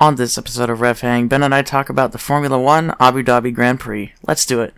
On 0.00 0.14
this 0.14 0.38
episode 0.38 0.70
of 0.70 0.80
Rev 0.80 1.00
Hang, 1.00 1.26
Ben 1.26 1.42
and 1.42 1.52
I 1.52 1.62
talk 1.62 1.88
about 1.88 2.12
the 2.12 2.18
Formula 2.18 2.56
One 2.56 2.94
Abu 3.00 3.24
Dhabi 3.24 3.52
Grand 3.52 3.80
Prix. 3.80 4.12
Let's 4.28 4.46
do 4.46 4.60
it. 4.60 4.72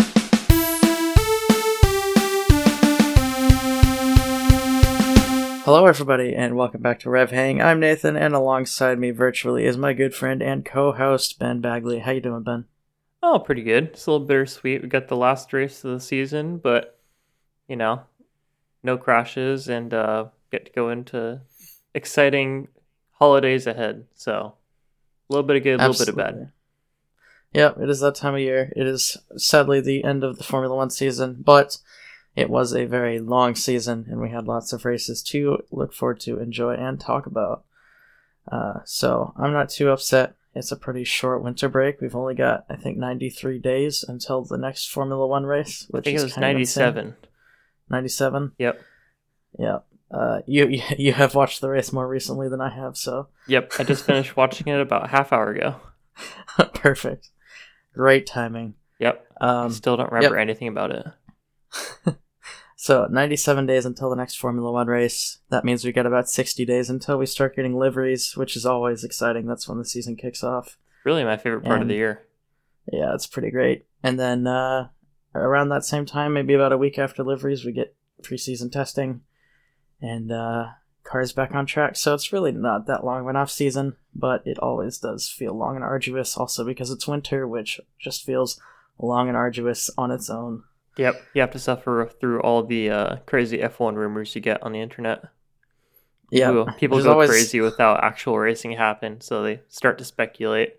Hello, 5.67 5.84
everybody, 5.84 6.34
and 6.34 6.56
welcome 6.56 6.80
back 6.80 7.00
to 7.00 7.10
Rev 7.10 7.33
Hang. 7.33 7.60
I'm 7.60 7.80
Nathan, 7.80 8.16
and 8.16 8.32
alongside 8.34 8.98
me 8.98 9.11
virtually 9.11 9.66
is 9.66 9.77
my 9.77 9.93
good 9.93 10.14
friend 10.14 10.43
and 10.43 10.64
co-host 10.64 11.39
Ben 11.39 11.61
Bagley. 11.61 11.98
How 11.98 12.12
you 12.12 12.23
doing, 12.23 12.43
Ben? 12.43 12.64
Oh, 13.23 13.41
pretty 13.41 13.62
good. 13.62 13.89
It's 13.89 14.07
a 14.07 14.12
little 14.12 14.27
bittersweet. 14.27 14.80
We 14.80 14.89
got 14.89 15.09
the 15.09 15.16
last 15.16 15.52
race 15.52 15.84
of 15.84 15.91
the 15.91 16.00
season, 16.00 16.57
but 16.57 16.98
you 17.68 17.77
know, 17.77 18.05
no 18.82 18.96
crashes, 18.96 19.68
and 19.68 19.93
uh, 19.93 20.29
get 20.50 20.64
to 20.64 20.73
go 20.73 20.89
into 20.89 21.43
exciting 21.95 22.68
holidays 23.18 23.66
ahead. 23.66 24.07
So 24.14 24.55
a 25.31 25.33
little 25.33 25.47
bit 25.47 25.57
of 25.57 25.62
good, 25.62 25.81
a 25.81 25.89
little 25.89 26.05
bit 26.05 26.09
of 26.09 26.17
bad. 26.17 26.53
Yep, 27.53 27.79
it 27.81 27.91
is 27.91 28.00
that 28.00 28.14
time 28.14 28.35
of 28.35 28.41
year. 28.41 28.73
It 28.77 28.86
is 28.86 29.17
sadly 29.37 29.81
the 29.81 30.04
end 30.04 30.23
of 30.23 30.39
the 30.39 30.45
Formula 30.45 30.75
One 30.77 30.91
season, 30.91 31.43
but 31.45 31.79
it 32.37 32.50
was 32.50 32.74
a 32.74 32.84
very 32.84 33.18
long 33.18 33.54
season, 33.54 34.06
and 34.09 34.20
we 34.20 34.30
had 34.30 34.46
lots 34.46 34.73
of 34.73 34.84
races 34.84 35.23
to 35.24 35.59
look 35.70 35.92
forward 35.92 36.20
to, 36.20 36.38
enjoy, 36.38 36.74
and 36.74 37.01
talk 37.01 37.27
about. 37.27 37.64
Uh, 38.51 38.80
so 38.84 39.34
I'm 39.37 39.52
not 39.52 39.68
too 39.70 39.90
upset. 39.90 40.34
It's 40.54 40.73
a 40.73 40.77
pretty 40.77 41.04
short 41.04 41.42
winter 41.42 41.68
break. 41.68 42.01
We've 42.01 42.16
only 42.16 42.34
got, 42.34 42.66
I 42.68 42.76
think, 42.76 42.98
93 42.98 43.59
days 43.59 44.04
until 44.06 44.45
the 44.45 44.59
next 44.59 44.90
Formula 44.90 45.26
One 45.26 45.46
race. 45.46 45.87
Which 45.90 46.06
I 46.06 46.10
think 46.10 46.20
it 46.20 46.24
was 46.24 46.37
97. 46.37 47.16
97. 47.88 48.52
Yep. 48.59 48.80
Yeah. 49.59 49.78
Uh, 50.10 50.41
you 50.46 50.66
you 50.98 51.12
have 51.12 51.34
watched 51.34 51.60
the 51.60 51.69
race 51.69 51.92
more 51.92 52.06
recently 52.06 52.48
than 52.48 52.60
I 52.60 52.74
have, 52.74 52.96
so. 52.96 53.28
Yep, 53.46 53.74
I 53.78 53.84
just 53.84 54.05
finished 54.05 54.37
watching 54.37 54.68
it 54.68 54.80
about 54.80 55.05
a 55.05 55.09
half 55.09 55.32
hour 55.32 55.51
ago. 55.51 55.77
Perfect. 56.74 57.30
Great 57.95 58.27
timing. 58.27 58.74
Yep. 58.98 59.26
Um, 59.40 59.71
Still 59.71 59.96
don't 59.96 60.12
remember 60.12 60.37
yep. 60.37 60.43
anything 60.43 60.68
about 60.68 60.90
it. 60.90 61.07
so 62.76 63.07
97 63.10 63.66
days 63.66 63.87
until 63.87 64.11
the 64.11 64.17
next 64.17 64.37
Formula 64.37 64.71
One 64.71 64.87
race. 64.87 65.39
That 65.49 65.65
means 65.65 65.84
we 65.84 65.93
got 65.93 66.07
about 66.07 66.29
60 66.29 66.65
days 66.65 66.91
until 66.91 67.19
we 67.19 67.27
start 67.27 67.56
getting 67.56 67.79
liveries, 67.79 68.37
which 68.37 68.56
is 68.56 68.67
always 68.67 69.03
exciting. 69.03 69.47
That's 69.47 69.67
when 69.67 69.79
the 69.79 69.84
season 69.84 70.17
kicks 70.17 70.45
off. 70.45 70.77
Really, 71.05 71.25
my 71.25 71.39
favorite 71.39 71.62
part 71.62 71.77
and, 71.77 71.83
of 71.83 71.89
the 71.89 71.95
year. 71.95 72.27
Yeah, 72.93 73.15
it's 73.15 73.27
pretty 73.27 73.51
great. 73.51 73.87
And 74.03 74.21
then 74.21 74.47
uh, 74.47 74.89
around 75.34 75.71
that 75.71 75.84
same 75.84 76.05
time, 76.05 76.34
maybe 76.34 76.55
about 76.55 76.73
a 76.73 76.79
week 76.79 76.99
after 76.99 77.25
liveries, 77.25 77.65
we 77.65 77.73
get 77.73 77.97
preseason 78.23 78.71
testing 78.71 79.23
and 80.01 80.33
uh, 80.33 80.69
cars 81.05 81.33
back 81.33 81.55
on 81.55 81.67
track. 81.67 81.97
So 81.97 82.15
it's 82.15 82.33
really 82.33 82.53
not 82.53 82.87
that 82.87 83.05
long 83.05 83.23
of 83.23 83.27
an 83.29 83.37
off 83.37 83.51
season, 83.51 83.97
but 84.15 84.47
it 84.47 84.59
always 84.59 84.98
does 84.98 85.29
feel 85.29 85.55
long 85.55 85.77
and 85.77 85.84
arduous. 85.84 86.37
Also 86.37 86.65
because 86.65 86.91
it's 86.91 87.06
winter, 87.06 87.47
which 87.47 87.81
just 87.98 88.25
feels 88.25 88.61
long 88.98 89.28
and 89.28 89.37
arduous 89.37 89.91
on 89.97 90.11
its 90.11 90.31
own. 90.31 90.65
Yep, 90.97 91.23
you 91.34 91.41
have 91.41 91.53
to 91.53 91.59
suffer 91.59 92.11
through 92.21 92.41
all 92.41 92.62
the 92.62 92.91
uh, 92.91 93.17
crazy 93.25 93.59
F1 93.59 93.95
rumors 93.95 94.34
you 94.34 94.41
get 94.41 94.62
on 94.62 94.73
the 94.73 94.81
internet. 94.81 95.25
Yeah, 96.31 96.65
people 96.78 97.03
go 97.03 97.12
always... 97.12 97.31
crazy 97.31 97.61
without 97.61 98.05
actual 98.05 98.39
racing 98.39 98.73
happen, 98.73 99.21
so 99.21 99.43
they 99.43 99.61
start 99.69 99.98
to 99.98 100.05
speculate. 100.05 100.77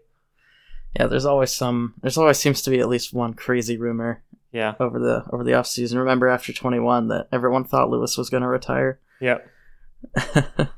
Yeah, 0.97 1.07
there's 1.07 1.25
always 1.25 1.53
some. 1.53 1.95
There's 2.01 2.17
always 2.17 2.37
seems 2.37 2.61
to 2.63 2.69
be 2.69 2.79
at 2.79 2.89
least 2.89 3.13
one 3.13 3.33
crazy 3.33 3.77
rumor. 3.77 4.23
Yeah. 4.51 4.75
Over 4.79 4.99
the 4.99 5.25
over 5.31 5.43
the 5.43 5.53
off 5.53 5.67
season. 5.67 5.99
Remember 5.99 6.27
after 6.27 6.51
21 6.51 7.07
that 7.07 7.27
everyone 7.31 7.63
thought 7.63 7.89
Lewis 7.89 8.17
was 8.17 8.29
going 8.29 8.43
to 8.43 8.49
retire. 8.49 8.99
Yep. 9.21 9.47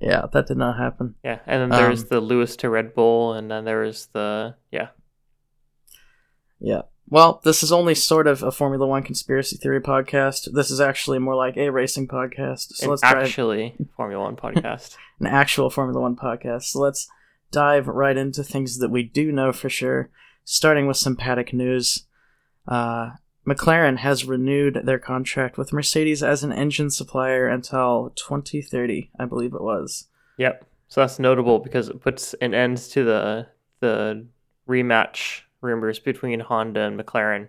yeah, 0.00 0.26
that 0.32 0.46
did 0.46 0.56
not 0.56 0.78
happen. 0.78 1.16
Yeah, 1.24 1.40
and 1.46 1.62
then 1.62 1.78
there's 1.78 2.02
um, 2.02 2.08
the 2.10 2.20
Lewis 2.20 2.56
to 2.56 2.70
Red 2.70 2.94
Bull, 2.94 3.34
and 3.34 3.50
then 3.50 3.64
there 3.64 3.82
is 3.84 4.06
the 4.12 4.54
yeah. 4.70 4.88
Yeah. 6.60 6.82
Well, 7.08 7.42
this 7.44 7.62
is 7.62 7.72
only 7.72 7.94
sort 7.94 8.26
of 8.26 8.42
a 8.42 8.50
Formula 8.50 8.86
One 8.86 9.02
conspiracy 9.02 9.56
theory 9.56 9.80
podcast. 9.80 10.50
This 10.52 10.70
is 10.70 10.80
actually 10.80 11.18
more 11.18 11.34
like 11.34 11.56
a 11.56 11.70
racing 11.70 12.08
podcast. 12.08 12.74
So 12.74 12.84
An 12.84 12.90
let's 12.90 13.02
actually. 13.02 13.76
Formula 13.96 14.24
One 14.24 14.36
podcast. 14.36 14.96
An 15.20 15.26
actual 15.26 15.68
Formula 15.68 16.00
One 16.00 16.16
podcast. 16.16 16.62
So 16.64 16.78
let's 16.80 17.08
dive 17.50 17.86
right 17.86 18.16
into 18.16 18.42
things 18.42 18.78
that 18.78 18.90
we 18.90 19.02
do 19.02 19.30
know 19.30 19.52
for 19.52 19.68
sure. 19.68 20.08
Starting 20.44 20.86
with 20.86 20.96
some 20.96 21.16
paddock 21.16 21.52
news. 21.52 22.06
Uh, 22.66 23.10
McLaren 23.46 23.98
has 23.98 24.24
renewed 24.24 24.82
their 24.84 24.98
contract 24.98 25.58
with 25.58 25.72
Mercedes 25.72 26.22
as 26.22 26.44
an 26.44 26.52
engine 26.52 26.90
supplier 26.90 27.48
until 27.48 28.12
2030, 28.14 29.10
I 29.18 29.24
believe 29.24 29.52
it 29.52 29.62
was. 29.62 30.06
Yep. 30.38 30.64
So 30.88 31.00
that's 31.00 31.18
notable 31.18 31.58
because 31.58 31.88
it 31.88 32.00
puts 32.00 32.34
an 32.34 32.54
end 32.54 32.78
to 32.78 33.02
the 33.04 33.48
the 33.80 34.26
rematch 34.68 35.40
rumors 35.60 35.98
between 35.98 36.40
Honda 36.40 36.82
and 36.82 37.00
McLaren. 37.00 37.48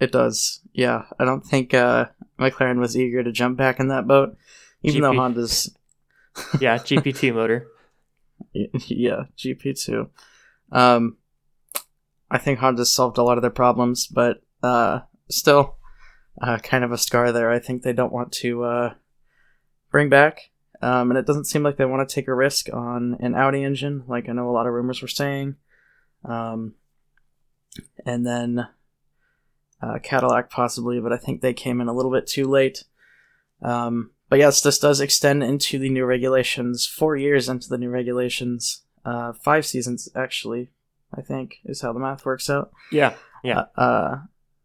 It 0.00 0.12
does. 0.12 0.60
Yeah, 0.72 1.02
I 1.18 1.24
don't 1.24 1.44
think 1.44 1.74
uh, 1.74 2.06
McLaren 2.38 2.78
was 2.78 2.96
eager 2.96 3.22
to 3.22 3.32
jump 3.32 3.58
back 3.58 3.78
in 3.78 3.88
that 3.88 4.06
boat, 4.06 4.36
even 4.82 5.00
GP. 5.00 5.02
though 5.02 5.20
Honda's. 5.20 5.76
yeah, 6.60 6.78
GP2 6.78 7.34
motor. 7.34 7.68
Yeah, 8.54 9.24
GP2. 9.36 10.08
Um, 10.70 11.16
I 12.30 12.38
think 12.38 12.60
Honda's 12.60 12.92
solved 12.92 13.18
a 13.18 13.22
lot 13.22 13.36
of 13.36 13.42
their 13.42 13.50
problems, 13.50 14.06
but 14.06 14.42
uh, 14.62 15.00
still 15.30 15.76
uh, 16.40 16.58
kind 16.58 16.84
of 16.84 16.92
a 16.92 16.98
scar 16.98 17.32
there. 17.32 17.50
I 17.50 17.58
think 17.58 17.82
they 17.82 17.92
don't 17.92 18.12
want 18.12 18.32
to 18.32 18.64
uh, 18.64 18.94
bring 19.90 20.08
back. 20.08 20.50
Um, 20.80 21.10
and 21.10 21.18
it 21.18 21.26
doesn't 21.26 21.46
seem 21.46 21.62
like 21.62 21.76
they 21.76 21.84
want 21.84 22.08
to 22.08 22.14
take 22.14 22.28
a 22.28 22.34
risk 22.34 22.68
on 22.72 23.16
an 23.20 23.34
Audi 23.34 23.64
engine, 23.64 24.04
like 24.06 24.28
I 24.28 24.32
know 24.32 24.48
a 24.48 24.52
lot 24.52 24.66
of 24.66 24.72
rumors 24.72 25.02
were 25.02 25.08
saying. 25.08 25.56
Um, 26.24 26.74
and 28.06 28.24
then 28.24 28.68
uh, 29.82 29.98
Cadillac 30.02 30.50
possibly, 30.50 31.00
but 31.00 31.12
I 31.12 31.16
think 31.16 31.40
they 31.40 31.52
came 31.52 31.80
in 31.80 31.88
a 31.88 31.92
little 31.92 32.12
bit 32.12 32.26
too 32.26 32.46
late. 32.46 32.84
Um, 33.60 34.12
but 34.28 34.38
yes, 34.38 34.60
this 34.60 34.78
does 34.78 35.00
extend 35.00 35.42
into 35.42 35.78
the 35.78 35.88
new 35.88 36.04
regulations, 36.04 36.86
four 36.86 37.16
years 37.16 37.48
into 37.48 37.68
the 37.68 37.78
new 37.78 37.90
regulations, 37.90 38.82
uh, 39.04 39.32
five 39.32 39.66
seasons 39.66 40.08
actually, 40.14 40.70
I 41.16 41.22
think 41.22 41.56
is 41.64 41.80
how 41.80 41.92
the 41.92 42.00
math 42.00 42.24
works 42.24 42.50
out. 42.50 42.70
Yeah, 42.92 43.14
yeah. 43.42 43.64
Uh, 43.76 43.80
uh, 43.80 44.18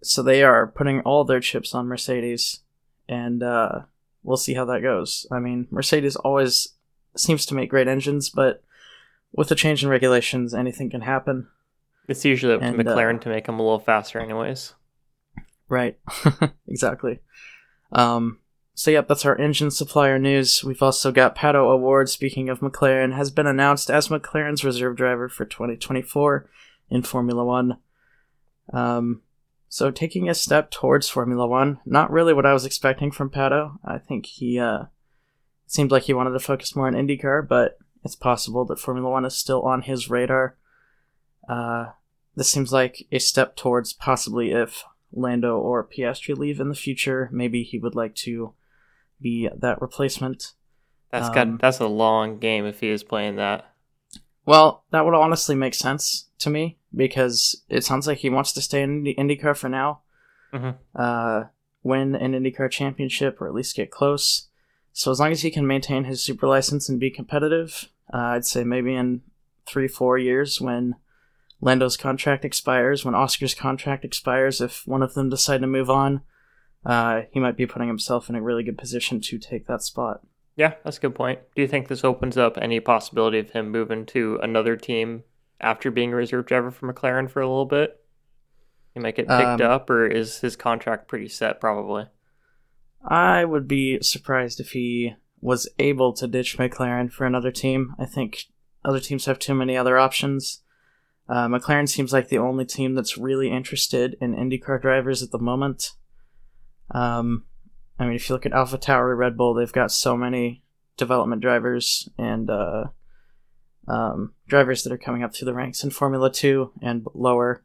so 0.03 0.21
they 0.21 0.43
are 0.43 0.67
putting 0.67 1.01
all 1.01 1.23
their 1.23 1.39
chips 1.39 1.73
on 1.73 1.87
Mercedes, 1.87 2.61
and 3.07 3.41
uh, 3.41 3.81
we'll 4.23 4.37
see 4.37 4.53
how 4.53 4.65
that 4.65 4.81
goes. 4.81 5.25
I 5.31 5.39
mean, 5.39 5.67
Mercedes 5.71 6.15
always 6.15 6.69
seems 7.15 7.45
to 7.47 7.55
make 7.55 7.69
great 7.69 7.87
engines, 7.87 8.29
but 8.29 8.63
with 9.33 9.49
the 9.49 9.55
change 9.55 9.83
in 9.83 9.89
regulations, 9.89 10.53
anything 10.53 10.89
can 10.89 11.01
happen. 11.01 11.47
It's 12.07 12.25
usually 12.25 12.53
up 12.53 12.61
and, 12.61 12.77
to 12.77 12.83
McLaren 12.83 13.17
uh, 13.17 13.21
to 13.21 13.29
make 13.29 13.45
them 13.45 13.59
a 13.59 13.63
little 13.63 13.79
faster, 13.79 14.19
anyways. 14.19 14.73
Right. 15.69 15.97
exactly. 16.67 17.19
Um, 17.91 18.39
so, 18.75 18.91
yep, 18.91 19.07
that's 19.07 19.25
our 19.25 19.37
engine 19.37 19.71
supplier 19.71 20.19
news. 20.19 20.63
We've 20.63 20.81
also 20.83 21.11
got 21.11 21.35
Pato 21.35 21.65
O'Ward, 21.65 22.09
speaking 22.09 22.49
of 22.49 22.59
McLaren, 22.59 23.15
has 23.15 23.31
been 23.31 23.47
announced 23.47 23.89
as 23.89 24.09
McLaren's 24.09 24.63
reserve 24.63 24.95
driver 24.95 25.29
for 25.29 25.45
2024 25.45 26.49
in 26.89 27.03
Formula 27.03 27.43
One. 27.43 27.77
Um, 28.71 29.21
so 29.73 29.89
taking 29.89 30.29
a 30.29 30.35
step 30.35 30.69
towards 30.69 31.09
Formula 31.09 31.47
One, 31.47 31.79
not 31.83 32.11
really 32.11 32.31
what 32.31 32.45
I 32.45 32.53
was 32.53 32.63
expecting 32.63 33.09
from 33.09 33.31
Pato. 33.31 33.79
I 33.83 33.97
think 33.97 34.27
he 34.27 34.59
uh, 34.59 34.83
seemed 35.65 35.89
like 35.89 36.03
he 36.03 36.13
wanted 36.13 36.33
to 36.33 36.39
focus 36.39 36.75
more 36.75 36.85
on 36.85 36.93
IndyCar, 36.93 37.47
but 37.47 37.79
it's 38.03 38.15
possible 38.15 38.65
that 38.65 38.77
Formula 38.77 39.09
One 39.09 39.25
is 39.25 39.35
still 39.35 39.63
on 39.63 39.81
his 39.81 40.11
radar. 40.11 40.57
Uh, 41.49 41.87
this 42.35 42.51
seems 42.51 42.71
like 42.71 43.07
a 43.11 43.17
step 43.17 43.55
towards 43.55 43.93
possibly 43.93 44.51
if 44.51 44.83
Lando 45.11 45.57
or 45.57 45.83
Piastri 45.83 46.37
leave 46.37 46.59
in 46.59 46.69
the 46.69 46.75
future, 46.75 47.27
maybe 47.31 47.63
he 47.63 47.79
would 47.79 47.95
like 47.95 48.13
to 48.17 48.53
be 49.19 49.49
that 49.57 49.81
replacement. 49.81 50.51
That's 51.09 51.29
um, 51.29 51.33
got 51.33 51.61
that's 51.61 51.79
a 51.79 51.87
long 51.87 52.37
game 52.37 52.67
if 52.67 52.79
he 52.81 52.89
is 52.89 53.03
playing 53.03 53.37
that. 53.37 53.72
Well, 54.45 54.83
that 54.91 55.05
would 55.05 55.13
honestly 55.13 55.55
make 55.55 55.73
sense 55.73 56.27
to 56.39 56.49
me 56.49 56.77
because 56.95 57.61
it 57.69 57.83
sounds 57.83 58.07
like 58.07 58.19
he 58.19 58.29
wants 58.29 58.51
to 58.53 58.61
stay 58.61 58.81
in 58.81 59.03
IndyCar 59.03 59.55
for 59.55 59.69
now. 59.69 60.01
Mm-hmm. 60.53 60.77
Uh, 60.95 61.45
win 61.81 62.15
an 62.15 62.33
IndyCar 62.33 62.69
championship 62.69 63.41
or 63.41 63.47
at 63.47 63.53
least 63.53 63.75
get 63.75 63.91
close. 63.91 64.47
So 64.91 65.11
as 65.11 65.19
long 65.19 65.31
as 65.31 65.41
he 65.41 65.51
can 65.51 65.65
maintain 65.65 66.03
his 66.03 66.23
super 66.23 66.47
license 66.47 66.87
and 66.87 66.99
be 66.99 67.09
competitive, 67.09 67.89
uh, 68.13 68.17
I'd 68.17 68.45
say 68.45 68.63
maybe 68.63 68.93
in 68.93 69.21
three, 69.65 69.87
four 69.87 70.17
years 70.17 70.61
when 70.61 70.95
Lando's 71.61 71.97
contract 71.97 72.45
expires, 72.45 73.03
when 73.03 73.15
Oscar's 73.15 73.55
contract 73.55 74.05
expires, 74.05 74.61
if 74.61 74.85
one 74.85 75.01
of 75.01 75.13
them 75.13 75.29
decide 75.29 75.61
to 75.61 75.67
move 75.67 75.89
on, 75.89 76.21
uh, 76.85 77.21
he 77.31 77.39
might 77.39 77.57
be 77.57 77.65
putting 77.65 77.87
himself 77.87 78.29
in 78.29 78.35
a 78.35 78.41
really 78.41 78.63
good 78.63 78.77
position 78.77 79.21
to 79.21 79.39
take 79.39 79.67
that 79.67 79.81
spot. 79.81 80.21
Yeah, 80.55 80.75
that's 80.83 80.97
a 80.97 81.01
good 81.01 81.15
point. 81.15 81.39
Do 81.55 81.61
you 81.61 81.67
think 81.67 81.87
this 81.87 82.03
opens 82.03 82.37
up 82.37 82.57
any 82.61 82.79
possibility 82.79 83.39
of 83.39 83.51
him 83.51 83.71
moving 83.71 84.05
to 84.07 84.39
another 84.41 84.75
team 84.75 85.23
after 85.59 85.89
being 85.89 86.13
a 86.13 86.15
reserve 86.15 86.45
driver 86.45 86.71
for 86.71 86.91
McLaren 86.91 87.29
for 87.29 87.41
a 87.41 87.47
little 87.47 87.65
bit? 87.65 87.99
He 88.93 88.99
might 88.99 89.15
get 89.15 89.27
picked 89.27 89.61
um, 89.61 89.61
up, 89.61 89.89
or 89.89 90.05
is 90.05 90.39
his 90.39 90.55
contract 90.55 91.07
pretty 91.07 91.27
set? 91.27 91.59
Probably. 91.59 92.05
I 93.03 93.43
would 93.43 93.67
be 93.67 93.99
surprised 94.01 94.59
if 94.59 94.71
he 94.71 95.15
was 95.41 95.67
able 95.79 96.13
to 96.13 96.27
ditch 96.27 96.57
McLaren 96.57 97.11
for 97.11 97.25
another 97.25 97.51
team. 97.51 97.95
I 97.97 98.05
think 98.05 98.45
other 98.85 98.99
teams 98.99 99.25
have 99.25 99.39
too 99.39 99.55
many 99.55 99.75
other 99.75 99.97
options. 99.97 100.61
Uh, 101.27 101.47
McLaren 101.47 101.89
seems 101.89 102.13
like 102.13 102.29
the 102.29 102.37
only 102.37 102.65
team 102.65 102.93
that's 102.93 103.17
really 103.17 103.49
interested 103.49 104.15
in 104.21 104.35
IndyCar 104.35 104.81
drivers 104.81 105.23
at 105.23 105.31
the 105.31 105.39
moment. 105.39 105.91
Um, 106.91 107.45
I 107.99 108.05
mean, 108.05 108.15
if 108.15 108.27
you 108.27 108.35
look 108.35 108.45
at 108.45 108.51
AlphaTauri, 108.51 109.17
Red 109.17 109.37
Bull, 109.37 109.53
they've 109.53 109.71
got 109.71 109.91
so 109.91 110.17
many 110.17 110.63
development 110.97 111.41
drivers 111.41 112.09
and 112.17 112.49
uh, 112.49 112.85
um, 113.87 114.33
drivers 114.47 114.83
that 114.83 114.93
are 114.93 114.97
coming 114.97 115.23
up 115.23 115.33
through 115.33 115.45
the 115.45 115.53
ranks 115.53 115.83
in 115.83 115.89
Formula 115.89 116.31
2 116.31 116.71
and 116.81 117.05
lower. 117.13 117.63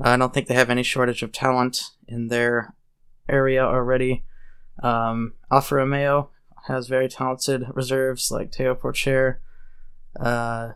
I 0.00 0.16
don't 0.16 0.32
think 0.34 0.46
they 0.46 0.54
have 0.54 0.70
any 0.70 0.82
shortage 0.82 1.22
of 1.22 1.32
talent 1.32 1.82
in 2.06 2.28
their 2.28 2.74
area 3.28 3.64
already. 3.64 4.24
Um, 4.82 5.34
Alfa 5.50 5.76
Romeo 5.76 6.30
has 6.66 6.88
very 6.88 7.08
talented 7.08 7.64
reserves 7.74 8.30
like 8.30 8.52
Theo 8.52 8.74
Pourchaire. 8.74 9.38
Uh, 10.18 10.72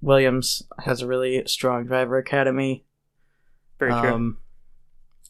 Williams 0.00 0.62
has 0.84 1.02
a 1.02 1.06
really 1.06 1.42
strong 1.46 1.86
driver 1.86 2.18
academy. 2.18 2.84
Very 3.78 3.90
true. 3.92 4.12
Um, 4.12 4.38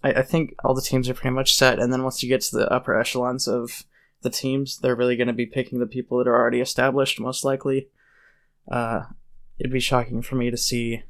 I, 0.03 0.13
I 0.15 0.23
think 0.23 0.55
all 0.65 0.75
the 0.75 0.83
teams 0.83 1.09
are 1.09 1.15
pretty 1.15 1.35
much 1.35 1.55
set, 1.55 1.79
and 1.79 1.93
then 1.93 2.03
once 2.03 2.23
you 2.23 2.29
get 2.29 2.41
to 2.43 2.57
the 2.57 2.73
upper 2.73 2.99
echelons 2.99 3.47
of 3.49 3.85
the 4.23 4.31
teams, 4.31 4.79
they're 4.79 4.97
really 4.97 5.17
going 5.17 5.27
to 5.29 5.33
be 5.33 5.47
picking 5.47 5.79
the 5.79 5.87
people 5.87 6.19
that 6.19 6.29
are 6.29 6.35
already 6.35 6.61
established, 6.61 7.21
most 7.21 7.45
likely. 7.45 7.89
Uh, 8.71 9.03
it'd 9.59 9.73
be 9.73 9.81
shocking 9.81 10.23
for 10.23 10.35
me 10.37 10.51
to 10.51 10.57
see 10.57 11.03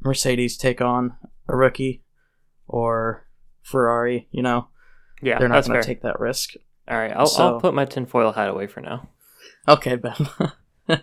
Mercedes 0.00 0.56
take 0.56 0.80
on 0.80 1.14
a 1.48 1.56
rookie 1.56 2.02
or 2.66 3.26
Ferrari. 3.62 4.28
You 4.30 4.42
know, 4.42 4.68
yeah, 5.22 5.38
they're 5.38 5.48
not 5.48 5.64
going 5.66 5.80
to 5.80 5.86
take 5.86 6.02
that 6.02 6.20
risk. 6.20 6.54
All 6.88 6.96
right, 6.96 7.12
I'll, 7.14 7.26
So- 7.26 7.54
I'll 7.54 7.60
put 7.60 7.74
my 7.74 7.84
tinfoil 7.84 8.32
hat 8.32 8.48
away 8.48 8.66
for 8.66 8.80
now. 8.80 9.08
Okay, 9.66 9.96
Ben. 9.96 10.16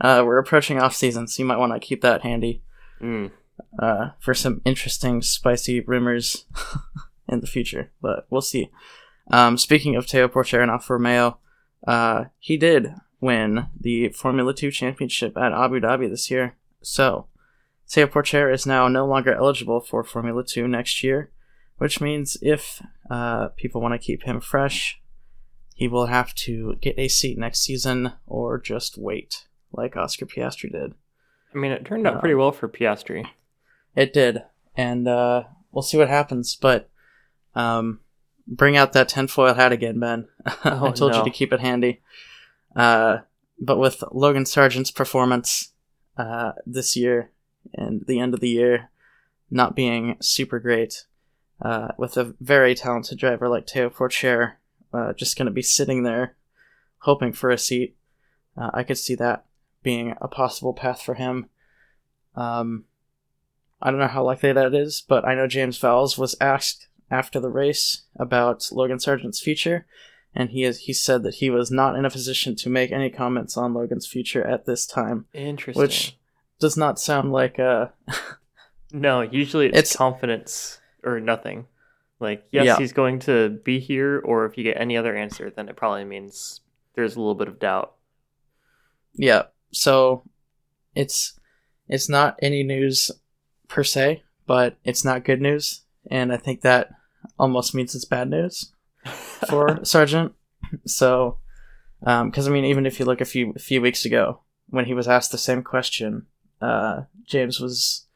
uh, 0.00 0.22
we're 0.24 0.38
approaching 0.38 0.78
off 0.78 0.94
season, 0.94 1.26
so 1.26 1.42
you 1.42 1.46
might 1.46 1.56
want 1.58 1.72
to 1.72 1.80
keep 1.80 2.02
that 2.02 2.22
handy 2.22 2.62
Mm. 3.00 3.32
Uh, 3.78 4.10
for 4.20 4.34
some 4.34 4.60
interesting, 4.64 5.22
spicy 5.22 5.80
rumors 5.80 6.44
in 7.28 7.40
the 7.40 7.46
future. 7.46 7.90
But 8.00 8.26
we'll 8.30 8.42
see. 8.42 8.70
Um, 9.30 9.56
speaking 9.56 9.96
of 9.96 10.06
Theo 10.06 10.28
Pourchaire 10.28 10.62
and 10.62 10.70
Alfa 10.70 10.94
Romeo, 10.94 11.38
uh, 11.86 12.24
he 12.38 12.56
did 12.56 12.94
win 13.20 13.66
the 13.78 14.08
Formula 14.10 14.52
2 14.52 14.70
championship 14.70 15.36
at 15.36 15.52
Abu 15.52 15.80
Dhabi 15.80 16.08
this 16.10 16.30
year. 16.30 16.56
So, 16.82 17.28
Theo 17.88 18.06
Pourchaire 18.06 18.52
is 18.52 18.66
now 18.66 18.88
no 18.88 19.06
longer 19.06 19.34
eligible 19.34 19.80
for 19.80 20.02
Formula 20.02 20.44
2 20.44 20.66
next 20.66 21.02
year, 21.02 21.30
which 21.78 22.00
means 22.00 22.36
if 22.42 22.82
uh, 23.10 23.48
people 23.56 23.80
want 23.80 23.92
to 23.94 24.04
keep 24.04 24.24
him 24.24 24.40
fresh, 24.40 25.00
he 25.74 25.88
will 25.88 26.06
have 26.06 26.34
to 26.34 26.76
get 26.80 26.98
a 26.98 27.08
seat 27.08 27.38
next 27.38 27.60
season 27.60 28.12
or 28.26 28.60
just 28.60 28.98
wait, 28.98 29.46
like 29.72 29.96
Oscar 29.96 30.26
Piastri 30.26 30.70
did. 30.70 30.94
I 31.54 31.58
mean, 31.58 31.72
it 31.72 31.84
turned 31.84 32.06
out 32.06 32.20
pretty 32.20 32.34
well 32.34 32.52
for 32.52 32.68
Piastri. 32.68 33.26
It 33.94 34.12
did, 34.12 34.42
and 34.76 35.06
uh, 35.06 35.44
we'll 35.70 35.82
see 35.82 35.96
what 35.98 36.08
happens. 36.08 36.56
But 36.56 36.88
um, 37.54 38.00
bring 38.46 38.76
out 38.76 38.92
that 38.92 39.08
tinfoil 39.08 39.54
hat 39.54 39.72
again, 39.72 39.98
Ben. 40.00 40.28
I 40.46 40.70
Oh, 40.70 40.92
told 40.92 41.14
you 41.14 41.24
to 41.24 41.30
keep 41.30 41.52
it 41.52 41.60
handy. 41.60 42.00
Uh, 42.74 43.18
but 43.60 43.78
with 43.78 44.02
Logan 44.12 44.46
Sargent's 44.46 44.90
performance 44.90 45.72
uh, 46.16 46.52
this 46.66 46.96
year 46.96 47.30
and 47.74 48.04
the 48.06 48.18
end 48.18 48.34
of 48.34 48.40
the 48.40 48.48
year 48.48 48.90
not 49.50 49.76
being 49.76 50.16
super 50.20 50.58
great, 50.58 51.04
uh, 51.60 51.88
with 51.98 52.16
a 52.16 52.34
very 52.40 52.74
talented 52.74 53.18
driver 53.18 53.48
like 53.48 53.68
Theo 53.68 53.90
Pourchaire 53.90 54.54
uh, 54.92 55.12
just 55.12 55.36
going 55.36 55.46
to 55.46 55.52
be 55.52 55.62
sitting 55.62 56.02
there 56.02 56.34
hoping 57.00 57.32
for 57.32 57.50
a 57.50 57.58
seat, 57.58 57.96
uh, 58.56 58.70
I 58.72 58.82
could 58.82 58.98
see 58.98 59.14
that 59.16 59.44
being 59.82 60.14
a 60.20 60.28
possible 60.28 60.72
path 60.72 61.02
for 61.02 61.14
him. 61.14 61.48
Um, 62.34 62.84
I 63.82 63.90
don't 63.90 63.98
know 64.00 64.06
how 64.08 64.24
likely 64.24 64.52
that 64.52 64.74
is, 64.74 65.02
but 65.06 65.26
I 65.26 65.34
know 65.34 65.46
James 65.46 65.78
Vowles 65.78 66.16
was 66.16 66.36
asked 66.40 66.86
after 67.10 67.40
the 67.40 67.50
race 67.50 68.02
about 68.16 68.68
Logan 68.72 69.00
Sargent's 69.00 69.40
future, 69.40 69.86
and 70.34 70.50
he 70.50 70.62
is, 70.64 70.80
he 70.80 70.92
said 70.92 71.22
that 71.24 71.34
he 71.34 71.50
was 71.50 71.70
not 71.70 71.96
in 71.96 72.04
a 72.04 72.10
position 72.10 72.54
to 72.56 72.70
make 72.70 72.92
any 72.92 73.10
comments 73.10 73.56
on 73.56 73.74
Logan's 73.74 74.06
future 74.06 74.42
at 74.46 74.64
this 74.66 74.86
time. 74.86 75.26
Interesting. 75.34 75.80
Which 75.82 76.16
does 76.60 76.76
not 76.76 76.98
sound 77.00 77.32
like 77.32 77.58
uh, 77.58 77.88
a 78.08 78.14
no, 78.92 79.20
usually 79.22 79.66
it's, 79.66 79.76
It's- 79.78 79.96
confidence 79.96 80.80
or 81.02 81.18
nothing. 81.20 81.66
Like, 82.20 82.46
yes, 82.52 82.64
Yeah. 82.66 82.76
he's 82.78 82.92
going 82.92 83.18
to 83.20 83.48
be 83.64 83.80
here, 83.80 84.20
or 84.24 84.46
if 84.46 84.56
you 84.56 84.62
get 84.62 84.80
any 84.80 84.96
other 84.96 85.16
answer, 85.16 85.50
then 85.50 85.68
it 85.68 85.74
probably 85.74 86.04
means 86.04 86.60
there's 86.94 87.16
a 87.16 87.18
little 87.18 87.34
bit 87.34 87.48
of 87.48 87.58
doubt. 87.58 87.94
yeah. 89.14 89.42
So 89.72 90.22
it's 90.94 91.38
it's 91.88 92.08
not 92.08 92.38
any 92.40 92.62
news 92.62 93.10
per 93.72 93.82
se, 93.82 94.22
but 94.46 94.76
it's 94.84 95.04
not 95.04 95.24
good 95.24 95.40
news, 95.40 95.80
and 96.10 96.32
I 96.32 96.36
think 96.36 96.60
that 96.60 96.90
almost 97.38 97.74
means 97.74 97.94
it's 97.94 98.04
bad 98.04 98.28
news. 98.28 98.72
for 99.48 99.84
Sargent. 99.84 100.32
So, 100.86 101.38
because 102.00 102.46
I 102.46 102.50
mean, 102.50 102.64
even 102.64 102.86
if 102.86 102.98
you 102.98 103.06
look 103.06 103.20
a 103.20 103.26
few 103.26 103.52
a 103.56 103.58
few 103.58 103.80
weeks 103.80 104.04
ago 104.04 104.40
when 104.68 104.84
he 104.84 104.94
was 104.94 105.08
asked 105.08 105.32
the 105.32 105.38
same 105.38 105.62
question, 105.62 106.26
uh, 106.60 107.02
James 107.26 107.60
was 107.60 108.06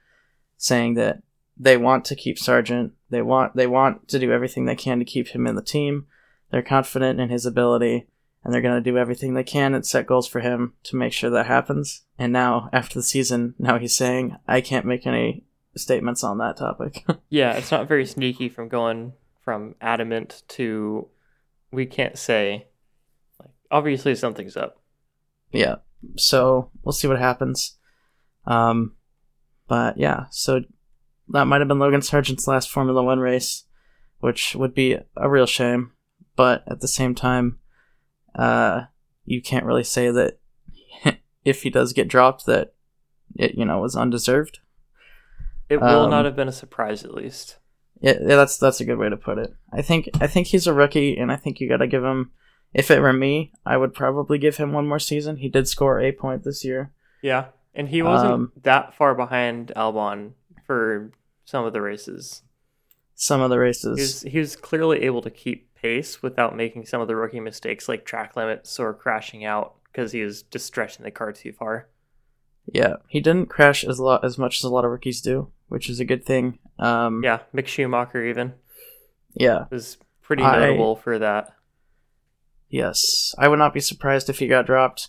saying 0.57 0.95
that 0.95 1.23
they 1.57 1.77
want 1.77 2.05
to 2.07 2.15
keep 2.15 2.39
Sargent. 2.39 2.93
They 3.11 3.23
want 3.23 3.57
they 3.57 3.67
want 3.67 4.09
to 4.09 4.19
do 4.19 4.33
everything 4.33 4.65
they 4.65 4.77
can 4.77 4.99
to 4.99 5.05
keep 5.05 5.29
him 5.29 5.47
in 5.47 5.57
the 5.57 5.63
team. 5.63 6.07
They're 6.51 6.63
confident 6.63 7.21
in 7.21 7.29
his 7.29 7.45
ability, 7.45 8.07
and 8.45 8.55
they're 8.55 8.63
going 8.63 8.83
to 8.83 8.91
do 8.91 8.99
everything 8.99 9.35
they 9.35 9.45
can 9.45 9.75
and 9.75 9.85
set 9.85 10.07
goals 10.07 10.29
for 10.29 10.41
him 10.41 10.75
to 10.85 10.97
make 10.97 11.13
sure 11.13 11.31
that 11.31 11.47
happens. 11.47 12.03
And 12.19 12.33
now, 12.33 12.71
after 12.73 12.99
the 12.99 13.03
season, 13.03 13.55
now 13.59 13.79
he's 13.79 13.97
saying, 13.97 14.37
"I 14.47 14.61
can't 14.61 14.87
make 14.87 15.07
any 15.07 15.45
statements 15.77 16.25
on 16.25 16.39
that 16.39 16.57
topic." 16.57 17.05
yeah, 17.29 17.53
it's 17.53 17.71
not 17.71 17.89
very 17.89 18.07
sneaky 18.07 18.49
from 18.49 18.69
going 18.69 19.13
from 19.43 19.75
adamant 19.81 20.43
to 20.49 21.09
we 21.71 21.87
can't 21.87 22.19
say. 22.19 22.67
Like, 23.39 23.51
obviously, 23.71 24.15
something's 24.15 24.57
up. 24.57 24.81
yeah 25.53 25.77
so 26.17 26.71
we'll 26.83 26.93
see 26.93 27.09
what 27.09 27.19
happens 27.19 27.77
um 28.47 28.95
but 29.67 29.97
yeah 29.99 30.27
so 30.31 30.61
that 31.29 31.47
might 31.47 31.61
have 31.61 31.69
been 31.69 31.79
logan 31.79 32.03
sargent's 32.03 32.47
last 32.47 32.71
formula 32.71 33.03
one 33.03 33.19
race 33.19 33.65
which 34.21 34.55
would 34.55 34.75
be 34.75 34.97
a 35.17 35.29
real 35.29 35.47
shame 35.47 35.93
but 36.37 36.63
at 36.69 36.81
the 36.81 36.89
same 36.89 37.15
time 37.15 37.59
uh 38.37 38.83
you 39.25 39.41
can't 39.43 39.65
really 39.67 39.83
say 39.85 40.11
that 40.11 40.39
if 41.45 41.63
he 41.63 41.71
does 41.71 41.93
get 41.93 42.09
dropped 42.09 42.47
that 42.47 42.75
it 43.35 43.55
you 43.57 43.65
know 43.65 43.79
was 43.79 43.97
undeserved 43.97 44.61
It 45.69 45.81
will 45.81 46.05
Um, 46.05 46.11
not 46.11 46.25
have 46.25 46.37
been 46.37 46.49
a 46.49 46.53
surprise, 46.53 47.05
at 47.05 47.15
least. 47.15 47.59
yeah, 48.01 48.15
yeah, 48.21 48.37
that's 48.37 48.57
that's 48.59 48.81
a 48.81 48.85
good 48.85 48.99
way 48.99 49.09
to 49.09 49.17
put 49.17 49.39
it. 49.39 49.53
I 49.73 49.83
think 49.83 50.09
I 50.21 50.27
think 50.27 50.49
he's 50.49 50.67
a 50.67 50.73
rookie, 50.73 51.17
and 51.17 51.33
I 51.33 51.37
think 51.37 51.61
you 51.61 51.69
got 51.69 51.79
to 51.79 51.87
give 51.87 52.05
him. 52.05 52.33
If 52.75 52.91
it 52.91 53.01
were 53.01 53.13
me, 53.13 53.53
I 53.65 53.77
would 53.77 53.95
probably 53.95 54.39
give 54.39 54.57
him 54.59 54.73
one 54.73 54.87
more 54.87 54.99
season. 54.99 55.37
He 55.39 55.49
did 55.49 55.67
score 55.69 56.01
a 56.01 56.13
point 56.13 56.45
this 56.45 56.65
year. 56.65 56.93
Yeah, 57.23 57.47
and 57.75 57.89
he 57.89 58.03
wasn't 58.03 58.33
Um, 58.33 58.53
that 58.63 58.93
far 58.95 59.15
behind 59.15 59.73
Albon 59.75 60.33
for 60.67 61.11
some 61.45 61.65
of 61.65 61.73
the 61.73 61.81
races. 61.81 62.43
Some 63.15 63.41
of 63.41 63.49
the 63.49 63.57
He 63.57 63.61
races, 63.61 63.99
was, 63.99 64.23
he 64.23 64.39
was 64.39 64.57
clearly 64.57 65.03
able 65.03 65.23
to 65.23 65.31
keep 65.31 65.75
pace 65.75 66.23
without 66.23 66.55
making 66.55 66.85
some 66.85 67.01
of 67.01 67.09
the 67.09 67.17
rookie 67.17 67.41
mistakes 67.41 67.89
like 67.89 68.05
track 68.05 68.37
limits 68.37 68.79
or 68.79 68.93
crashing 68.93 69.45
out 69.45 69.77
because 69.85 70.13
he 70.13 70.23
was 70.23 70.43
just 70.43 70.67
stretching 70.67 71.03
the 71.05 71.11
car 71.11 71.33
too 71.33 71.53
far. 71.53 71.89
Yeah, 72.73 72.97
he 73.09 73.21
didn't 73.21 73.47
crash 73.49 73.85
as 73.85 73.99
lot 74.01 74.25
as 74.25 74.39
much 74.39 74.59
as 74.59 74.65
a 74.65 74.69
lot 74.69 74.85
of 74.85 74.91
rookies 74.91 75.21
do, 75.21 75.51
which 75.69 75.89
is 75.89 76.01
a 76.01 76.05
good 76.05 76.25
thing. 76.25 76.59
Um, 76.79 77.23
Yeah, 77.25 77.41
Mick 77.55 77.67
Schumacher 77.67 78.25
even 78.25 78.55
yeah, 79.35 79.67
was 79.71 79.99
pretty 80.23 80.43
I- 80.43 80.59
notable 80.59 80.97
for 80.97 81.19
that. 81.19 81.55
yes. 82.69 83.35
I 83.39 83.49
would 83.49 83.59
not 83.59 83.75
be 83.75 83.81
surprised 83.81 84.29
if 84.29 84.39
he 84.39 84.47
got 84.49 84.67
dropped, 84.67 85.09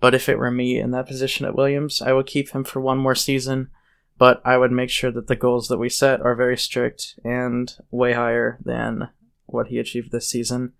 but 0.00 0.14
if 0.14 0.28
it 0.28 0.38
were 0.38 0.50
me 0.50 0.78
in 0.78 0.90
that 0.92 1.06
position 1.06 1.46
at 1.46 1.54
Williams, 1.54 2.00
I 2.02 2.12
would 2.12 2.26
keep 2.26 2.50
him 2.50 2.64
for 2.64 2.80
one 2.80 2.98
more 2.98 3.14
season. 3.14 3.68
But 4.16 4.40
I 4.44 4.56
would 4.58 4.70
make 4.70 4.90
sure 4.90 5.10
that 5.10 5.26
the 5.26 5.34
goals 5.34 5.66
that 5.68 5.78
we 5.78 5.88
set 5.88 6.20
are 6.20 6.36
very 6.36 6.56
strict 6.56 7.18
and 7.24 7.74
way 7.90 8.12
higher 8.12 8.58
than 8.64 9.08
what 9.46 9.66
he 9.66 9.78
achieved 9.78 10.12
this 10.12 10.28
season. 10.28 10.72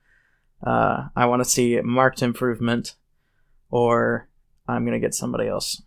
Uh, 0.64 1.08
I 1.16 1.26
want 1.26 1.42
to 1.42 1.48
see 1.50 1.80
marked 1.80 2.22
improvement, 2.22 2.94
or 3.70 4.28
I'm 4.68 4.84
gonna 4.84 5.00
get 5.00 5.14
somebody 5.14 5.48
else. 5.48 5.82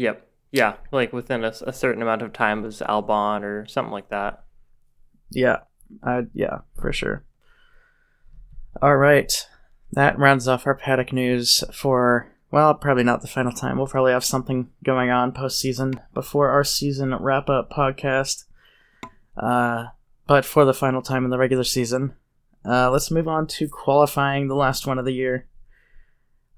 Yep. 0.00 0.26
Yeah, 0.50 0.76
like 0.92 1.12
within 1.12 1.44
a 1.44 1.72
certain 1.72 2.00
amount 2.00 2.22
of 2.22 2.32
time 2.32 2.62
was 2.62 2.80
Albon 2.80 3.42
or 3.42 3.66
something 3.66 3.92
like 3.92 4.08
that. 4.08 4.44
Yeah, 5.30 5.58
yeah, 6.32 6.60
for 6.80 6.90
sure. 6.90 7.24
All 8.80 8.96
right, 8.96 9.30
that 9.92 10.18
rounds 10.18 10.48
off 10.48 10.66
our 10.66 10.74
paddock 10.74 11.12
news 11.12 11.62
for 11.72 12.32
well, 12.50 12.74
probably 12.74 13.04
not 13.04 13.20
the 13.20 13.28
final 13.28 13.52
time. 13.52 13.76
We'll 13.76 13.86
probably 13.86 14.12
have 14.12 14.24
something 14.24 14.70
going 14.82 15.10
on 15.10 15.32
postseason 15.32 16.02
before 16.14 16.48
our 16.48 16.64
season 16.64 17.14
wrap 17.14 17.50
up 17.50 17.70
podcast. 17.70 18.44
Uh, 19.36 19.88
but 20.26 20.46
for 20.46 20.64
the 20.64 20.74
final 20.74 21.02
time 21.02 21.24
in 21.24 21.30
the 21.30 21.38
regular 21.38 21.62
season, 21.62 22.14
uh, 22.64 22.90
let's 22.90 23.10
move 23.10 23.28
on 23.28 23.46
to 23.48 23.68
qualifying 23.68 24.48
the 24.48 24.56
last 24.56 24.86
one 24.86 24.98
of 24.98 25.04
the 25.04 25.12
year. 25.12 25.46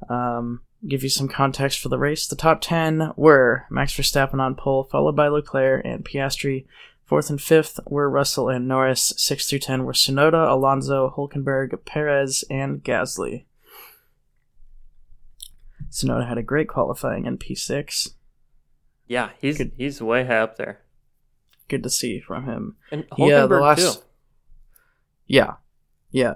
Um, 0.08 0.62
give 0.86 1.02
you 1.02 1.08
some 1.08 1.28
context 1.28 1.78
for 1.80 1.88
the 1.88 1.98
race. 1.98 2.26
The 2.26 2.36
top 2.36 2.60
10 2.60 3.12
were 3.16 3.66
Max 3.70 3.92
Verstappen 3.94 4.40
on 4.40 4.54
pole, 4.56 4.84
followed 4.84 5.14
by 5.16 5.28
Leclerc 5.28 5.82
and 5.84 6.04
Piastri. 6.04 6.66
Fourth 7.04 7.28
and 7.30 7.40
fifth 7.40 7.78
were 7.86 8.08
Russell 8.08 8.48
and 8.48 8.66
Norris. 8.66 9.12
Six 9.16 9.48
through 9.48 9.58
10 9.60 9.84
were 9.84 9.92
Tsunoda, 9.92 10.50
Alonso, 10.50 11.12
Hulkenberg, 11.16 11.84
Perez, 11.84 12.44
and 12.50 12.82
Gasly. 12.82 13.44
Tsunoda 15.90 16.26
had 16.28 16.38
a 16.38 16.42
great 16.42 16.68
qualifying 16.68 17.26
in 17.26 17.38
P6. 17.38 18.14
Yeah, 19.06 19.30
he's 19.40 19.58
Good. 19.58 19.72
he's 19.76 20.00
way 20.00 20.24
high 20.24 20.38
up 20.38 20.56
there. 20.56 20.80
Good 21.68 21.82
to 21.82 21.90
see 21.90 22.20
from 22.20 22.44
him. 22.46 22.76
And 22.90 23.04
Yeah, 23.18 23.46
the 23.46 23.56
Hulkenberg 23.56 23.60
last- 23.62 23.98
too. 23.98 24.04
Yeah. 25.26 25.54
Yeah. 26.10 26.34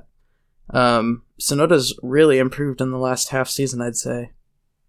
Um, 0.70 1.22
Tsunoda's 1.40 1.98
really 2.02 2.38
improved 2.38 2.80
in 2.80 2.90
the 2.90 2.98
last 2.98 3.30
half 3.30 3.48
season, 3.48 3.80
I'd 3.80 3.96
say. 3.96 4.32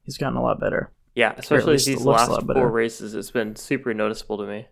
He's 0.08 0.18
gotten 0.18 0.38
a 0.38 0.42
lot 0.42 0.60
better. 0.60 0.92
Yeah, 1.14 1.34
especially 1.38 1.74
these 1.78 2.04
last 2.04 2.30
four 2.32 2.42
better. 2.42 2.68
races, 2.68 3.14
it's 3.14 3.30
been 3.30 3.56
super 3.56 3.94
noticeable 3.94 4.38
to 4.40 4.46
me. 4.48 4.68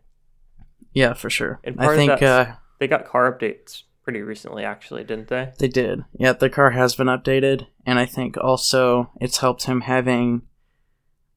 Yeah, 0.94 1.14
for 1.14 1.30
sure. 1.30 1.60
And 1.64 1.76
part 1.78 1.90
I 1.90 1.92
of 1.92 1.98
think 1.98 2.22
uh, 2.24 2.46
They 2.80 2.88
got 2.88 3.06
car 3.06 3.32
updates 3.32 3.84
pretty 4.04 4.22
recently, 4.22 4.64
actually, 4.64 5.04
didn't 5.04 5.28
they? 5.28 5.52
they 5.60 5.68
did. 5.68 6.06
Yeah, 6.18 6.32
the 6.34 6.50
car 6.50 6.72
has 6.72 6.96
been 6.96 7.08
updated, 7.08 7.68
and 7.86 8.00
I 8.00 8.06
think 8.06 8.38
also 8.38 9.12
it's 9.20 9.40
helped 9.40 9.66
him 9.66 9.82
having, 9.82 10.44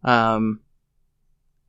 um, 0.04 0.60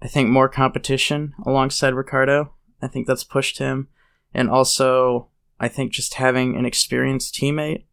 I 0.02 0.08
think 0.08 0.30
more 0.30 0.50
competition 0.50 1.34
alongside 1.46 1.94
Ricciardo. 1.96 2.54
I 2.82 2.88
think 2.88 3.08
that's 3.08 3.24
pushed 3.24 3.58
him, 3.58 3.88
and 4.34 4.50
also 4.50 5.30
I 5.60 5.68
think 5.68 5.92
just 5.94 6.14
having 6.16 6.56
an 6.56 6.66
experienced 6.66 7.34
teammate 7.36 7.84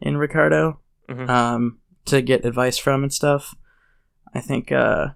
in 0.00 0.16
Ricciardo 0.16 0.78
Mhm. 1.08 1.28
um, 1.28 1.78
to 2.08 2.22
get 2.22 2.44
advice 2.44 2.78
from 2.78 3.02
and 3.02 3.12
stuff. 3.12 3.54
I 4.34 4.40
think 4.40 4.72
uh, 4.72 5.08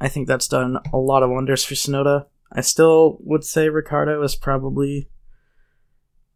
I 0.00 0.08
think 0.08 0.28
that's 0.28 0.48
done 0.48 0.78
a 0.92 0.98
lot 0.98 1.22
of 1.22 1.30
wonders 1.30 1.64
for 1.64 1.74
Tsunoda. 1.74 2.26
I 2.52 2.60
still 2.60 3.18
would 3.20 3.44
say 3.44 3.68
Ricciardo 3.68 4.22
is 4.22 4.36
probably 4.36 5.08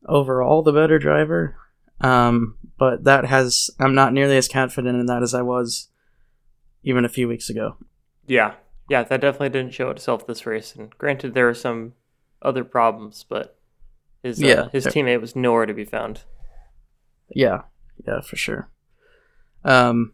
overall 0.07 0.63
the 0.63 0.73
better 0.73 0.99
driver, 0.99 1.57
um, 2.01 2.57
but 2.79 3.05
that 3.05 3.27
has 3.27 3.71
I'm 3.79 3.95
not 3.95 4.13
nearly 4.13 4.37
as 4.37 4.49
confident 4.49 4.99
in 4.99 5.07
that 5.07 5.23
as 5.23 5.35
I 5.35 5.43
was 5.43 5.89
even 6.83 7.05
a 7.05 7.11
few 7.11 7.29
weeks 7.29 7.51
ago. 7.51 7.77
Yeah, 8.27 8.55
yeah, 8.89 9.05
that 9.05 9.21
definitely 9.21 9.51
didn't 9.51 9.75
show 9.75 9.91
itself 9.91 10.27
this 10.27 10.47
race. 10.47 10.75
And 10.75 10.97
granted, 10.99 11.35
there 11.35 11.47
were 11.47 11.55
some 11.55 11.95
other 12.41 12.65
problems, 12.65 13.25
but 13.29 13.59
his 14.23 14.43
uh, 14.43 14.47
Yeah, 14.47 14.69
his 14.71 14.87
teammate 14.87 15.21
was 15.21 15.37
nowhere 15.37 15.67
to 15.67 15.75
be 15.75 15.85
found. 15.85 16.23
Yeah, 17.35 17.63
yeah, 18.07 18.21
for 18.21 18.37
sure. 18.37 18.71
Um, 19.65 20.13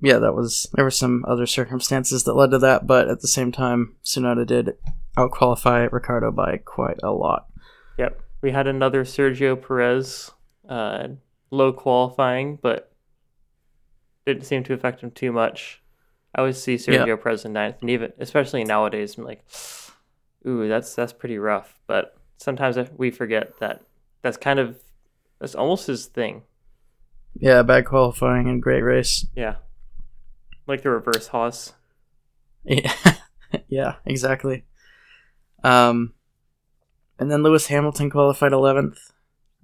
yeah, 0.00 0.18
that 0.18 0.34
was 0.34 0.66
there 0.74 0.84
were 0.84 0.90
some 0.90 1.24
other 1.26 1.46
circumstances 1.46 2.24
that 2.24 2.34
led 2.34 2.50
to 2.50 2.58
that, 2.58 2.86
but 2.86 3.08
at 3.08 3.20
the 3.20 3.28
same 3.28 3.52
time, 3.52 3.96
Tsunoda 4.04 4.46
did 4.46 4.76
outqualify 5.16 5.90
Ricciardo 5.90 6.30
by 6.30 6.58
quite 6.58 6.98
a 7.02 7.12
lot. 7.12 7.46
Yep, 7.98 8.20
we 8.42 8.50
had 8.50 8.66
another 8.66 9.04
Sergio 9.04 9.60
Perez, 9.60 10.30
uh, 10.68 11.08
low 11.50 11.72
qualifying, 11.72 12.58
but 12.60 12.92
didn't 14.26 14.44
seem 14.44 14.64
to 14.64 14.74
affect 14.74 15.02
him 15.02 15.10
too 15.10 15.32
much. 15.32 15.82
I 16.34 16.40
always 16.40 16.60
see 16.60 16.74
Sergio 16.76 17.20
Perez 17.22 17.44
in 17.44 17.52
ninth, 17.52 17.76
and 17.80 17.90
even 17.90 18.12
especially 18.18 18.64
nowadays, 18.64 19.16
I'm 19.16 19.24
like, 19.24 19.44
ooh, 20.46 20.68
that's 20.68 20.94
that's 20.94 21.12
pretty 21.12 21.38
rough. 21.38 21.78
But 21.86 22.16
sometimes 22.36 22.76
we 22.96 23.10
forget 23.10 23.58
that 23.60 23.82
that's 24.22 24.36
kind 24.36 24.58
of 24.58 24.82
that's 25.38 25.54
almost 25.54 25.86
his 25.86 26.06
thing. 26.06 26.42
Yeah, 27.36 27.62
bad 27.62 27.84
qualifying 27.86 28.48
and 28.48 28.62
great 28.62 28.82
race. 28.82 29.26
Yeah, 29.34 29.56
like 30.66 30.82
the 30.82 30.90
reverse 30.90 31.28
Haas. 31.28 31.72
Yeah, 32.64 32.92
yeah, 33.68 33.96
exactly. 34.06 34.64
Um, 35.62 36.14
and 37.18 37.30
then 37.30 37.42
Lewis 37.42 37.66
Hamilton 37.66 38.10
qualified 38.10 38.52
11th. 38.52 38.98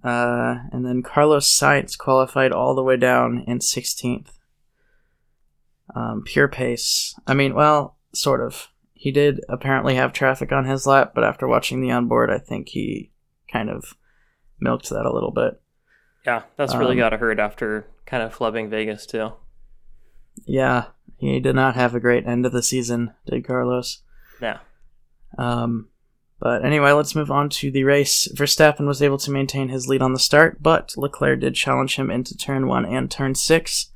Uh, 0.03 0.57
and 0.73 0.87
then 0.87 1.03
Carlos 1.03 1.47
Sainz 1.47 1.97
qualified 1.97 2.53
all 2.53 2.75
the 2.75 2.83
way 2.83 2.97
down 2.97 3.45
in 3.47 3.59
16th. 3.59 4.31
Um, 5.95 6.23
pure 6.25 6.49
pace. 6.49 7.15
I 7.27 7.35
mean, 7.35 7.55
well, 7.55 7.97
sort 8.15 8.41
of. 8.41 8.69
He 8.95 9.13
did 9.13 9.41
apparently 9.49 9.95
have 9.95 10.13
traffic 10.13 10.53
on 10.53 10.67
his 10.67 10.87
lap, 10.87 11.13
but 11.15 11.25
after 11.25 11.49
watching 11.49 11.81
the 11.81 11.91
onboard, 11.91 12.31
I 12.31 12.39
think 12.39 12.69
he 12.69 13.11
kind 13.51 13.71
of 13.71 13.95
milked 14.61 14.91
that 14.91 15.07
a 15.07 15.13
little 15.13 15.31
bit. 15.31 15.61
Yeah, 16.27 16.43
that's 16.57 16.75
really 16.75 16.93
Um, 16.93 16.99
got 16.99 17.11
to 17.11 17.17
hurt 17.19 17.39
after 17.39 17.87
kind 18.07 18.23
of 18.23 18.37
flubbing 18.37 18.69
Vegas 18.69 19.07
too. 19.07 19.33
Yeah, 20.45 20.87
he 21.17 21.41
did 21.41 21.55
not 21.55 21.75
have 21.75 21.95
a 21.95 22.01
great 22.01 22.27
end 22.27 22.47
of 22.47 22.53
the 22.53 22.63
season, 22.63 23.15
did 23.27 23.47
Carlos? 23.47 24.03
Yeah, 24.41 24.59
Um, 25.39 25.89
but 26.39 26.65
anyway, 26.65 26.93
let's 26.93 27.15
move 27.15 27.31
on 27.31 27.51
to 27.51 27.71
the 27.71 27.85
race. 27.85 28.27
Verstappen 28.35 28.87
was 28.87 29.03
able 29.03 29.19
to 29.19 29.31
maintain 29.31 29.69
his 29.69 29.87
lead 29.87 30.01
on 30.03 30.13
the 30.15 30.19
start, 30.19 30.63
but 30.63 30.95
Leclerc 30.97 31.41
did 31.41 31.55
challenge 31.55 31.97
him 31.97 32.11
into 32.11 32.37
turn 32.37 32.67
one 32.67 32.87
and 32.87 33.11
turn 33.11 33.35
six. 33.35 33.91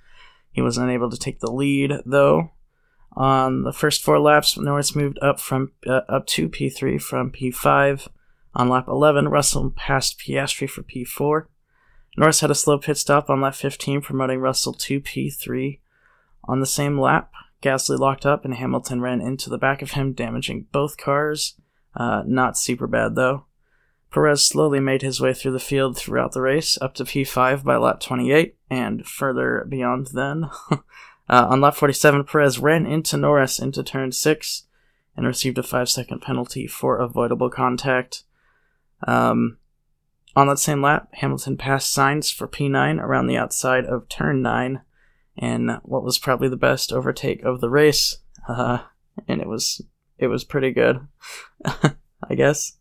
He 0.52 0.60
was 0.60 0.76
unable 0.78 1.10
to 1.10 1.16
take 1.18 1.40
the 1.40 1.50
lead, 1.50 1.92
though. 2.04 2.50
On 3.16 3.62
the 3.62 3.72
first 3.72 4.02
four 4.02 4.18
laps, 4.20 4.58
Norris 4.58 4.94
moved 4.94 5.18
up 5.22 5.40
from 5.40 5.72
uh, 5.86 6.00
up 6.08 6.26
to 6.28 6.48
P3 6.48 7.00
from 7.00 7.30
P5. 7.30 8.08
On 8.54 8.68
lap 8.68 8.86
11, 8.88 9.28
Russell 9.28 9.70
passed 9.70 10.18
Piastri 10.18 10.68
for 10.68 10.82
P4. 10.82 11.46
Norris 12.16 12.40
had 12.40 12.50
a 12.50 12.54
slow 12.54 12.78
pit 12.78 12.96
stop 12.96 13.28
on 13.28 13.40
lap 13.40 13.54
15, 13.54 14.00
promoting 14.00 14.40
Russell 14.40 14.72
to 14.74 15.00
P3. 15.00 15.80
On 16.44 16.60
the 16.60 16.66
same 16.66 17.00
lap, 17.00 17.32
Gasly 17.62 17.98
locked 17.98 18.26
up 18.26 18.44
and 18.44 18.54
Hamilton 18.54 19.00
ran 19.00 19.20
into 19.20 19.50
the 19.50 19.58
back 19.58 19.82
of 19.82 19.92
him, 19.92 20.12
damaging 20.12 20.66
both 20.70 20.96
cars. 20.96 21.54
Uh, 21.96 22.22
not 22.26 22.58
super 22.58 22.86
bad 22.86 23.14
though. 23.14 23.46
Perez 24.10 24.44
slowly 24.44 24.78
made 24.78 25.02
his 25.02 25.20
way 25.20 25.34
through 25.34 25.52
the 25.52 25.58
field 25.58 25.96
throughout 25.96 26.32
the 26.32 26.40
race, 26.40 26.78
up 26.80 26.94
to 26.94 27.04
P5 27.04 27.64
by 27.64 27.76
lap 27.76 27.98
28, 27.98 28.56
and 28.70 29.04
further 29.04 29.66
beyond 29.68 30.08
then. 30.14 30.50
uh, 30.70 30.78
on 31.28 31.60
lap 31.60 31.74
47, 31.74 32.22
Perez 32.22 32.60
ran 32.60 32.86
into 32.86 33.16
Norris 33.16 33.58
into 33.58 33.82
turn 33.82 34.12
6 34.12 34.66
and 35.16 35.26
received 35.26 35.58
a 35.58 35.64
5 35.64 35.88
second 35.88 36.20
penalty 36.20 36.68
for 36.68 36.98
avoidable 36.98 37.50
contact. 37.50 38.22
Um, 39.04 39.58
on 40.36 40.48
that 40.48 40.58
same 40.58 40.82
lap, 40.82 41.08
Hamilton 41.14 41.56
passed 41.56 41.96
Sainz 41.96 42.32
for 42.32 42.48
P9 42.48 43.00
around 43.00 43.26
the 43.26 43.36
outside 43.36 43.84
of 43.84 44.08
turn 44.08 44.42
9 44.42 44.82
and 45.36 45.78
what 45.82 46.02
was 46.04 46.18
probably 46.18 46.48
the 46.48 46.56
best 46.56 46.92
overtake 46.92 47.42
of 47.42 47.60
the 47.60 47.70
race. 47.70 48.18
Uh, 48.48 48.78
and 49.28 49.40
it 49.40 49.48
was 49.48 49.80
it 50.18 50.28
was 50.28 50.44
pretty 50.44 50.70
good, 50.70 51.06
I 51.64 52.34
guess. 52.36 52.76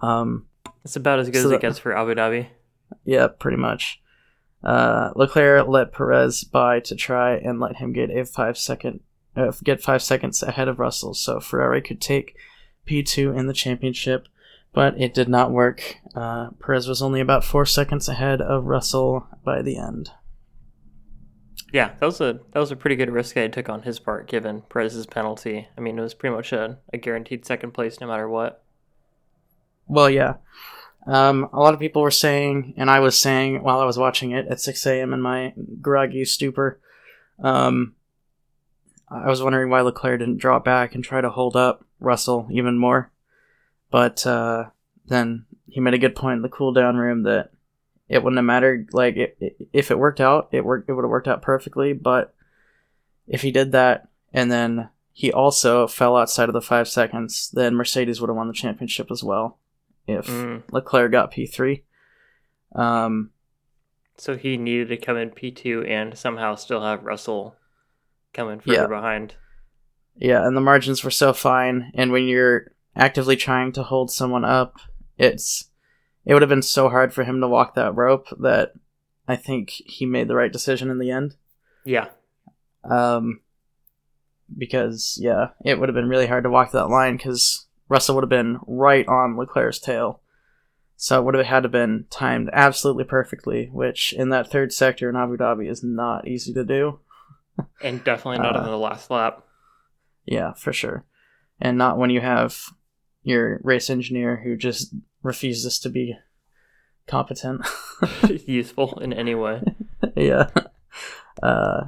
Um, 0.00 0.46
it's 0.84 0.96
about 0.96 1.18
as 1.18 1.28
good 1.28 1.42
So 1.42 1.48
as 1.48 1.52
it 1.52 1.60
gets 1.60 1.78
for 1.78 1.96
Abu 1.96 2.14
Dhabi. 2.14 2.48
yeah, 3.04 3.28
pretty 3.28 3.58
much. 3.58 4.00
Uh, 4.64 5.10
Leclerc 5.16 5.66
let 5.66 5.92
Perez 5.92 6.44
by 6.44 6.80
to 6.80 6.94
try 6.94 7.34
and 7.34 7.58
let 7.58 7.76
him 7.76 7.92
get 7.92 8.10
a 8.10 8.24
five 8.24 8.56
second 8.56 9.00
uh, 9.36 9.52
get 9.64 9.82
five 9.82 10.02
seconds 10.02 10.42
ahead 10.42 10.68
of 10.68 10.78
Russell, 10.78 11.14
so 11.14 11.40
Ferrari 11.40 11.82
could 11.82 12.00
take 12.00 12.36
P 12.84 13.02
two 13.02 13.32
in 13.32 13.46
the 13.46 13.52
championship, 13.52 14.28
but 14.72 14.98
it 15.00 15.14
did 15.14 15.28
not 15.28 15.52
work. 15.52 15.96
Uh, 16.14 16.50
Perez 16.60 16.88
was 16.88 17.02
only 17.02 17.20
about 17.20 17.44
four 17.44 17.66
seconds 17.66 18.08
ahead 18.08 18.40
of 18.40 18.64
Russell 18.64 19.26
by 19.44 19.62
the 19.62 19.76
end. 19.76 20.10
Yeah, 21.72 21.92
that 22.00 22.06
was 22.06 22.20
a 22.20 22.40
that 22.52 22.60
was 22.60 22.70
a 22.70 22.76
pretty 22.76 22.96
good 22.96 23.10
risk 23.10 23.36
I 23.36 23.48
took 23.48 23.70
on 23.70 23.82
his 23.82 23.98
part, 23.98 24.28
given 24.28 24.62
Perez's 24.68 25.06
penalty. 25.06 25.68
I 25.76 25.80
mean, 25.80 25.98
it 25.98 26.02
was 26.02 26.12
pretty 26.12 26.36
much 26.36 26.52
a, 26.52 26.78
a 26.92 26.98
guaranteed 26.98 27.46
second 27.46 27.72
place 27.72 27.98
no 28.00 28.06
matter 28.06 28.28
what. 28.28 28.62
Well, 29.86 30.10
yeah. 30.10 30.34
Um, 31.06 31.48
a 31.52 31.60
lot 31.60 31.74
of 31.74 31.80
people 31.80 32.02
were 32.02 32.10
saying, 32.10 32.74
and 32.76 32.90
I 32.90 33.00
was 33.00 33.18
saying 33.18 33.62
while 33.62 33.80
I 33.80 33.84
was 33.84 33.98
watching 33.98 34.30
it 34.30 34.46
at 34.48 34.60
6 34.60 34.86
a.m. 34.86 35.12
in 35.12 35.20
my 35.20 35.52
groggy 35.80 36.24
stupor, 36.24 36.78
um, 37.42 37.94
I 39.10 39.28
was 39.28 39.42
wondering 39.42 39.68
why 39.68 39.80
Leclerc 39.80 40.20
didn't 40.20 40.38
draw 40.38 40.58
back 40.58 40.94
and 40.94 41.02
try 41.02 41.20
to 41.20 41.30
hold 41.30 41.56
up 41.56 41.84
Russell 41.98 42.48
even 42.52 42.78
more. 42.78 43.11
But 43.92 44.26
uh, 44.26 44.70
then 45.06 45.44
he 45.68 45.78
made 45.80 45.94
a 45.94 45.98
good 45.98 46.16
point 46.16 46.36
in 46.38 46.42
the 46.42 46.48
cool 46.48 46.72
down 46.72 46.96
room 46.96 47.22
that 47.22 47.50
it 48.08 48.24
wouldn't 48.24 48.38
have 48.38 48.44
mattered. 48.44 48.88
Like 48.92 49.16
it, 49.16 49.36
it, 49.40 49.56
if 49.72 49.90
it 49.92 49.98
worked 49.98 50.20
out, 50.20 50.48
it 50.50 50.64
worked. 50.64 50.88
It 50.88 50.94
would 50.94 51.04
have 51.04 51.10
worked 51.10 51.28
out 51.28 51.42
perfectly. 51.42 51.92
But 51.92 52.34
if 53.28 53.42
he 53.42 53.52
did 53.52 53.70
that 53.72 54.08
and 54.32 54.50
then 54.50 54.88
he 55.12 55.30
also 55.30 55.86
fell 55.86 56.16
outside 56.16 56.48
of 56.48 56.54
the 56.54 56.62
five 56.62 56.88
seconds, 56.88 57.50
then 57.52 57.74
Mercedes 57.76 58.20
would 58.20 58.28
have 58.30 58.36
won 58.36 58.48
the 58.48 58.54
championship 58.54 59.10
as 59.10 59.22
well 59.22 59.58
if 60.08 60.26
Mm. 60.26 60.62
Leclerc 60.72 61.12
got 61.12 61.30
P3. 61.30 61.82
Um, 62.74 63.30
So 64.16 64.36
he 64.36 64.56
needed 64.56 64.88
to 64.88 64.96
come 64.96 65.16
in 65.16 65.30
P 65.30 65.50
two 65.50 65.84
and 65.84 66.16
somehow 66.16 66.54
still 66.54 66.82
have 66.82 67.04
Russell 67.04 67.56
coming 68.32 68.60
further 68.60 68.72
Yeah. 68.82 68.86
behind. 68.86 69.34
yeah, 70.16 70.46
and 70.46 70.56
the 70.56 70.60
margins 70.60 71.04
were 71.04 71.10
so 71.10 71.32
fine. 71.32 71.90
And 71.94 72.10
when 72.12 72.26
you're 72.26 72.71
actively 72.96 73.36
trying 73.36 73.72
to 73.72 73.82
hold 73.82 74.10
someone 74.10 74.44
up, 74.44 74.76
it's 75.18 75.70
it 76.24 76.32
would 76.34 76.42
have 76.42 76.48
been 76.48 76.62
so 76.62 76.88
hard 76.88 77.12
for 77.12 77.24
him 77.24 77.40
to 77.40 77.48
walk 77.48 77.74
that 77.74 77.94
rope 77.96 78.28
that 78.40 78.72
I 79.26 79.36
think 79.36 79.70
he 79.70 80.06
made 80.06 80.28
the 80.28 80.36
right 80.36 80.52
decision 80.52 80.90
in 80.90 80.98
the 80.98 81.10
end. 81.10 81.36
Yeah, 81.84 82.08
Um, 82.84 83.40
because 84.56 85.18
yeah, 85.20 85.48
it 85.64 85.78
would 85.80 85.88
have 85.88 85.94
been 85.94 86.08
really 86.08 86.26
hard 86.26 86.44
to 86.44 86.50
walk 86.50 86.72
that 86.72 86.88
line 86.90 87.16
because 87.16 87.66
Russell 87.88 88.14
would 88.14 88.22
have 88.24 88.28
been 88.30 88.58
right 88.66 89.06
on 89.08 89.36
Leclerc's 89.36 89.78
tail. 89.80 90.20
So 90.96 91.18
it 91.18 91.24
would 91.24 91.34
have 91.34 91.46
had 91.46 91.62
to 91.64 91.68
been 91.68 92.06
timed 92.10 92.50
absolutely 92.52 93.02
perfectly, 93.04 93.68
which 93.72 94.12
in 94.12 94.28
that 94.28 94.48
third 94.50 94.72
sector 94.72 95.10
in 95.10 95.16
Abu 95.16 95.36
Dhabi 95.36 95.68
is 95.68 95.82
not 95.82 96.28
easy 96.28 96.52
to 96.52 96.64
do. 96.64 97.00
And 97.82 98.04
definitely 98.04 98.38
not 98.38 98.54
Uh, 98.54 98.60
in 98.60 98.64
the 98.66 98.78
last 98.78 99.10
lap. 99.10 99.42
Yeah, 100.24 100.52
for 100.52 100.72
sure. 100.72 101.04
And 101.60 101.76
not 101.76 101.98
when 101.98 102.10
you 102.10 102.20
have 102.20 102.56
your 103.22 103.60
race 103.62 103.90
engineer 103.90 104.40
who 104.42 104.56
just 104.56 104.94
refuses 105.22 105.78
to 105.80 105.88
be 105.88 106.16
competent. 107.06 107.66
Useful 108.46 108.98
in 109.00 109.12
any 109.12 109.34
way. 109.34 109.62
yeah. 110.16 110.50
Uh, 111.42 111.84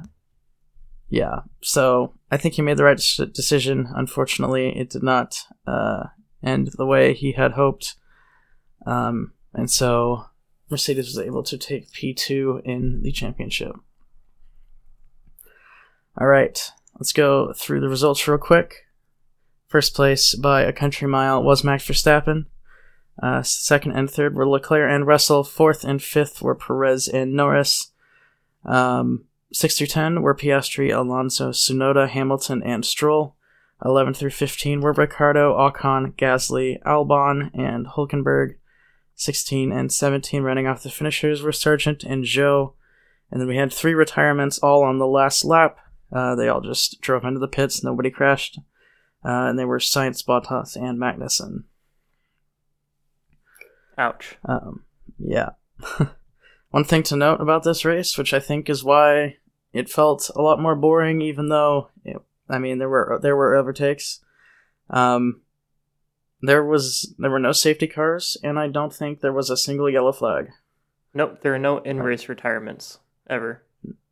yeah. 1.09 1.41
So 1.61 2.13
I 2.31 2.37
think 2.37 2.55
he 2.55 2.61
made 2.61 2.77
the 2.77 2.83
right 2.83 2.97
dec- 2.97 3.33
decision. 3.33 3.87
Unfortunately, 3.95 4.77
it 4.77 4.89
did 4.89 5.03
not 5.03 5.37
uh, 5.67 6.05
end 6.43 6.71
the 6.77 6.85
way 6.85 7.13
he 7.13 7.33
had 7.33 7.53
hoped. 7.53 7.95
Um, 8.85 9.33
and 9.53 9.69
so 9.69 10.25
Mercedes 10.69 11.07
was 11.07 11.19
able 11.19 11.43
to 11.43 11.57
take 11.57 11.91
P2 11.91 12.63
in 12.65 13.01
the 13.01 13.11
championship. 13.11 13.75
All 16.19 16.27
right, 16.27 16.71
let's 16.97 17.11
go 17.11 17.51
through 17.53 17.81
the 17.81 17.89
results 17.89 18.25
real 18.27 18.37
quick. 18.37 18.84
First 19.75 19.93
place 19.93 20.35
by 20.35 20.61
a 20.61 20.71
country 20.71 21.05
mile 21.05 21.43
was 21.43 21.65
Max 21.65 21.85
Verstappen. 21.85 22.45
Uh, 23.21 23.43
second 23.43 23.91
and 23.91 24.09
third 24.09 24.33
were 24.33 24.47
Leclerc 24.47 24.89
and 24.89 25.05
Russell. 25.05 25.43
Fourth 25.43 25.83
and 25.83 26.01
fifth 26.01 26.41
were 26.41 26.55
Perez 26.55 27.09
and 27.09 27.33
Norris. 27.33 27.91
Um, 28.63 29.25
six 29.51 29.77
through 29.77 29.87
ten 29.87 30.21
were 30.21 30.33
Piastri, 30.33 30.95
Alonso, 30.95 31.49
Tsunoda, 31.49 32.07
Hamilton, 32.07 32.63
and 32.63 32.85
Stroll. 32.85 33.35
Eleven 33.83 34.13
through 34.13 34.29
fifteen 34.29 34.79
were 34.79 34.93
Ricciardo, 34.93 35.53
Ocon, 35.57 36.13
Gasly, 36.13 36.81
Albon, 36.83 37.51
and 37.53 37.85
Hulkenberg. 37.85 38.55
Sixteen 39.13 39.73
and 39.73 39.91
seventeen 39.91 40.43
running 40.43 40.67
off 40.67 40.83
the 40.83 40.89
finishers 40.89 41.43
were 41.43 41.51
Sargent 41.51 42.05
and 42.05 42.23
Zhou. 42.23 42.71
And 43.29 43.41
then 43.41 43.49
we 43.49 43.57
had 43.57 43.73
three 43.73 43.93
retirements 43.93 44.57
all 44.57 44.83
on 44.83 44.99
the 44.99 45.05
last 45.05 45.43
lap. 45.43 45.79
Uh, 46.13 46.33
they 46.35 46.47
all 46.47 46.61
just 46.61 47.01
drove 47.01 47.25
into 47.25 47.41
the 47.41 47.49
pits. 47.49 47.83
Nobody 47.83 48.09
crashed. 48.09 48.57
Uh, 49.25 49.49
and 49.49 49.57
they 49.57 49.65
were 49.65 49.79
Sainz, 49.79 50.23
Bottas, 50.23 50.75
and 50.75 50.99
Magnussen. 50.99 51.63
Ouch. 53.97 54.37
Um, 54.45 54.83
yeah. 55.17 55.51
One 56.69 56.83
thing 56.83 57.01
to 57.03 57.15
note 57.15 57.41
about 57.41 57.63
this 57.63 57.85
race, 57.85 58.17
which 58.17 58.33
I 58.33 58.39
think 58.39 58.69
is 58.69 58.83
why 58.83 59.37
it 59.73 59.89
felt 59.89 60.29
a 60.35 60.41
lot 60.41 60.61
more 60.61 60.75
boring, 60.75 61.21
even 61.21 61.49
though 61.49 61.89
it, 62.03 62.17
I 62.49 62.59
mean 62.59 62.77
there 62.77 62.89
were 62.89 63.17
there 63.21 63.35
were 63.35 63.55
overtakes. 63.55 64.19
Um, 64.89 65.41
there 66.41 66.63
was 66.63 67.15
there 67.17 67.31
were 67.31 67.39
no 67.39 67.53
safety 67.53 67.87
cars, 67.87 68.37
and 68.43 68.59
I 68.59 68.67
don't 68.67 68.93
think 68.93 69.21
there 69.21 69.33
was 69.33 69.49
a 69.49 69.57
single 69.57 69.89
yellow 69.89 70.11
flag. 70.11 70.49
Nope, 71.13 71.39
there 71.41 71.55
are 71.55 71.59
no 71.59 71.79
in 71.79 72.03
race 72.03 72.27
retirements 72.27 72.99
ever. 73.27 73.63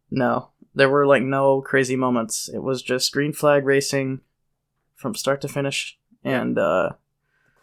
No, 0.09 0.49
there 0.73 0.89
were 0.89 1.05
like 1.05 1.23
no 1.23 1.61
crazy 1.61 1.97
moments. 1.97 2.49
It 2.49 2.63
was 2.63 2.81
just 2.81 3.11
green 3.11 3.33
flag 3.33 3.65
racing 3.65 4.21
from 5.03 5.13
start 5.13 5.41
to 5.41 5.47
finish, 5.47 5.99
and 6.23 6.57
uh, 6.57 6.93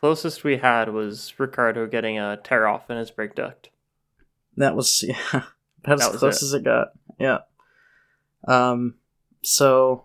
Closest 0.00 0.44
we 0.44 0.58
had 0.58 0.90
was 0.90 1.34
Ricciardo 1.38 1.86
getting 1.86 2.18
a 2.18 2.38
tear 2.42 2.66
off 2.68 2.88
in 2.88 2.96
his 2.96 3.10
brake 3.10 3.34
duct. 3.34 3.70
That 4.56 4.76
was 4.76 5.02
yeah, 5.08 5.42
about 5.84 6.00
as 6.00 6.16
close 6.16 6.42
it. 6.42 6.46
as 6.46 6.54
it 6.54 6.64
got. 6.64 6.92
Yeah. 7.18 7.38
Um. 8.46 8.94
So, 9.42 10.04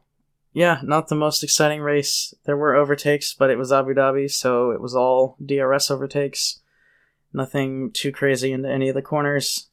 yeah, 0.53 0.79
not 0.83 1.07
the 1.07 1.15
most 1.15 1.43
exciting 1.43 1.81
race. 1.81 2.33
There 2.45 2.57
were 2.57 2.75
overtakes, 2.75 3.33
but 3.33 3.49
it 3.49 3.57
was 3.57 3.71
Abu 3.71 3.93
Dhabi, 3.93 4.31
so 4.31 4.71
it 4.71 4.81
was 4.81 4.95
all 4.95 5.37
DRS 5.45 5.91
overtakes. 5.91 6.61
Nothing 7.31 7.91
too 7.91 8.11
crazy 8.11 8.51
into 8.51 8.69
any 8.69 8.89
of 8.89 8.95
the 8.95 9.01
corners. 9.01 9.67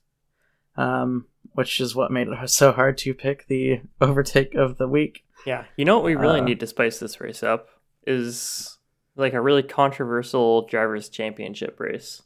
Um, 0.76 1.26
which 1.54 1.80
is 1.80 1.94
what 1.94 2.10
made 2.10 2.28
it 2.28 2.50
so 2.50 2.72
hard 2.72 2.96
to 2.98 3.14
pick 3.14 3.46
the 3.46 3.80
overtake 4.00 4.54
of 4.54 4.78
the 4.78 4.88
week. 4.88 5.24
Yeah, 5.46 5.64
you 5.76 5.84
know 5.84 5.96
what 5.96 6.04
we 6.04 6.14
really 6.14 6.40
Uh, 6.40 6.44
need 6.44 6.60
to 6.60 6.66
spice 6.66 6.98
this 6.98 7.20
race 7.20 7.42
up 7.42 7.68
is 8.06 8.78
like 9.16 9.32
a 9.32 9.40
really 9.40 9.62
controversial 9.62 10.66
drivers' 10.66 11.08
championship 11.08 11.78
race. 11.80 12.22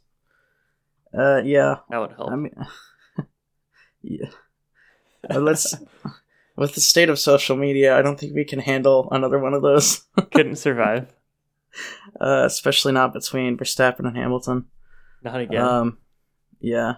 Uh, 1.17 1.41
yeah. 1.45 1.77
That 1.91 1.99
would 1.99 2.13
help. 2.13 2.31
I 2.31 2.37
mean, 2.37 2.55
yeah. 4.03 4.29
But 5.23 5.43
let's. 5.43 5.75
With 6.57 6.75
the 6.75 6.81
state 6.81 7.11
of 7.11 7.19
social 7.19 7.55
media, 7.57 7.99
I 7.99 8.03
don't 8.03 8.19
think 8.19 8.35
we 8.35 8.45
can 8.45 8.61
handle 8.61 9.09
another 9.11 9.39
one 9.39 9.53
of 9.53 9.61
those. 9.63 10.05
Couldn't 10.33 10.57
survive. 10.57 11.13
uh, 12.21 12.45
especially 12.47 12.93
not 12.93 13.13
between 13.13 13.59
Verstappen 13.59 14.07
and 14.07 14.17
Hamilton. 14.17 14.65
Not 15.23 15.41
again. 15.41 15.61
Um, 15.61 15.99
yeah, 16.61 16.95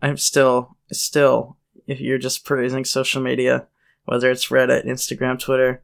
I'm 0.00 0.16
still, 0.16 0.76
still, 0.92 1.56
if 1.88 2.00
you're 2.00 2.18
just 2.18 2.44
praising 2.44 2.84
social 2.84 3.20
media, 3.20 3.66
whether 4.04 4.30
it's 4.30 4.48
Reddit, 4.48 4.86
Instagram, 4.86 5.38
Twitter, 5.38 5.82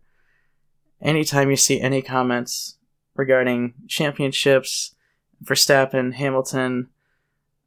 anytime 1.00 1.50
you 1.50 1.56
see 1.56 1.80
any 1.80 2.02
comments 2.02 2.76
regarding 3.14 3.74
championships, 3.86 4.94
Verstappen, 5.44 6.14
Hamilton, 6.14 6.88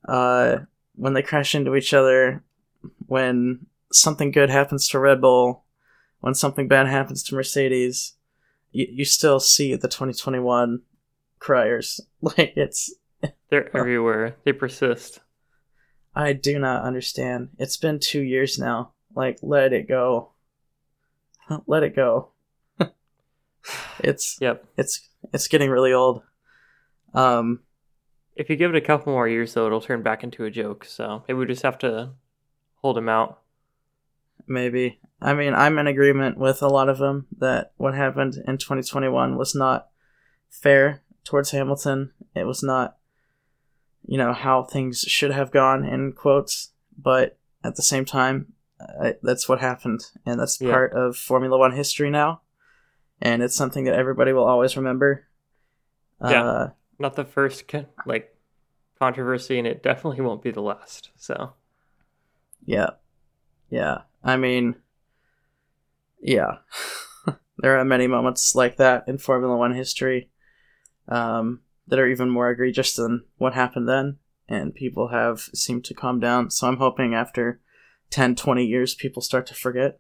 uh, 0.07 0.59
when 0.95 1.13
they 1.13 1.21
crash 1.21 1.55
into 1.55 1.75
each 1.75 1.93
other, 1.93 2.43
when 3.07 3.65
something 3.91 4.31
good 4.31 4.49
happens 4.49 4.87
to 4.89 4.99
Red 4.99 5.21
Bull, 5.21 5.63
when 6.19 6.33
something 6.33 6.67
bad 6.67 6.87
happens 6.87 7.23
to 7.23 7.35
Mercedes, 7.35 8.13
you, 8.71 8.87
you 8.91 9.05
still 9.05 9.39
see 9.39 9.75
the 9.75 9.87
2021 9.87 10.81
criers. 11.39 12.01
Like, 12.21 12.51
it's, 12.57 12.93
They're 13.49 13.75
everywhere. 13.75 14.35
They 14.43 14.51
persist. 14.51 15.21
I 16.13 16.33
do 16.33 16.59
not 16.59 16.83
understand. 16.83 17.51
It's 17.57 17.77
been 17.77 17.99
two 17.99 18.19
years 18.19 18.59
now. 18.59 18.91
Like, 19.15 19.39
let 19.41 19.71
it 19.71 19.87
go. 19.87 20.31
Let 21.67 21.83
it 21.83 21.95
go. 21.95 22.29
it's 23.99 24.37
Yep. 24.39 24.65
it's 24.77 25.09
it's 25.33 25.47
getting 25.47 25.69
really 25.69 25.93
old. 25.93 26.23
Um, 27.13 27.61
If 28.35 28.49
you 28.49 28.55
give 28.55 28.73
it 28.73 28.77
a 28.77 28.85
couple 28.85 29.11
more 29.13 29.27
years, 29.27 29.53
though, 29.53 29.65
it'll 29.65 29.81
turn 29.81 30.01
back 30.01 30.23
into 30.23 30.45
a 30.45 30.51
joke. 30.51 30.85
So 30.85 31.23
maybe 31.27 31.39
we 31.39 31.45
just 31.45 31.63
have 31.63 31.77
to 31.79 32.11
hold 32.81 32.97
him 32.97 33.09
out. 33.09 33.41
maybe. 34.47 34.99
I 35.21 35.33
mean, 35.33 35.53
I'm 35.53 35.77
in 35.77 35.87
agreement 35.87 36.37
with 36.37 36.61
a 36.61 36.67
lot 36.69 36.87
of 36.87 36.97
them 36.97 37.27
that 37.39 37.73
what 37.75 37.93
happened 37.93 38.35
in 38.47 38.57
2021 38.57 39.37
was 39.37 39.53
not 39.53 39.89
fair 40.49 41.01
towards 41.25 41.51
Hamilton. 41.51 42.11
It 42.33 42.45
was 42.45 42.63
not, 42.63 42.95
you 44.07 44.17
know, 44.17 44.31
how 44.31 44.63
things 44.63 45.01
should 45.01 45.31
have 45.31 45.51
gone 45.51 45.83
in 45.83 46.13
quotes. 46.13 46.71
But 46.97 47.37
at 47.65 47.75
the 47.75 47.81
same 47.83 48.05
time, 48.05 48.53
uh, 48.79 49.13
that's 49.21 49.47
what 49.49 49.59
happened, 49.59 50.01
and 50.25 50.39
that's 50.39 50.59
Yeah. 50.61 50.71
part 50.71 50.93
of 50.93 51.17
Formula 51.17 51.57
One 51.57 51.73
history 51.73 52.09
now. 52.09 52.41
And 53.21 53.43
it's 53.43 53.55
something 53.55 53.83
that 53.83 53.95
everybody 53.95 54.31
will 54.31 54.45
always 54.45 54.77
remember. 54.77 55.27
Yeah. 56.21 56.43
Uh, 56.43 56.69
Not 56.97 57.15
the 57.15 57.25
first 57.25 57.65
like 58.05 58.35
controversy, 58.97 59.57
and 59.57 59.67
it 59.67 59.83
definitely 59.83 60.21
won't 60.21 60.41
be 60.41 60.51
the 60.51 60.61
last. 60.61 61.09
So 61.17 61.53
Yeah. 62.65 62.91
Yeah. 63.69 63.99
I 64.23 64.37
mean, 64.37 64.75
yeah. 66.21 66.57
there 67.57 67.77
are 67.77 67.85
many 67.85 68.07
moments 68.07 68.55
like 68.55 68.77
that 68.77 69.05
in 69.07 69.17
Formula 69.17 69.55
One 69.57 69.73
history 69.73 70.29
um, 71.07 71.61
that 71.87 71.99
are 71.99 72.07
even 72.07 72.29
more 72.29 72.49
egregious 72.49 72.93
than 72.95 73.25
what 73.37 73.53
happened 73.53 73.87
then, 73.87 74.17
and 74.47 74.73
people 74.75 75.09
have 75.09 75.41
seemed 75.53 75.83
to 75.85 75.93
calm 75.93 76.19
down. 76.19 76.51
So 76.51 76.67
I'm 76.67 76.77
hoping 76.77 77.13
after 77.13 77.59
10, 78.09 78.35
20 78.35 78.65
years, 78.65 78.95
people 78.95 79.21
start 79.21 79.45
to 79.47 79.53
forget. 79.53 79.99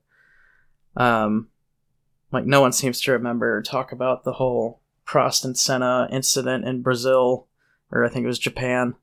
Um, 0.95 1.49
like, 2.31 2.45
no 2.45 2.61
one 2.61 2.71
seems 2.71 3.01
to 3.01 3.11
remember 3.11 3.57
or 3.57 3.61
talk 3.61 3.91
about 3.91 4.23
the 4.23 4.33
whole 4.33 4.81
Prost 5.07 5.43
and 5.43 5.57
Senna 5.57 6.07
incident 6.11 6.65
in 6.65 6.81
Brazil, 6.81 7.47
or 7.91 8.05
I 8.05 8.09
think 8.09 8.23
it 8.23 8.27
was 8.27 8.39
Japan, 8.39 8.95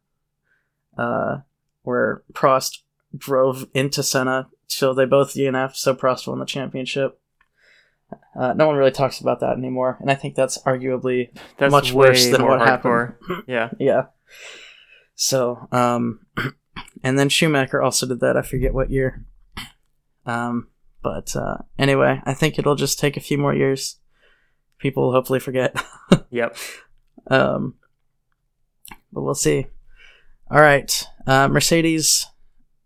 uh, 0.97 1.38
where 1.83 2.23
Prost 2.33 2.79
drove 3.16 3.66
into 3.75 4.03
Senna 4.03 4.49
so 4.69 4.92
they 4.92 5.05
both 5.05 5.35
DNF'd, 5.35 5.77
so 5.77 5.95
Prost 5.95 6.27
won 6.27 6.38
the 6.38 6.45
championship. 6.45 7.21
Uh, 8.38 8.53
no 8.53 8.66
one 8.66 8.77
really 8.77 8.90
talks 8.90 9.21
about 9.21 9.40
that 9.40 9.57
anymore, 9.57 9.97
and 10.01 10.11
I 10.11 10.14
think 10.14 10.35
that's 10.35 10.59
arguably 10.62 11.31
that's 11.59 11.73
Much 11.73 11.92
worse 11.92 12.27
than 12.29 12.45
what 12.45 12.61
happened. 12.61 13.14
yeah. 13.47 13.71
yeah. 13.81 14.07
So, 15.14 15.66
um, 15.73 16.21
and 17.03 17.19
then 17.19 17.29
Schumacher 17.29 17.83
also 17.83 18.07
did 18.07 18.21
that. 18.21 18.37
I 18.37 18.43
forget 18.43 18.75
what 18.75 18.91
year. 18.91 19.25
Um, 20.25 20.69
but 21.03 21.37
uh, 21.37 21.59
anyway, 21.79 22.21
I 22.25 22.35
think 22.35 22.59
it'll 22.59 22.75
just 22.75 22.99
take 22.99 23.17
a 23.17 23.21
few 23.21 23.39
more 23.39 23.55
years. 23.55 23.97
People 24.79 25.05
will 25.05 25.13
hopefully 25.13 25.41
forget. 25.41 25.77
Yep. 26.31 26.57
Um, 27.29 27.75
but 29.13 29.23
we'll 29.23 29.35
see. 29.35 29.67
All 30.51 30.61
right, 30.61 31.05
uh, 31.27 31.49
Mercedes. 31.49 32.27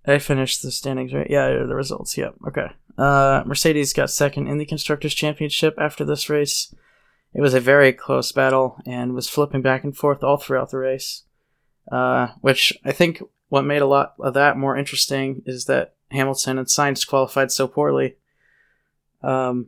I 0.07 0.19
finished 0.19 0.63
the 0.63 0.71
standings 0.71 1.13
right. 1.13 1.27
Yeah, 1.29 1.51
the 1.51 1.75
results. 1.75 2.17
Yep. 2.17 2.37
Okay. 2.49 2.69
Uh, 2.97 3.43
Mercedes 3.45 3.93
got 3.93 4.11
second 4.11 4.47
in 4.47 4.57
the 4.59 4.65
Constructors' 4.65 5.15
Championship 5.15 5.75
after 5.79 6.05
this 6.05 6.31
race. 6.31 6.75
It 7.35 7.41
was 7.41 7.55
a 7.55 7.61
very 7.61 7.93
close 7.93 8.33
battle 8.33 8.79
and 8.87 9.15
was 9.15 9.29
flipping 9.29 9.63
back 9.63 9.85
and 9.85 9.97
forth 9.97 10.25
all 10.25 10.37
throughout 10.37 10.71
the 10.71 10.79
race. 10.79 11.25
Uh, 11.91 12.29
which 12.41 12.73
I 12.85 12.93
think 12.93 13.23
what 13.51 13.65
made 13.65 13.83
a 13.83 13.87
lot 13.87 14.15
of 14.19 14.33
that 14.35 14.57
more 14.57 14.77
interesting 14.77 15.43
is 15.45 15.67
that 15.67 15.95
Hamilton 16.11 16.57
and 16.57 16.67
Sainz 16.67 17.07
qualified 17.07 17.53
so 17.53 17.69
poorly. 17.69 18.17
Um, 19.23 19.67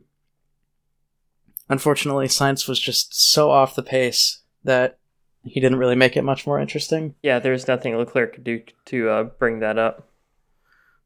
unfortunately, 1.69 2.27
Sainz 2.27 2.67
was 2.67 2.79
just 2.79 3.13
so 3.13 3.51
off 3.51 3.75
the 3.75 3.83
pace 3.83 4.39
that 4.63 4.97
he 5.43 5.59
didn't 5.59 5.77
really 5.77 5.95
make 5.95 6.15
it 6.15 6.23
much 6.23 6.47
more 6.47 6.59
interesting. 6.59 7.15
Yeah, 7.21 7.39
there's 7.39 7.67
nothing 7.67 7.95
Leclerc 7.95 8.33
could 8.33 8.43
do 8.43 8.61
to 8.85 9.09
uh, 9.09 9.23
bring 9.23 9.59
that 9.59 9.77
up. 9.77 10.09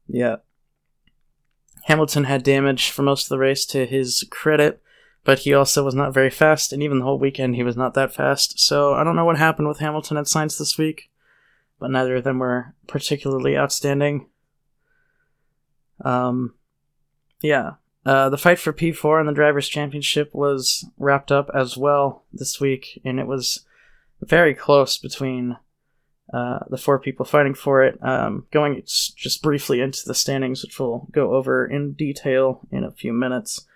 Yeah. 0.06 0.36
Hamilton 1.84 2.24
had 2.24 2.42
damage 2.42 2.90
for 2.90 3.02
most 3.02 3.24
of 3.24 3.28
the 3.30 3.38
race 3.38 3.66
to 3.66 3.86
his 3.86 4.24
credit, 4.30 4.80
but 5.24 5.40
he 5.40 5.52
also 5.52 5.84
was 5.84 5.94
not 5.94 6.14
very 6.14 6.30
fast, 6.30 6.72
and 6.72 6.82
even 6.82 7.00
the 7.00 7.04
whole 7.04 7.18
weekend 7.18 7.56
he 7.56 7.62
was 7.64 7.76
not 7.76 7.94
that 7.94 8.14
fast. 8.14 8.60
So 8.60 8.94
I 8.94 9.02
don't 9.02 9.16
know 9.16 9.24
what 9.24 9.38
happened 9.38 9.66
with 9.66 9.80
Hamilton 9.80 10.16
and 10.16 10.26
Sainz 10.26 10.58
this 10.58 10.78
week, 10.78 11.10
but 11.78 11.90
neither 11.90 12.16
of 12.16 12.24
them 12.24 12.38
were 12.38 12.74
particularly 12.86 13.56
outstanding. 13.56 14.26
Um, 16.04 16.54
yeah. 17.40 17.72
Uh, 18.06 18.28
the 18.30 18.38
fight 18.38 18.58
for 18.58 18.72
P4 18.72 19.20
in 19.20 19.26
the 19.26 19.32
Drivers' 19.32 19.68
Championship 19.68 20.34
was 20.34 20.86
wrapped 20.96 21.30
up 21.30 21.50
as 21.52 21.76
well 21.76 22.24
this 22.32 22.60
week, 22.60 23.00
and 23.04 23.20
it 23.20 23.26
was 23.26 23.66
very 24.20 24.54
close 24.54 24.96
between 24.96 25.58
uh, 26.32 26.60
the 26.68 26.78
four 26.78 26.98
people 26.98 27.24
fighting 27.24 27.54
for 27.54 27.82
it. 27.82 27.98
Um, 28.02 28.46
going 28.50 28.82
just 28.84 29.42
briefly 29.42 29.80
into 29.80 30.00
the 30.06 30.14
standings, 30.14 30.62
which 30.62 30.78
we'll 30.78 31.08
go 31.10 31.34
over 31.34 31.66
in 31.66 31.92
detail 31.92 32.60
in 32.70 32.84
a 32.84 32.92
few 32.92 33.12
minutes. 33.12 33.66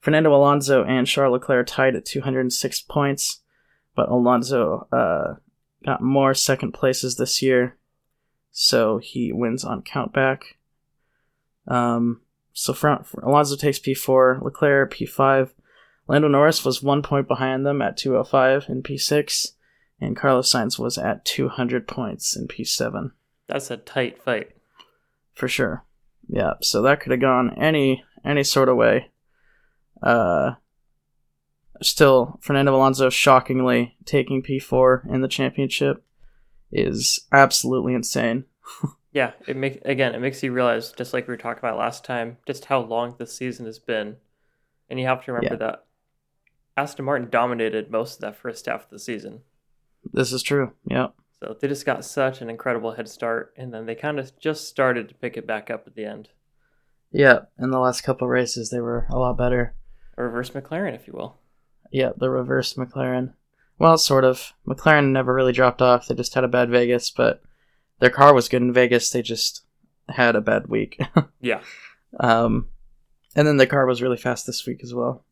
Fernando 0.00 0.34
Alonso 0.34 0.84
and 0.84 1.06
Charles 1.06 1.32
Leclerc 1.32 1.66
tied 1.66 1.94
at 1.94 2.04
206 2.04 2.80
points, 2.82 3.40
but 3.94 4.08
Alonso 4.08 4.88
uh, 4.92 5.34
got 5.84 6.02
more 6.02 6.34
second 6.34 6.72
places 6.72 7.16
this 7.16 7.42
year, 7.42 7.76
so 8.50 8.98
he 8.98 9.32
wins 9.32 9.64
on 9.64 9.82
countback. 9.82 10.42
Um, 11.66 12.20
so 12.52 12.72
front, 12.72 13.06
Alonso 13.22 13.56
takes 13.56 13.78
P4, 13.78 14.42
Leclerc 14.42 14.94
P5. 14.94 15.50
Lando 16.08 16.28
Norris 16.28 16.64
was 16.64 16.82
one 16.82 17.02
point 17.02 17.28
behind 17.28 17.64
them 17.64 17.80
at 17.80 17.96
205 17.96 18.66
in 18.68 18.82
P6 18.82 19.52
and 20.02 20.16
Carlos 20.16 20.52
Sainz 20.52 20.78
was 20.78 20.98
at 20.98 21.24
200 21.24 21.86
points 21.86 22.36
in 22.36 22.48
P7. 22.48 23.12
That's 23.46 23.70
a 23.70 23.76
tight 23.76 24.22
fight. 24.22 24.50
For 25.32 25.48
sure. 25.48 25.84
Yeah, 26.28 26.54
so 26.60 26.82
that 26.82 27.00
could 27.00 27.12
have 27.12 27.20
gone 27.20 27.54
any 27.56 28.04
any 28.24 28.44
sort 28.44 28.68
of 28.68 28.76
way. 28.76 29.10
Uh 30.02 30.54
still 31.82 32.38
Fernando 32.40 32.74
Alonso 32.74 33.10
shockingly 33.10 33.96
taking 34.04 34.42
P4 34.42 35.08
in 35.12 35.20
the 35.20 35.28
championship 35.28 36.04
is 36.70 37.26
absolutely 37.32 37.94
insane. 37.94 38.44
yeah, 39.12 39.32
it 39.46 39.56
makes 39.56 39.78
again, 39.84 40.14
it 40.14 40.20
makes 40.20 40.42
you 40.42 40.52
realize 40.52 40.92
just 40.92 41.12
like 41.12 41.26
we 41.26 41.32
were 41.32 41.38
talking 41.38 41.58
about 41.58 41.78
last 41.78 42.04
time, 42.04 42.38
just 42.46 42.66
how 42.66 42.80
long 42.80 43.14
this 43.18 43.34
season 43.36 43.66
has 43.66 43.78
been. 43.78 44.16
And 44.88 44.98
you 44.98 45.06
have 45.06 45.24
to 45.24 45.32
remember 45.32 45.54
yeah. 45.54 45.70
that 45.70 45.84
Aston 46.76 47.04
Martin 47.04 47.28
dominated 47.30 47.90
most 47.90 48.14
of 48.14 48.20
that 48.22 48.36
first 48.36 48.66
half 48.66 48.84
of 48.84 48.90
the 48.90 48.98
season. 48.98 49.40
This 50.12 50.32
is 50.32 50.42
true. 50.42 50.72
Yeah. 50.84 51.08
So 51.40 51.56
they 51.60 51.68
just 51.68 51.86
got 51.86 52.04
such 52.04 52.40
an 52.40 52.48
incredible 52.48 52.92
head 52.92 53.08
start, 53.08 53.52
and 53.56 53.72
then 53.72 53.86
they 53.86 53.94
kind 53.94 54.18
of 54.18 54.38
just 54.38 54.68
started 54.68 55.08
to 55.08 55.14
pick 55.14 55.36
it 55.36 55.46
back 55.46 55.70
up 55.70 55.86
at 55.86 55.94
the 55.94 56.04
end. 56.04 56.28
Yeah, 57.10 57.40
in 57.58 57.70
the 57.70 57.78
last 57.78 58.02
couple 58.02 58.28
races, 58.28 58.70
they 58.70 58.80
were 58.80 59.06
a 59.10 59.18
lot 59.18 59.36
better. 59.36 59.74
A 60.16 60.22
reverse 60.22 60.50
McLaren, 60.50 60.94
if 60.94 61.06
you 61.06 61.12
will. 61.12 61.38
Yeah, 61.92 62.10
the 62.16 62.30
reverse 62.30 62.74
McLaren. 62.74 63.34
Well, 63.78 63.98
sort 63.98 64.24
of. 64.24 64.52
McLaren 64.66 65.12
never 65.12 65.32
really 65.32 65.52
dropped 65.52 65.82
off. 65.82 66.08
They 66.08 66.14
just 66.14 66.34
had 66.34 66.44
a 66.44 66.48
bad 66.48 66.70
Vegas, 66.70 67.10
but 67.10 67.42
their 68.00 68.10
car 68.10 68.34
was 68.34 68.48
good 68.48 68.62
in 68.62 68.72
Vegas. 68.72 69.10
They 69.10 69.22
just 69.22 69.64
had 70.08 70.34
a 70.34 70.40
bad 70.40 70.66
week. 70.66 71.00
yeah. 71.40 71.60
Um, 72.18 72.68
and 73.36 73.46
then 73.46 73.56
the 73.56 73.66
car 73.66 73.86
was 73.86 74.02
really 74.02 74.16
fast 74.16 74.46
this 74.46 74.66
week 74.66 74.80
as 74.82 74.92
well. 74.94 75.24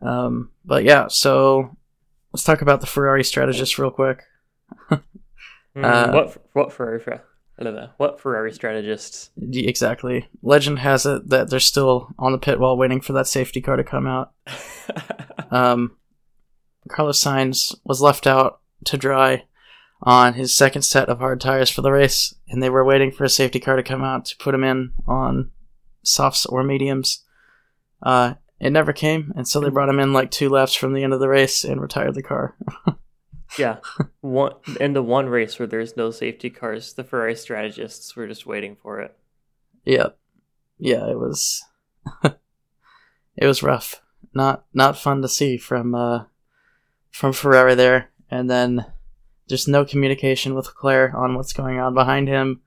Um, 0.00 0.50
but 0.64 0.84
yeah, 0.84 1.08
so 1.08 1.76
Let's 2.34 2.42
talk 2.42 2.62
about 2.62 2.80
the 2.80 2.88
Ferrari 2.88 3.22
strategist 3.22 3.78
real 3.78 3.92
quick. 3.92 4.24
mm, 4.90 5.00
uh, 5.76 6.10
what 6.10 6.36
what 6.52 6.72
Ferrari? 6.72 7.20
I 7.58 7.62
don't 7.62 7.76
know. 7.76 7.90
What 7.98 8.20
Ferrari 8.20 8.52
strategists? 8.52 9.30
Exactly. 9.40 10.28
Legend 10.42 10.80
has 10.80 11.06
it 11.06 11.28
that 11.28 11.50
they're 11.50 11.60
still 11.60 12.08
on 12.18 12.32
the 12.32 12.38
pit 12.38 12.58
wall 12.58 12.76
waiting 12.76 13.00
for 13.00 13.12
that 13.12 13.28
safety 13.28 13.60
car 13.60 13.76
to 13.76 13.84
come 13.84 14.06
out. 14.06 14.32
um, 15.50 15.96
Carlos 16.88 17.22
Sainz 17.22 17.74
was 17.84 18.00
left 18.00 18.26
out 18.26 18.60
to 18.86 18.96
dry 18.96 19.44
on 20.02 20.34
his 20.34 20.56
second 20.56 20.82
set 20.82 21.08
of 21.08 21.18
hard 21.18 21.40
tires 21.40 21.70
for 21.70 21.80
the 21.80 21.92
race, 21.92 22.34
and 22.48 22.62
they 22.62 22.70
were 22.70 22.84
waiting 22.84 23.10
for 23.10 23.24
a 23.24 23.28
safety 23.28 23.60
car 23.60 23.76
to 23.76 23.82
come 23.82 24.02
out 24.02 24.24
to 24.26 24.36
put 24.36 24.54
him 24.54 24.64
in 24.64 24.92
on 25.06 25.50
softs 26.02 26.44
or 26.46 26.62
mediums. 26.62 27.24
Uh, 28.02 28.34
it 28.60 28.70
never 28.70 28.92
came, 28.92 29.32
and 29.36 29.46
so 29.46 29.60
they 29.60 29.70
brought 29.70 29.88
him 29.88 30.00
in 30.00 30.12
like 30.12 30.30
two 30.30 30.48
laps 30.48 30.74
from 30.74 30.92
the 30.92 31.04
end 31.04 31.12
of 31.12 31.20
the 31.20 31.28
race 31.28 31.64
and 31.64 31.80
retired 31.80 32.14
the 32.14 32.22
car. 32.22 32.56
yeah, 33.58 33.78
one 34.20 34.52
in 34.80 34.92
the 34.92 35.02
one 35.02 35.28
race 35.28 35.58
where 35.58 35.66
there's 35.66 35.96
no 35.96 36.10
safety 36.10 36.50
cars, 36.50 36.92
the 36.92 37.04
Ferrari 37.04 37.36
strategists 37.36 38.14
were 38.16 38.26
just 38.26 38.46
waiting 38.46 38.76
for 38.76 39.00
it. 39.00 39.16
Yeah, 39.84 40.08
yeah, 40.78 41.08
it 41.08 41.18
was, 41.18 41.62
it 42.24 43.46
was 43.46 43.62
rough. 43.62 44.00
Not 44.32 44.64
not 44.72 44.98
fun 44.98 45.22
to 45.22 45.28
see 45.28 45.56
from 45.56 45.94
uh, 45.94 46.24
from 47.10 47.32
Ferrari 47.32 47.74
there, 47.74 48.10
and 48.30 48.50
then 48.50 48.86
just 49.48 49.68
no 49.68 49.84
communication 49.84 50.54
with 50.54 50.66
Leclerc 50.66 51.14
on 51.14 51.34
what's 51.34 51.52
going 51.52 51.78
on 51.78 51.94
behind 51.94 52.28
him. 52.28 52.62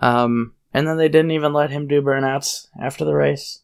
Um, 0.00 0.54
and 0.72 0.86
then 0.86 0.96
they 0.96 1.08
didn't 1.08 1.32
even 1.32 1.52
let 1.52 1.70
him 1.70 1.86
do 1.86 2.00
burnouts 2.00 2.68
after 2.80 3.04
the 3.04 3.14
race. 3.14 3.60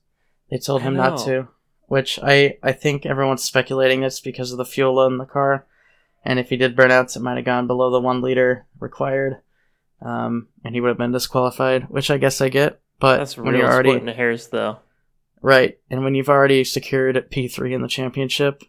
They 0.50 0.58
told 0.58 0.82
him 0.82 0.94
not 0.94 1.18
to, 1.24 1.48
which 1.86 2.18
I 2.22 2.58
I 2.62 2.72
think 2.72 3.04
everyone's 3.04 3.44
speculating 3.44 4.02
it's 4.02 4.20
because 4.20 4.52
of 4.52 4.58
the 4.58 4.64
fuel 4.64 5.04
in 5.06 5.18
the 5.18 5.26
car, 5.26 5.66
and 6.24 6.38
if 6.38 6.50
he 6.50 6.56
did 6.56 6.76
burnouts, 6.76 7.16
it 7.16 7.20
might 7.20 7.36
have 7.36 7.44
gone 7.44 7.66
below 7.66 7.90
the 7.90 8.00
one 8.00 8.20
liter 8.20 8.66
required, 8.78 9.38
um, 10.02 10.48
and 10.64 10.74
he 10.74 10.80
would 10.80 10.88
have 10.88 10.98
been 10.98 11.12
disqualified. 11.12 11.84
Which 11.88 12.10
I 12.10 12.18
guess 12.18 12.40
I 12.40 12.48
get, 12.48 12.80
but 13.00 13.18
that's 13.18 13.36
when 13.36 13.54
you're 13.54 13.70
already 13.70 13.90
splitting 13.90 14.14
hairs 14.14 14.48
though. 14.48 14.78
Right, 15.40 15.78
and 15.90 16.02
when 16.02 16.14
you've 16.14 16.28
already 16.28 16.64
secured 16.64 17.30
P 17.30 17.48
three 17.48 17.74
in 17.74 17.82
the 17.82 17.88
championship, 17.88 18.62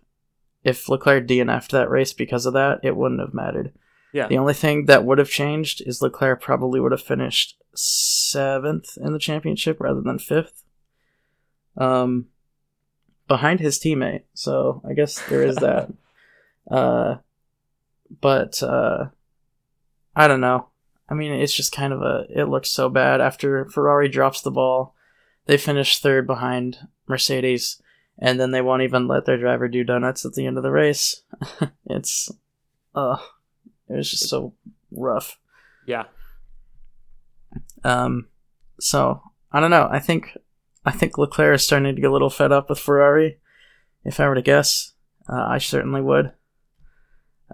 if 0.64 0.88
Leclerc 0.90 1.28
DNF'd 1.28 1.72
that 1.72 1.90
race 1.90 2.14
because 2.14 2.46
of 2.46 2.54
that, 2.54 2.80
it 2.84 2.96
wouldn't 2.96 3.22
have 3.22 3.34
mattered. 3.34 3.74
Yeah. 4.12 4.28
The 4.28 4.38
only 4.38 4.54
thing 4.54 4.86
that 4.86 5.06
would 5.06 5.20
have 5.20 5.30
changed 5.30 5.84
is 5.86 6.02
Leclerc 6.02 6.42
probably 6.42 6.80
would 6.80 6.92
have 6.92 7.02
finished 7.02 7.58
seventh 7.76 8.98
in 8.98 9.14
the 9.14 9.20
championship 9.20 9.80
rather 9.80 10.02
than 10.02 10.18
fifth 10.18 10.64
um, 11.78 12.28
behind 13.28 13.60
his 13.60 13.80
teammate. 13.80 14.24
So 14.34 14.82
I 14.88 14.94
guess 14.94 15.22
there 15.28 15.44
is 15.44 15.58
that. 15.58 15.92
uh, 16.72 17.18
but 18.22 18.62
uh, 18.64 19.06
I 20.16 20.28
don't 20.28 20.42
know. 20.42 20.70
I 21.08 21.14
mean, 21.14 21.32
it's 21.32 21.54
just 21.54 21.72
kind 21.72 21.94
of 21.94 22.02
a. 22.02 22.26
It 22.30 22.46
looks 22.46 22.70
so 22.70 22.90
bad 22.90 23.22
after 23.22 23.66
Ferrari 23.66 24.10
drops 24.10 24.42
the 24.42 24.52
ball. 24.52 24.96
They 25.46 25.58
finish 25.58 25.98
third 26.00 26.28
behind 26.28 26.88
Mercedes, 27.08 27.82
and 28.20 28.40
then 28.40 28.52
they 28.52 28.62
won't 28.62 28.84
even 28.84 29.08
let 29.08 29.26
their 29.26 29.40
driver 29.40 29.68
do 29.68 29.84
donuts 29.84 30.26
at 30.26 30.34
the 30.34 30.46
end 30.46 30.58
of 30.58 30.64
the 30.64 30.72
race. 30.72 31.24
it's, 31.86 32.30
uh, 32.94 33.18
it 33.90 33.96
was 33.96 34.12
just 34.12 34.30
so 34.30 34.54
rough. 34.92 35.40
Yeah. 35.88 36.04
Um, 37.84 38.28
so 38.80 39.24
I 39.52 39.60
don't 39.60 39.72
know. 39.72 39.88
I 39.90 40.00
think 40.00 40.38
I 40.86 40.92
think 40.92 41.18
Leclerc 41.18 41.56
is 41.56 41.64
starting 41.64 41.96
to 41.96 42.02
get 42.02 42.10
a 42.10 42.14
little 42.14 42.30
fed 42.30 42.52
up 42.52 42.70
with 42.70 42.80
Ferrari. 42.80 43.40
If 44.04 44.20
I 44.20 44.28
were 44.28 44.36
to 44.36 44.42
guess, 44.42 44.94
uh, 45.28 45.46
I 45.48 45.58
certainly 45.58 46.02
would. 46.02 46.32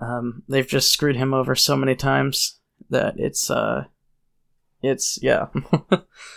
Um, 0.02 0.44
they've 0.48 0.68
just 0.68 0.90
screwed 0.90 1.16
him 1.16 1.34
over 1.34 1.56
so 1.56 1.76
many 1.76 1.96
times 1.96 2.60
that 2.90 3.16
it's 3.18 3.50
uh, 3.50 3.86
it's 4.82 5.20
yeah. 5.22 5.48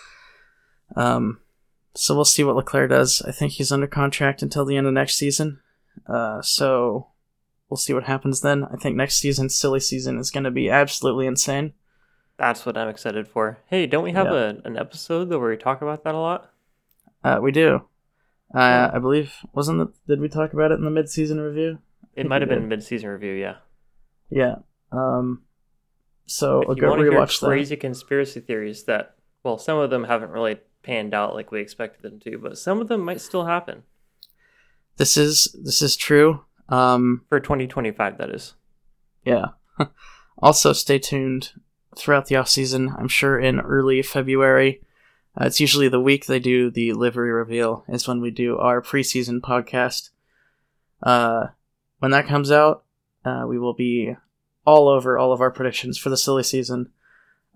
um, 0.97 1.40
so 1.94 2.14
we'll 2.14 2.25
see 2.25 2.44
what 2.44 2.57
Leclerc 2.57 2.90
does. 2.90 3.23
I 3.23 3.33
think 3.33 3.53
he's 3.53 3.73
under 3.73 3.87
contract 3.87 4.42
until 4.42 4.64
the 4.64 4.77
end 4.77 4.87
of 4.87 4.92
next 4.92 5.16
season. 5.16 5.61
Uh, 6.07 6.40
so 6.42 7.09
we'll 7.68 7.77
see 7.77 7.92
what 7.92 8.05
happens 8.05 8.40
then. 8.40 8.64
I 8.64 8.77
think 8.77 8.97
next 8.97 9.18
season, 9.18 9.49
silly 9.49 9.81
season, 9.81 10.18
is 10.18 10.31
going 10.31 10.44
to 10.44 10.51
be 10.51 10.71
absolutely 10.71 11.27
insane. 11.27 11.73
That's 12.37 12.64
what 12.64 12.79
I'm 12.79 12.88
excited 12.88 13.27
for. 13.27 13.59
Hey, 13.66 13.87
don't 13.87 14.05
we 14.05 14.12
have 14.12 14.27
yeah. 14.27 14.33
a, 14.33 14.49
an 14.64 14.77
episode 14.77 15.29
where 15.29 15.51
we 15.51 15.57
talk 15.57 15.83
about 15.83 16.05
that 16.05 16.14
a 16.14 16.18
lot? 16.18 16.53
Uh, 17.25 17.40
we 17.42 17.51
do. 17.51 17.83
Uh, 18.55 18.90
I 18.94 18.99
believe 18.99 19.35
wasn't 19.53 19.81
it? 19.83 19.88
Did 20.07 20.21
we 20.21 20.29
talk 20.29 20.53
about 20.53 20.71
it 20.71 20.79
in 20.79 20.85
the 20.85 20.90
mid-season 20.90 21.40
review? 21.40 21.81
It 22.14 22.26
might 22.26 22.42
have 22.42 22.48
been 22.48 22.68
mid-season 22.68 23.08
review. 23.08 23.32
Yeah. 23.32 23.56
Yeah. 24.30 24.56
Um. 24.92 25.42
So 26.26 26.62
if 26.62 26.76
you 26.76 26.82
go 26.82 26.94
rewatch 26.94 27.40
crazy 27.40 27.74
that. 27.74 27.80
conspiracy 27.80 28.40
theories 28.40 28.84
that 28.84 29.14
well, 29.42 29.58
some 29.58 29.78
of 29.78 29.90
them 29.90 30.04
haven't 30.04 30.30
really 30.30 30.58
panned 30.82 31.14
out 31.14 31.34
like 31.34 31.50
we 31.50 31.61
expected 31.61 32.02
them 32.02 32.20
to, 32.20 32.38
but 32.38 32.58
some 32.58 32.80
of 32.80 32.88
them 32.88 33.04
might 33.04 33.20
still 33.20 33.46
happen 33.46 33.82
This 34.96 35.16
is 35.16 35.56
this 35.62 35.80
is 35.82 35.96
true. 35.96 36.44
Um, 36.68 37.24
for 37.28 37.40
2025. 37.40 38.18
That 38.18 38.30
is. 38.30 38.54
yeah. 39.24 39.46
also, 40.38 40.72
stay 40.72 40.98
tuned 40.98 41.52
throughout 41.96 42.26
the 42.26 42.37
off 42.37 42.48
season. 42.48 42.94
I'm 42.98 43.08
sure 43.08 43.38
in 43.38 43.61
early 43.61 44.02
February. 44.02 44.82
Uh, 45.40 45.46
it's 45.46 45.61
usually 45.61 45.88
the 45.88 46.00
week 46.00 46.26
they 46.26 46.40
do 46.40 46.70
the 46.70 46.92
livery 46.92 47.30
reveal. 47.30 47.84
Is 47.88 48.08
when 48.08 48.20
we 48.20 48.30
do 48.30 48.58
our 48.58 48.82
preseason 48.82 49.40
podcast. 49.40 50.11
Uh, 51.02 51.48
when 51.98 52.11
that 52.12 52.26
comes 52.26 52.50
out, 52.50 52.84
uh, 53.24 53.44
we 53.48 53.58
will 53.58 53.74
be 53.74 54.14
all 54.66 54.88
over 54.88 55.18
all 55.18 55.32
of 55.32 55.40
our 55.40 55.50
predictions 55.50 55.98
for 55.98 56.11
the 56.11 56.16
silly 56.16 56.42
season 56.42 56.90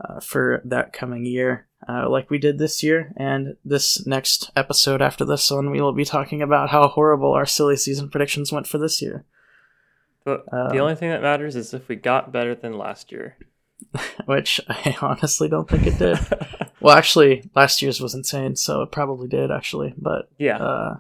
uh, 0.01 0.21
for 0.21 0.63
that 0.65 0.93
coming 0.93 1.25
year, 1.27 1.67
uh, 1.89 2.09
like 2.09 2.31
we 2.31 2.39
did 2.39 2.59
this 2.59 2.83
year. 2.83 3.13
And 3.17 3.57
this 3.65 4.07
next 4.07 4.51
episode 4.57 5.03
after 5.03 5.25
this 5.25 5.51
one, 5.51 5.71
we 5.71 5.81
will 5.81 5.93
be 5.93 6.05
talking 6.05 6.43
about 6.43 6.71
how 6.71 6.89
horrible 6.89 7.33
our 7.33 7.47
silly 7.47 7.77
season 7.77 8.09
predictions 8.09 8.53
went 8.53 8.67
for 8.67 8.79
this 8.79 9.01
year. 9.03 9.25
But 10.25 10.45
Uh, 10.53 10.73
the 10.73 10.79
only 10.79 10.95
thing 10.95 11.11
that 11.11 11.23
matters 11.23 11.57
is 11.57 11.75
if 11.75 11.89
we 11.89 11.97
got 11.97 12.33
better 12.33 12.55
than 12.55 12.79
last 12.79 13.13
year. 13.13 13.37
Which 14.27 14.61
I 14.69 14.97
honestly 15.03 15.49
don't 15.49 15.69
think 15.69 15.87
it 15.87 15.99
did. 15.99 16.19
well, 16.81 16.97
actually, 16.97 17.51
last 17.55 17.83
year's 17.83 18.01
was 18.01 18.15
insane, 18.15 18.57
so 18.57 18.83
it 18.83 18.93
probably 18.93 19.29
did 19.29 19.51
actually. 19.51 19.93
But 19.99 20.31
yeah. 20.39 20.97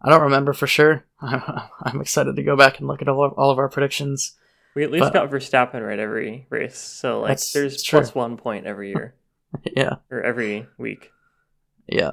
I 0.00 0.10
don't 0.10 0.22
remember 0.22 0.52
for 0.52 0.66
sure. 0.66 1.04
I'm 1.20 2.00
excited 2.00 2.36
to 2.36 2.42
go 2.42 2.56
back 2.56 2.78
and 2.78 2.86
look 2.86 3.02
at 3.02 3.08
all 3.08 3.24
of, 3.24 3.32
all 3.32 3.50
of 3.50 3.58
our 3.58 3.68
predictions. 3.68 4.36
we 4.74 4.84
at 4.84 4.90
least 4.92 5.04
but- 5.04 5.12
got 5.12 5.30
Verstappen 5.30 5.86
right 5.86 5.98
every 5.98 6.46
race. 6.50 6.78
So 6.78 7.20
like 7.20 7.40
there's 7.52 7.82
plus 7.86 8.14
one 8.14 8.36
point 8.36 8.66
every 8.66 8.90
year 8.90 9.14
yeah, 9.76 9.96
or 10.10 10.22
every 10.22 10.66
week. 10.78 11.10
yeah. 11.86 12.12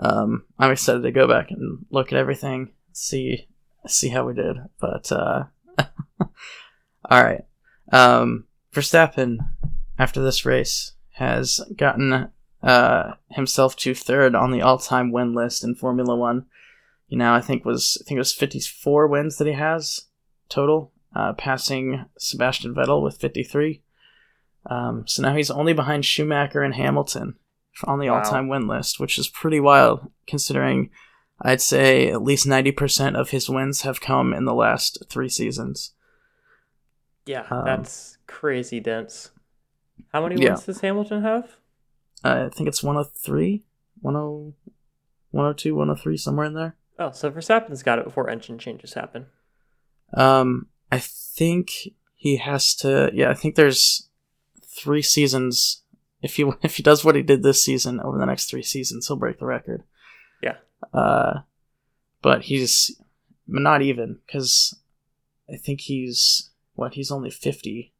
Um, 0.00 0.44
I'm 0.58 0.70
excited 0.70 1.02
to 1.02 1.10
go 1.10 1.26
back 1.26 1.50
and 1.50 1.84
look 1.90 2.12
at 2.12 2.18
everything, 2.18 2.72
see 2.92 3.48
see 3.86 4.10
how 4.10 4.26
we 4.26 4.34
did. 4.34 4.56
But 4.80 5.10
uh, 5.10 5.44
all 6.20 7.24
right. 7.24 7.44
Um, 7.90 8.44
Verstappen, 8.72 9.38
after 9.98 10.22
this 10.22 10.44
race, 10.44 10.92
has 11.12 11.60
gotten 11.76 12.30
uh, 12.62 13.12
himself 13.30 13.74
to 13.76 13.94
third 13.94 14.34
on 14.34 14.52
the 14.52 14.62
all-time 14.62 15.10
win 15.10 15.34
list 15.34 15.64
in 15.64 15.74
Formula 15.74 16.14
One. 16.14 16.46
You 17.08 17.16
know, 17.18 17.32
I 17.32 17.40
think 17.40 17.64
was 17.64 17.98
I 18.00 18.04
think 18.06 18.16
it 18.16 18.20
was 18.20 18.34
54 18.34 19.06
wins 19.06 19.36
that 19.38 19.46
he 19.46 19.54
has 19.54 20.06
total, 20.48 20.92
uh, 21.14 21.32
passing 21.34 22.04
Sebastian 22.18 22.74
Vettel 22.74 23.02
with 23.02 23.16
53. 23.18 23.82
Um, 24.66 25.06
so 25.06 25.22
now 25.22 25.34
he's 25.34 25.50
only 25.50 25.72
behind 25.72 26.04
Schumacher 26.04 26.62
and 26.62 26.74
Hamilton 26.74 27.36
on 27.84 27.98
the 27.98 28.08
Wow. 28.10 28.16
all-time 28.16 28.48
win 28.48 28.66
list, 28.66 29.00
which 29.00 29.18
is 29.18 29.28
pretty 29.28 29.60
wild 29.60 30.10
considering 30.26 30.90
I'd 31.40 31.60
say 31.62 32.08
at 32.10 32.22
least 32.22 32.46
90% 32.46 33.14
of 33.16 33.30
his 33.30 33.48
wins 33.48 33.82
have 33.82 34.00
come 34.00 34.34
in 34.34 34.44
the 34.44 34.54
last 34.54 35.04
three 35.08 35.28
seasons. 35.28 35.94
Yeah, 37.26 37.46
Um, 37.50 37.64
that's 37.64 38.18
crazy 38.26 38.80
dense. 38.80 39.30
How 40.12 40.22
many 40.22 40.42
Yeah. 40.42 40.50
wins 40.54 40.66
does 40.66 40.80
Hamilton 40.80 41.22
have? 41.22 41.56
Uh, 42.24 42.46
I 42.46 42.54
think 42.54 42.68
it's 42.68 42.82
103, 42.82 43.64
10, 44.02 44.54
102, 45.30 45.74
103, 45.76 46.16
somewhere 46.16 46.46
in 46.46 46.54
there. 46.54 46.76
Oh, 46.98 47.12
so 47.12 47.30
Verstappen's 47.30 47.82
got 47.82 47.98
it 47.98 48.04
before 48.04 48.28
engine 48.28 48.58
changes 48.58 48.94
happen. 48.94 49.26
Um, 50.14 50.66
I 50.90 50.98
think 50.98 51.70
he 52.14 52.38
has 52.38 52.74
to. 52.76 53.10
Yeah, 53.14 53.30
I 53.30 53.34
think 53.34 53.54
there's 53.54 54.08
three 54.66 55.02
seasons. 55.02 55.82
If 56.22 56.36
he 56.36 56.42
if 56.62 56.76
he 56.76 56.82
does 56.82 57.04
what 57.04 57.14
he 57.14 57.22
did 57.22 57.42
this 57.42 57.62
season 57.62 58.00
over 58.00 58.18
the 58.18 58.26
next 58.26 58.50
three 58.50 58.62
seasons, 58.62 59.06
he'll 59.06 59.16
break 59.16 59.38
the 59.38 59.46
record. 59.46 59.84
Yeah. 60.42 60.56
Uh, 60.92 61.40
but 62.22 62.42
he's 62.42 63.00
not 63.46 63.82
even 63.82 64.18
because 64.26 64.76
I 65.52 65.56
think 65.56 65.82
he's 65.82 66.50
what 66.74 66.94
he's 66.94 67.10
only 67.12 67.30
fifty, 67.30 67.92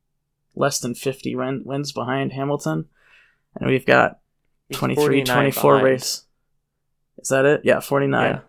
less 0.57 0.81
than 0.81 0.95
fifty 0.95 1.37
win- 1.37 1.63
wins 1.65 1.93
behind 1.93 2.33
Hamilton, 2.33 2.87
and 3.55 3.69
we've 3.71 3.87
got 3.87 4.19
He's 4.69 4.79
23, 4.79 5.25
24 5.25 5.73
behind. 5.73 5.85
race. 5.85 6.25
Is 7.19 7.29
that 7.29 7.45
it? 7.45 7.63
Yeah, 7.65 7.81
49. 7.81 8.31
Yeah. 8.31 8.41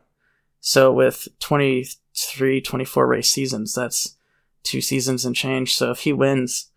So 0.62 0.92
with 0.92 1.28
23, 1.40 2.62
24 2.62 3.08
race 3.08 3.32
seasons, 3.32 3.74
that's 3.74 4.18
two 4.64 4.82
seasons 4.82 5.26
and 5.26 5.36
change. 5.36 5.76
So 5.76 5.92
if 5.92 6.00
he 6.00 6.14
wins 6.14 6.72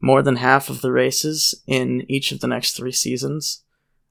more 0.00 0.22
than 0.22 0.36
half 0.36 0.68
of 0.68 0.80
the 0.80 0.92
races 0.92 1.54
in 1.66 2.04
each 2.08 2.32
of 2.32 2.40
the 2.40 2.46
next 2.46 2.76
three 2.76 2.92
seasons, 2.92 3.64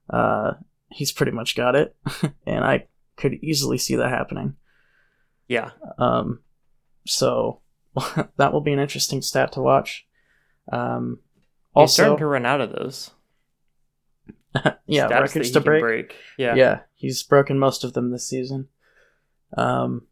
uh, 0.10 0.54
he's 0.90 1.12
pretty 1.12 1.32
much 1.32 1.56
got 1.56 1.76
it. 1.76 1.96
and 2.46 2.64
I 2.64 2.88
could 3.16 3.36
easily 3.36 3.78
see 3.78 3.96
that 3.96 4.10
happening. 4.10 4.56
Yeah. 5.48 5.72
Um, 5.98 6.40
so 7.06 7.62
that 8.38 8.54
will 8.54 8.62
be 8.62 8.74
an 8.74 8.80
interesting 8.80 9.22
stat 9.22 9.54
to 9.54 9.62
watch. 9.62 10.06
Um, 10.72 11.20
He's 11.76 11.82
also, 11.82 12.04
starting 12.04 12.18
to 12.20 12.28
run 12.28 12.46
out 12.46 12.62
of 12.62 12.72
those. 12.72 13.12
yeah, 14.86 15.08
stats 15.08 15.22
records 15.22 15.52
to 15.52 15.62
can 15.62 15.80
break. 15.80 16.16
Yeah. 16.38 16.54
yeah, 16.56 16.80
he's 16.94 17.24
broken 17.24 17.58
most 17.58 17.84
of 17.84 17.94
them 17.94 18.12
this 18.12 18.28
season. 18.28 18.68
Um, 19.56 20.08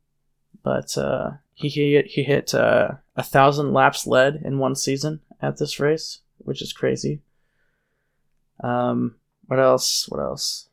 but 0.63 0.97
uh, 0.97 1.31
he 1.53 1.69
he 1.69 2.01
he 2.01 2.23
hit 2.23 2.53
uh, 2.53 2.93
a 3.15 3.23
thousand 3.23 3.73
laps 3.73 4.05
led 4.05 4.41
in 4.43 4.59
one 4.59 4.75
season 4.75 5.21
at 5.41 5.57
this 5.57 5.79
race, 5.79 6.19
which 6.37 6.61
is 6.61 6.73
crazy. 6.73 7.21
Um, 8.63 9.15
what 9.47 9.59
else? 9.59 10.07
What 10.09 10.21
else? 10.21 10.69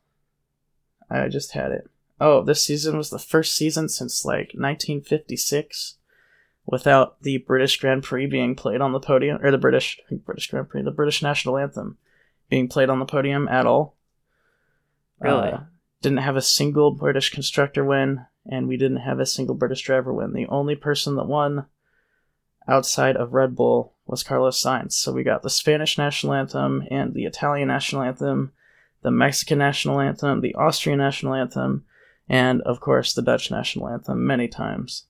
I 1.09 1.27
just 1.27 1.53
had 1.53 1.71
it. 1.71 1.89
Oh, 2.21 2.43
this 2.43 2.63
season 2.63 2.97
was 2.97 3.09
the 3.09 3.19
first 3.19 3.55
season 3.55 3.89
since 3.89 4.25
like 4.25 4.51
1956 4.53 5.95
without 6.65 7.21
the 7.23 7.37
British 7.37 7.79
Grand 7.79 8.03
Prix 8.03 8.27
being 8.27 8.55
played 8.55 8.81
on 8.81 8.91
the 8.91 8.99
podium, 8.99 9.43
or 9.43 9.51
the 9.51 9.57
British 9.57 9.99
British 10.25 10.49
Grand 10.49 10.69
Prix, 10.69 10.83
the 10.83 10.91
British 10.91 11.23
national 11.23 11.57
anthem 11.57 11.97
being 12.49 12.67
played 12.67 12.89
on 12.89 12.99
the 12.99 13.05
podium 13.05 13.47
at 13.47 13.65
all. 13.65 13.95
Really? 15.19 15.49
Uh, 15.49 15.59
didn't 16.01 16.19
have 16.19 16.35
a 16.35 16.41
single 16.41 16.91
British 16.91 17.31
constructor 17.31 17.83
win, 17.83 18.25
and 18.45 18.67
we 18.67 18.77
didn't 18.77 18.97
have 18.97 19.19
a 19.19 19.25
single 19.25 19.55
British 19.55 19.81
driver 19.81 20.13
win. 20.13 20.33
The 20.33 20.47
only 20.47 20.75
person 20.75 21.15
that 21.15 21.27
won 21.27 21.65
outside 22.67 23.15
of 23.15 23.33
Red 23.33 23.55
Bull 23.55 23.95
was 24.05 24.23
Carlos 24.23 24.61
Sainz. 24.61 24.93
So 24.93 25.11
we 25.11 25.23
got 25.23 25.43
the 25.43 25.49
Spanish 25.49 25.97
national 25.97 26.33
anthem 26.33 26.83
and 26.89 27.13
the 27.13 27.25
Italian 27.25 27.67
national 27.67 28.03
anthem, 28.03 28.51
the 29.01 29.11
Mexican 29.11 29.59
national 29.59 29.99
anthem, 29.99 30.41
the 30.41 30.55
Austrian 30.55 30.99
national 30.99 31.33
anthem, 31.33 31.85
and 32.27 32.61
of 32.61 32.79
course 32.79 33.13
the 33.13 33.21
Dutch 33.21 33.49
national 33.51 33.89
anthem 33.89 34.25
many 34.25 34.47
times. 34.47 35.05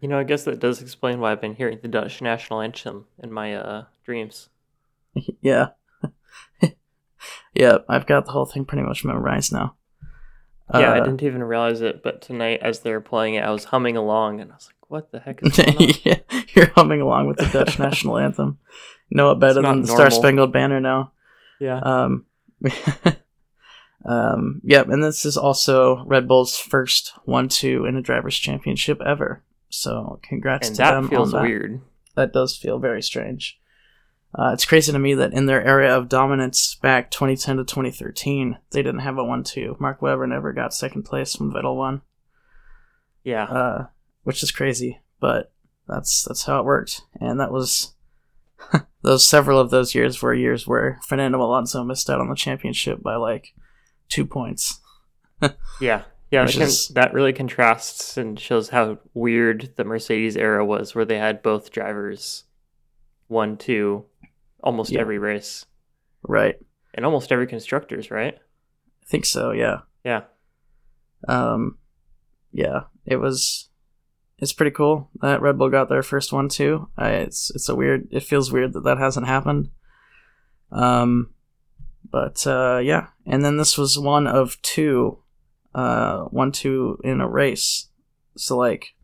You 0.00 0.08
know, 0.08 0.18
I 0.18 0.24
guess 0.24 0.44
that 0.44 0.58
does 0.58 0.82
explain 0.82 1.20
why 1.20 1.30
I've 1.30 1.40
been 1.40 1.54
hearing 1.54 1.78
the 1.80 1.88
Dutch 1.88 2.20
national 2.20 2.60
anthem 2.60 3.06
in 3.22 3.32
my 3.32 3.54
uh, 3.54 3.84
dreams. 4.04 4.48
yeah. 5.40 5.68
yeah, 7.54 7.78
I've 7.88 8.06
got 8.06 8.24
the 8.24 8.32
whole 8.32 8.46
thing 8.46 8.64
pretty 8.64 8.82
much 8.82 9.04
memorized 9.04 9.52
now. 9.52 9.76
Yeah, 10.74 10.92
I 10.92 10.98
Uh, 11.00 11.04
didn't 11.04 11.22
even 11.22 11.42
realize 11.42 11.80
it, 11.80 12.02
but 12.02 12.22
tonight 12.22 12.60
as 12.62 12.80
they 12.80 12.92
were 12.92 13.00
playing 13.00 13.34
it, 13.34 13.44
I 13.44 13.50
was 13.50 13.64
humming 13.64 13.96
along 13.96 14.40
and 14.40 14.50
I 14.50 14.54
was 14.54 14.66
like, 14.68 14.90
what 14.90 15.10
the 15.12 15.20
heck 15.20 15.40
is 15.42 15.56
going 15.56 15.76
on? 15.76 15.88
yeah, 16.04 16.18
you're 16.54 16.70
humming 16.74 17.00
along 17.00 17.26
with 17.28 17.38
the 17.38 17.46
Dutch 17.46 17.78
national 17.78 18.18
anthem. 18.18 18.58
Know 19.10 19.30
it 19.32 19.38
better 19.40 19.60
than 19.62 19.82
the. 19.82 19.88
Star 19.88 20.10
Spangled 20.10 20.52
Banner 20.52 20.80
now. 20.80 21.12
yeah. 21.60 21.78
Um, 21.78 22.26
um, 24.04 24.60
yep, 24.64 24.88
and 24.88 25.02
this 25.02 25.24
is 25.24 25.36
also 25.36 26.04
Red 26.06 26.26
Bull's 26.26 26.56
first 26.58 27.12
one-two 27.24 27.84
in 27.86 27.96
a 27.96 28.02
drivers' 28.02 28.38
championship 28.38 29.00
ever. 29.04 29.42
So 29.68 30.18
congrats 30.22 30.68
and 30.68 30.76
to 30.76 30.82
them 30.82 31.02
that 31.04 31.10
feels 31.10 31.32
weird. 31.34 31.80
That 32.14 32.32
does 32.32 32.56
feel 32.56 32.78
very 32.78 33.02
strange. 33.02 33.58
Uh, 34.38 34.50
it's 34.54 34.64
crazy 34.64 34.90
to 34.92 34.98
me 34.98 35.12
that 35.14 35.32
in 35.34 35.44
their 35.46 35.62
area 35.62 35.94
of 35.94 36.08
dominance 36.08 36.74
back 36.76 37.10
2010 37.10 37.58
to 37.58 37.64
2013, 37.64 38.58
they 38.70 38.82
didn't 38.82 39.00
have 39.00 39.18
a 39.18 39.24
one-two. 39.24 39.76
Mark 39.78 40.00
Webber 40.00 40.26
never 40.26 40.52
got 40.54 40.72
second 40.72 41.02
place 41.02 41.38
when 41.38 41.50
Vettel 41.52 41.76
won, 41.76 42.00
Yeah. 43.24 43.44
uh, 43.44 43.86
which 44.22 44.42
is 44.42 44.50
crazy, 44.50 45.00
but 45.20 45.52
that's 45.86 46.22
that's 46.22 46.44
how 46.44 46.58
it 46.60 46.64
worked. 46.64 47.02
And 47.20 47.38
that 47.40 47.52
was 47.52 47.94
those 49.02 49.28
several 49.28 49.58
of 49.58 49.70
those 49.70 49.94
years 49.94 50.22
were 50.22 50.32
years 50.32 50.66
where 50.66 50.98
Fernando 51.06 51.42
Alonso 51.42 51.84
missed 51.84 52.08
out 52.08 52.20
on 52.20 52.28
the 52.30 52.34
championship 52.34 53.02
by 53.02 53.16
like 53.16 53.52
two 54.08 54.24
points. 54.24 54.80
yeah. 55.80 56.02
Yeah, 56.30 56.44
that, 56.46 56.52
can, 56.54 56.62
is- 56.62 56.88
that 56.94 57.12
really 57.12 57.34
contrasts 57.34 58.16
and 58.16 58.40
shows 58.40 58.70
how 58.70 58.96
weird 59.12 59.74
the 59.76 59.84
Mercedes 59.84 60.34
era 60.38 60.64
was, 60.64 60.94
where 60.94 61.04
they 61.04 61.18
had 61.18 61.42
both 61.42 61.70
drivers 61.70 62.44
one, 63.28 63.58
two, 63.58 64.06
almost 64.62 64.90
Yeah. 64.92 65.00
every 65.00 65.18
race, 65.18 65.66
Right. 66.22 66.56
and 66.94 67.04
almost 67.04 67.32
every 67.32 67.46
constructors, 67.46 68.10
right? 68.10 68.34
I 68.36 69.06
think 69.06 69.24
so, 69.26 69.50
yeah. 69.52 69.80
Yeah. 70.04 70.22
Um, 71.28 71.78
yeah, 72.52 72.84
it 73.06 73.16
was. 73.16 73.68
It's 74.38 74.52
pretty 74.52 74.72
cool 74.72 75.08
that 75.20 75.40
Red 75.40 75.56
Bull 75.56 75.70
got 75.70 75.88
their 75.88 76.02
first 76.02 76.32
one 76.32 76.48
too. 76.48 76.88
I, 76.98 77.10
it's 77.10 77.50
it's 77.54 77.68
a 77.68 77.76
weird. 77.76 78.08
It 78.10 78.24
feels 78.24 78.50
weird 78.50 78.72
that 78.72 78.82
that 78.84 78.98
hasn't 78.98 79.26
happened. 79.26 79.70
Um, 80.70 81.32
But 82.10 82.44
uh, 82.46 82.78
yeah, 82.82 83.08
and 83.24 83.44
then 83.44 83.56
this 83.56 83.78
was 83.78 83.98
one 83.98 84.26
of 84.26 84.60
two, 84.62 85.18
uh, 85.74 86.24
one 86.24 86.50
two 86.52 86.98
in 87.04 87.20
a 87.20 87.28
race. 87.28 87.88
So 88.36 88.56
like, 88.56 88.94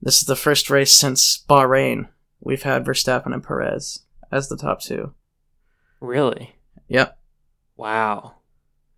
this 0.00 0.20
is 0.20 0.26
the 0.26 0.36
first 0.36 0.70
race 0.70 0.92
since 0.92 1.44
Bahrain 1.48 2.08
we've 2.40 2.62
had 2.62 2.84
Verstappen 2.84 3.32
and 3.34 3.42
Perez 3.44 4.00
as 4.30 4.48
the 4.48 4.56
top 4.56 4.80
two. 4.80 5.12
Really? 6.00 6.56
Yep. 6.88 7.18
Wow. 7.76 8.36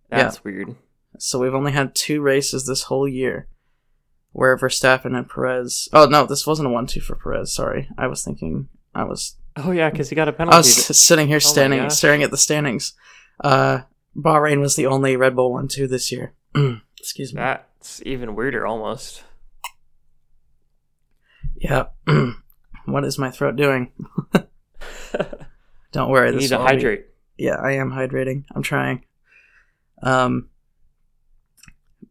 That's 0.09 0.43
weird. 0.43 0.75
So 1.17 1.39
we've 1.39 1.53
only 1.53 1.71
had 1.71 1.95
two 1.95 2.21
races 2.21 2.65
this 2.65 2.83
whole 2.83 3.07
year 3.07 3.47
where 4.31 4.57
Verstappen 4.57 5.17
and 5.17 5.29
Perez. 5.29 5.89
Oh 5.93 6.05
no, 6.05 6.25
this 6.25 6.47
wasn't 6.47 6.67
a 6.67 6.71
one-two 6.71 7.01
for 7.01 7.15
Perez. 7.15 7.53
Sorry, 7.53 7.89
I 7.97 8.07
was 8.07 8.23
thinking. 8.23 8.69
I 8.93 9.03
was. 9.03 9.37
Oh 9.55 9.71
yeah, 9.71 9.89
because 9.89 10.09
he 10.09 10.15
got 10.15 10.27
a 10.27 10.33
penalty. 10.33 10.55
I 10.55 10.59
was 10.59 10.75
sitting 10.99 11.27
here 11.27 11.39
standing, 11.39 11.79
gosh. 11.79 11.95
staring 11.95 12.23
at 12.23 12.31
the 12.31 12.37
standings. 12.37 12.93
Uh, 13.43 13.81
Bahrain 14.15 14.59
was 14.59 14.75
the 14.75 14.85
only 14.85 15.15
Red 15.15 15.35
Bull 15.35 15.51
one-two 15.51 15.87
this 15.87 16.11
year. 16.11 16.33
Excuse 16.99 17.33
me. 17.33 17.39
That's 17.39 18.01
even 18.05 18.35
weirder, 18.35 18.65
almost. 18.65 19.23
Yeah. 21.55 21.87
what 22.85 23.05
is 23.05 23.17
my 23.17 23.31
throat 23.31 23.55
doing? 23.55 23.91
Don't 25.91 26.09
worry. 26.09 26.29
You 26.29 26.33
This 26.35 26.43
need 26.43 26.47
to 26.49 26.59
all 26.59 26.65
be- 26.67 26.73
hydrate. 26.73 27.05
yeah, 27.37 27.55
I 27.55 27.71
am 27.73 27.91
hydrating. 27.91 28.43
I'm 28.55 28.61
trying. 28.63 29.05
Um, 30.03 30.49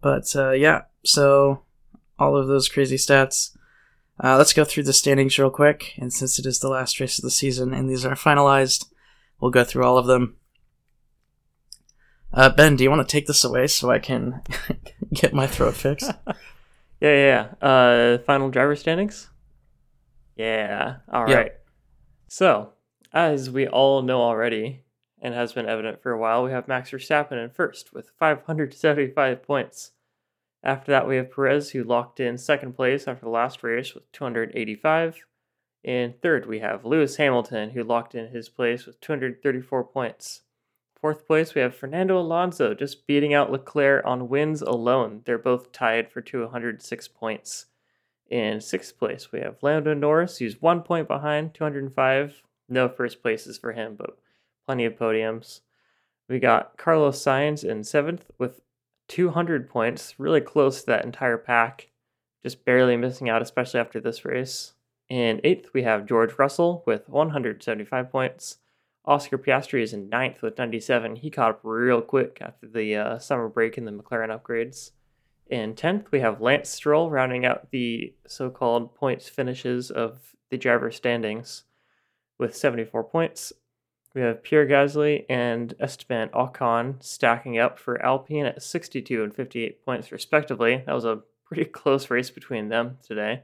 but 0.01 0.35
uh, 0.37 0.51
yeah, 0.51 0.83
so 1.05 1.63
all 2.19 2.37
of 2.37 2.49
those 2.49 2.69
crazy 2.69 2.97
stats. 2.97 3.57
Uh, 4.23 4.37
let's 4.37 4.53
go 4.53 4.65
through 4.65 4.83
the 4.83 4.93
standings 4.93 5.39
real 5.39 5.49
quick, 5.51 5.95
and 5.97 6.13
since 6.13 6.39
it 6.41 6.47
is 6.47 6.59
the 6.59 6.69
last 6.69 6.99
race 6.99 7.19
of 7.19 7.23
the 7.23 7.31
season 7.31 7.73
and 7.73 7.89
these 7.89 8.05
are 8.05 8.17
finalized, 8.17 8.87
we'll 9.41 9.53
go 9.53 9.63
through 9.63 9.85
all 9.85 9.97
of 9.97 10.07
them. 10.07 10.35
Uh, 12.33 12.51
ben, 12.51 12.77
do 12.77 12.83
you 12.85 12.91
want 12.91 13.07
to 13.07 13.11
take 13.11 13.27
this 13.27 13.45
away 13.45 13.67
so 13.69 13.91
I 13.91 14.01
can 14.01 14.43
get 15.15 15.33
my 15.33 15.47
throat 15.47 15.75
fixed? 15.75 16.11
Yeah, 17.01 17.13
yeah. 17.15 17.49
yeah. 17.63 17.69
Uh, 17.69 18.19
final 18.27 18.51
driver 18.51 18.75
standings. 18.75 19.29
Yeah. 20.35 20.97
All 21.13 21.23
right. 21.27 21.31
Yeah. 21.47 21.49
So, 22.29 22.75
as 23.13 23.51
we 23.51 23.67
all 23.67 24.03
know 24.03 24.21
already, 24.21 24.83
and 25.21 25.35
has 25.35 25.53
been 25.53 25.67
evident 25.67 26.03
for 26.03 26.13
a 26.13 26.19
while, 26.19 26.45
we 26.45 26.51
have 26.53 26.69
Max 26.69 26.91
Verstappen 26.91 27.43
in 27.43 27.51
first 27.51 27.93
with 27.93 28.11
575 28.19 29.43
points. 29.43 29.93
After 30.63 30.93
that, 30.93 31.09
we 31.09 31.17
have 31.17 31.33
Perez, 31.33 31.71
who 31.71 31.83
locked 31.83 32.21
in 32.21 32.37
second 32.37 32.75
place 32.75 33.09
after 33.09 33.25
the 33.25 33.31
last 33.31 33.63
race 33.63 33.95
with 33.95 34.11
285. 34.13 35.25
In 35.85 36.15
third, 36.21 36.47
we 36.47 36.59
have 36.59 36.85
Lewis 36.85 37.17
Hamilton, 37.17 37.71
who 37.71 37.83
locked 37.83 38.15
in 38.15 38.29
his 38.29 38.49
place 38.49 38.85
with 38.85 39.01
234 39.01 39.85
points. 39.85 40.43
Fourth 41.01 41.27
place, 41.27 41.55
we 41.55 41.61
have 41.61 41.75
Fernando 41.75 42.19
Alonso, 42.19 42.75
just 42.75 43.07
beating 43.07 43.33
out 43.33 43.53
Leclerc 43.53 44.05
on 44.05 44.29
wins 44.29 44.63
alone. 44.63 45.23
They're 45.25 45.39
both 45.39 45.71
tied 45.71 46.11
for 46.11 46.21
206 46.21 47.09
points. 47.09 47.67
In 48.29 48.61
sixth 48.61 48.99
place, 48.99 49.33
we 49.33 49.41
have 49.41 49.63
Lando 49.63 49.95
Norris, 49.95 50.39
who's 50.39 50.61
one 50.61 50.83
point 50.83 51.09
behind, 51.09 51.55
205. 51.55 52.43
No 52.69 52.89
first 52.89 53.23
places 53.23 53.57
for 53.57 53.73
him, 53.73 53.97
but 53.97 54.19
plenty 54.67 54.85
of 54.85 54.99
podiums. 54.99 55.61
We 56.29 56.39
got 56.39 56.77
Carlos 56.77 57.23
Sainz 57.23 57.65
in 57.65 57.85
seventh 57.85 58.31
with 58.37 58.61
200 59.09 59.71
points, 59.71 60.15
really 60.19 60.43
close 60.43 60.81
to 60.81 60.87
that 60.87 61.07
entire 61.07 61.39
pack, 61.39 61.89
just 62.43 62.67
barely 62.67 62.97
missing 62.99 63.31
out, 63.31 63.41
especially 63.41 63.81
after 63.81 63.99
this 63.99 64.27
race. 64.27 64.75
In 65.09 65.41
eighth, 65.43 65.71
we 65.73 65.85
have 65.85 66.05
George 66.05 66.39
Russell 66.39 66.83
with 66.87 67.09
175 67.09 68.13
points. 68.13 68.59
Oscar 69.07 69.39
Piastri 69.39 69.83
is 69.83 69.95
in 69.95 70.11
ninth 70.11 70.43
with 70.43 70.59
97. 70.59 71.17
He 71.17 71.31
caught 71.31 71.51
up 71.51 71.61
real 71.63 72.03
quick 72.03 72.37
after 72.43 72.67
the 72.69 72.95
uh, 72.95 73.19
summer 73.19 73.49
break 73.49 73.79
and 73.79 73.89
the 73.89 73.93
McLaren 73.93 74.39
upgrades. 74.39 74.91
In 75.49 75.75
10th, 75.75 76.11
we 76.11 76.21
have 76.21 76.43
Lance 76.43 76.69
Stroll 76.69 77.11
rounding 77.11 77.47
out 77.47 77.71
the 77.71 78.15
so 78.27 78.51
called 78.51 78.95
points 78.95 79.29
finishes 79.29 79.91
of 79.91 80.35
the 80.51 80.59
driver 80.59 80.91
standings 80.91 81.65
with 82.39 82.55
74 82.55 83.05
points. 83.05 83.53
We 84.15 84.21
have 84.21 84.43
Pierre 84.43 84.67
Gasly 84.67 85.25
and 85.29 85.75
Esteban 85.81 86.29
Ocon 86.31 87.03
stacking 87.03 87.59
up 87.59 87.79
for 87.79 88.03
Alpine 88.05 88.47
at 88.47 88.63
62 88.63 89.23
and 89.23 89.35
58 89.35 89.85
points, 89.85 90.13
respectively. 90.13 90.83
That 90.87 90.95
was 90.95 91.05
a 91.05 91.23
pretty 91.47 91.65
close 91.65 92.11
race 92.11 92.31
between 92.31 92.69
them 92.69 92.99
today. 93.03 93.43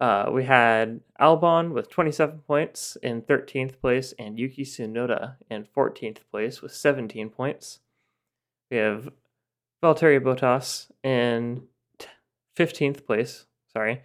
Uh, 0.00 0.28
we 0.32 0.44
had 0.44 1.00
Albon 1.20 1.72
with 1.72 1.88
27 1.88 2.40
points 2.40 2.96
in 3.02 3.22
13th 3.22 3.80
place 3.80 4.12
and 4.18 4.38
Yuki 4.38 4.64
Tsunoda 4.64 5.36
in 5.48 5.68
14th 5.76 6.18
place 6.30 6.60
with 6.60 6.74
17 6.74 7.30
points. 7.30 7.78
We 8.68 8.78
have 8.78 9.10
Valtteri 9.82 10.20
Bottas 10.20 10.90
in 11.02 11.64
t- 11.98 12.06
15th 12.56 13.04
place, 13.04 13.46
sorry, 13.72 14.02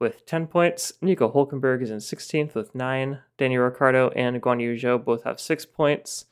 with 0.00 0.24
10 0.24 0.46
points. 0.46 0.92
Nico 1.02 1.30
Hulkenberg 1.30 1.82
is 1.82 1.90
in 1.90 1.98
16th 1.98 2.54
with 2.54 2.74
9. 2.74 3.20
Daniel 3.36 3.64
Ricciardo 3.64 4.08
and 4.10 4.40
Guan 4.40 4.60
Yu 4.60 4.74
Zhou 4.74 5.04
both 5.04 5.24
have 5.24 5.38
6 5.38 5.66
points 5.66 6.24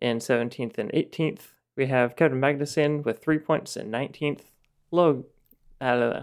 in 0.00 0.18
17th 0.18 0.78
and 0.78 0.90
18th. 0.92 1.52
We 1.76 1.86
have 1.86 2.16
Kevin 2.16 2.40
Magnussen 2.40 3.04
with 3.04 3.22
3 3.22 3.38
points 3.38 3.76
in 3.76 3.90
19th. 3.90 4.42
Log, 4.90 5.24
uh, 5.80 6.22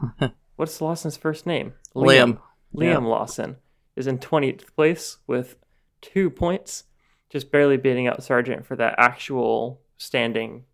what's 0.56 0.80
Lawson's 0.80 1.16
first 1.16 1.46
name? 1.46 1.74
Liam. 1.94 2.38
Liam 2.74 3.06
Lawson 3.06 3.56
is 3.94 4.06
in 4.06 4.18
20th 4.18 4.74
place 4.74 5.18
with 5.26 5.56
2 6.00 6.30
points, 6.30 6.84
just 7.30 7.52
barely 7.52 7.76
beating 7.76 8.08
out 8.08 8.22
Sargent 8.24 8.66
for 8.66 8.74
that 8.76 8.96
actual 8.98 9.80
standing 9.98 10.64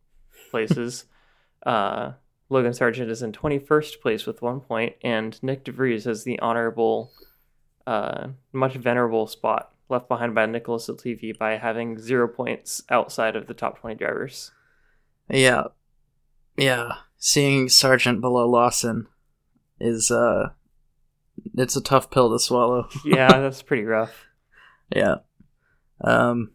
places. 0.57 1.05
uh, 1.67 2.13
Logan 2.49 2.73
Sargent 2.73 3.11
is 3.11 3.23
in 3.23 3.33
21st 3.33 4.01
place 4.01 4.25
with 4.25 4.41
one 4.41 4.61
point, 4.61 4.95
and 5.03 5.39
Nyck 5.43 5.65
de 5.65 5.73
Vries 5.73 6.05
has 6.05 6.25
the 6.25 6.39
honorable, 6.39 7.11
uh, 7.87 8.29
much 8.53 8.75
venerable 8.75 9.27
spot 9.27 9.73
left 9.89 10.09
behind 10.09 10.35
by 10.35 10.47
Nicholas 10.47 10.89
Latifi 10.89 11.37
by 11.37 11.57
having 11.57 11.99
zero 11.99 12.29
points 12.29 12.83
outside 12.91 13.37
of 13.37 13.47
the 13.47 13.55
top 13.55 13.79
20 13.81 13.97
drivers. 13.97 14.53
Yeah. 15.29 15.65
Yeah. 16.57 16.95
Seeing 17.19 17.69
Sargent 17.69 18.21
below 18.21 18.49
Lawson 18.49 19.07
is 19.81 20.11
uh 20.11 20.51
it's 21.55 21.77
a 21.77 21.83
tough 21.83 22.11
pill 22.11 22.33
to 22.33 22.39
swallow. 22.39 22.89
Yeah, 23.05 23.29
that's 23.29 23.63
pretty 23.63 23.85
rough. 23.85 24.25
Yeah. 24.95 25.17
Um 26.03 26.53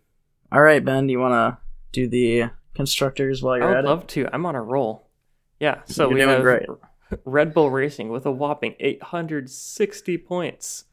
all 0.52 0.62
right, 0.62 0.84
Ben, 0.84 1.08
do 1.08 1.12
you 1.12 1.20
want 1.20 1.34
to 1.34 1.58
do 1.94 2.10
the 2.10 2.52
constructors 2.74 3.42
while 3.44 3.58
you're 3.58 3.66
at 3.66 3.70
it. 3.70 3.74
I 3.74 3.76
would 3.78 3.86
at 3.86 3.90
love 3.90 4.08
to. 4.08 4.30
I'm 4.34 4.46
on 4.46 4.56
a 4.56 4.62
roll. 4.62 5.08
Yeah, 5.60 5.82
so 5.86 6.10
You're 6.10 6.14
we 6.16 6.22
have 6.22 6.42
great. 6.42 6.66
Red 7.26 7.54
Bull 7.54 7.70
Racing 7.70 8.10
with 8.10 8.26
a 8.26 8.32
whopping 8.32 8.76
860 8.80 10.18
points. 10.18 10.86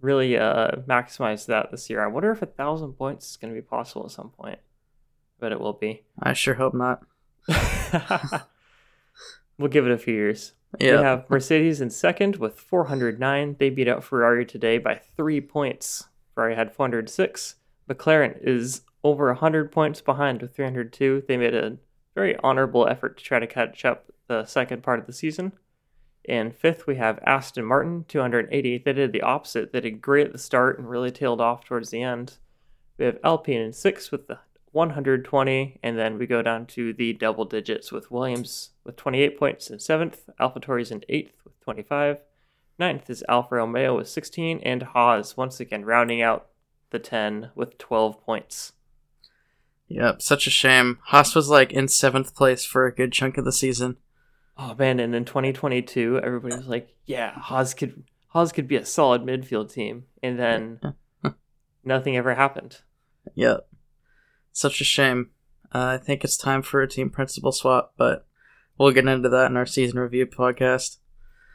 Really 0.00 0.36
uh, 0.36 0.72
maximized 0.88 1.46
that 1.46 1.70
this 1.70 1.88
year. 1.88 2.02
I 2.02 2.08
wonder 2.08 2.30
if 2.32 2.42
a 2.42 2.46
thousand 2.46 2.94
points 2.94 3.30
is 3.30 3.36
going 3.36 3.54
to 3.54 3.60
be 3.60 3.64
possible 3.64 4.04
at 4.04 4.10
some 4.10 4.30
point. 4.30 4.58
But 5.38 5.52
it 5.52 5.60
will 5.60 5.74
be. 5.74 6.02
I 6.18 6.32
sure 6.32 6.54
hope 6.54 6.74
not. 6.74 7.02
we'll 9.58 9.68
give 9.68 9.86
it 9.86 9.92
a 9.92 9.98
few 9.98 10.14
years. 10.14 10.52
Yeah. 10.80 10.96
We 10.96 11.02
have 11.04 11.30
Mercedes 11.30 11.80
in 11.80 11.90
second 11.90 12.36
with 12.36 12.58
409. 12.58 13.56
They 13.58 13.70
beat 13.70 13.88
out 13.88 14.04
Ferrari 14.04 14.44
today 14.44 14.78
by 14.78 15.00
three 15.16 15.40
points. 15.40 16.08
Ferrari 16.34 16.56
had 16.56 16.74
406. 16.74 17.54
McLaren 17.88 18.36
is 18.42 18.82
over 19.06 19.26
100 19.28 19.70
points 19.70 20.00
behind 20.00 20.42
with 20.42 20.56
302. 20.56 21.22
They 21.28 21.36
made 21.36 21.54
a 21.54 21.76
very 22.14 22.36
honorable 22.42 22.88
effort 22.88 23.16
to 23.16 23.24
try 23.24 23.38
to 23.38 23.46
catch 23.46 23.84
up 23.84 24.10
the 24.26 24.44
second 24.44 24.82
part 24.82 24.98
of 24.98 25.06
the 25.06 25.12
season. 25.12 25.52
In 26.24 26.50
fifth, 26.50 26.88
we 26.88 26.96
have 26.96 27.20
Aston 27.24 27.64
Martin, 27.64 28.04
280. 28.08 28.78
They 28.78 28.92
did 28.92 29.12
the 29.12 29.22
opposite. 29.22 29.72
They 29.72 29.80
did 29.80 30.02
great 30.02 30.26
at 30.26 30.32
the 30.32 30.38
start 30.38 30.76
and 30.78 30.90
really 30.90 31.12
tailed 31.12 31.40
off 31.40 31.64
towards 31.64 31.90
the 31.90 32.02
end. 32.02 32.38
We 32.98 33.04
have 33.04 33.18
Alpine 33.22 33.60
in 33.60 33.72
sixth 33.72 34.10
with 34.10 34.26
the 34.26 34.40
120, 34.72 35.78
and 35.84 35.96
then 35.96 36.18
we 36.18 36.26
go 36.26 36.42
down 36.42 36.66
to 36.66 36.92
the 36.92 37.12
double 37.12 37.44
digits 37.44 37.92
with 37.92 38.10
Williams 38.10 38.70
with 38.82 38.96
28 38.96 39.38
points 39.38 39.70
in 39.70 39.78
seventh, 39.78 40.28
AlphaTauri's 40.40 40.90
in 40.90 41.04
eighth 41.08 41.40
with 41.44 41.58
25. 41.60 42.18
Ninth 42.78 43.08
is 43.08 43.24
Alfa 43.28 43.54
Romeo 43.54 43.96
with 43.96 44.08
16, 44.08 44.60
and 44.64 44.82
Haas 44.82 45.36
once 45.36 45.60
again 45.60 45.84
rounding 45.84 46.20
out 46.20 46.48
the 46.90 46.98
10 46.98 47.52
with 47.54 47.78
12 47.78 48.20
points. 48.22 48.72
Yep, 49.88 50.20
such 50.22 50.46
a 50.46 50.50
shame. 50.50 50.98
Haas 51.04 51.34
was 51.34 51.48
like 51.48 51.72
in 51.72 51.88
seventh 51.88 52.34
place 52.34 52.64
for 52.64 52.86
a 52.86 52.94
good 52.94 53.12
chunk 53.12 53.38
of 53.38 53.44
the 53.44 53.52
season. 53.52 53.96
Oh 54.58 54.74
man, 54.74 54.98
and 55.00 55.14
in 55.14 55.24
2022, 55.24 56.20
everybody 56.22 56.56
was 56.56 56.66
like, 56.66 56.94
"Yeah, 57.04 57.32
Haas 57.32 57.74
could 57.74 58.02
Haas 58.28 58.52
could 58.52 58.66
be 58.66 58.76
a 58.76 58.84
solid 58.84 59.22
midfield 59.22 59.72
team," 59.72 60.04
and 60.22 60.38
then 60.38 60.80
nothing 61.84 62.16
ever 62.16 62.34
happened. 62.34 62.78
Yep. 63.34 63.68
Such 64.52 64.80
a 64.80 64.84
shame. 64.84 65.30
Uh, 65.74 65.84
I 65.84 65.98
think 65.98 66.24
it's 66.24 66.36
time 66.36 66.62
for 66.62 66.80
a 66.80 66.88
team 66.88 67.10
principal 67.10 67.52
swap, 67.52 67.92
but 67.96 68.26
we'll 68.78 68.92
get 68.92 69.06
into 69.06 69.28
that 69.28 69.50
in 69.50 69.56
our 69.56 69.66
season 69.66 69.98
review 69.98 70.26
podcast. 70.26 70.98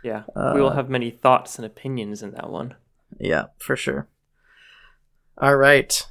Yeah, 0.03 0.23
Uh, 0.36 0.51
we 0.55 0.61
will 0.61 0.71
have 0.71 0.89
many 0.89 1.11
thoughts 1.11 1.57
and 1.57 1.65
opinions 1.65 2.21
in 2.23 2.32
that 2.32 2.49
one. 2.49 2.75
Yeah, 3.19 3.47
for 3.57 3.75
sure. 3.75 4.07
All 5.38 5.55
right. 5.55 6.05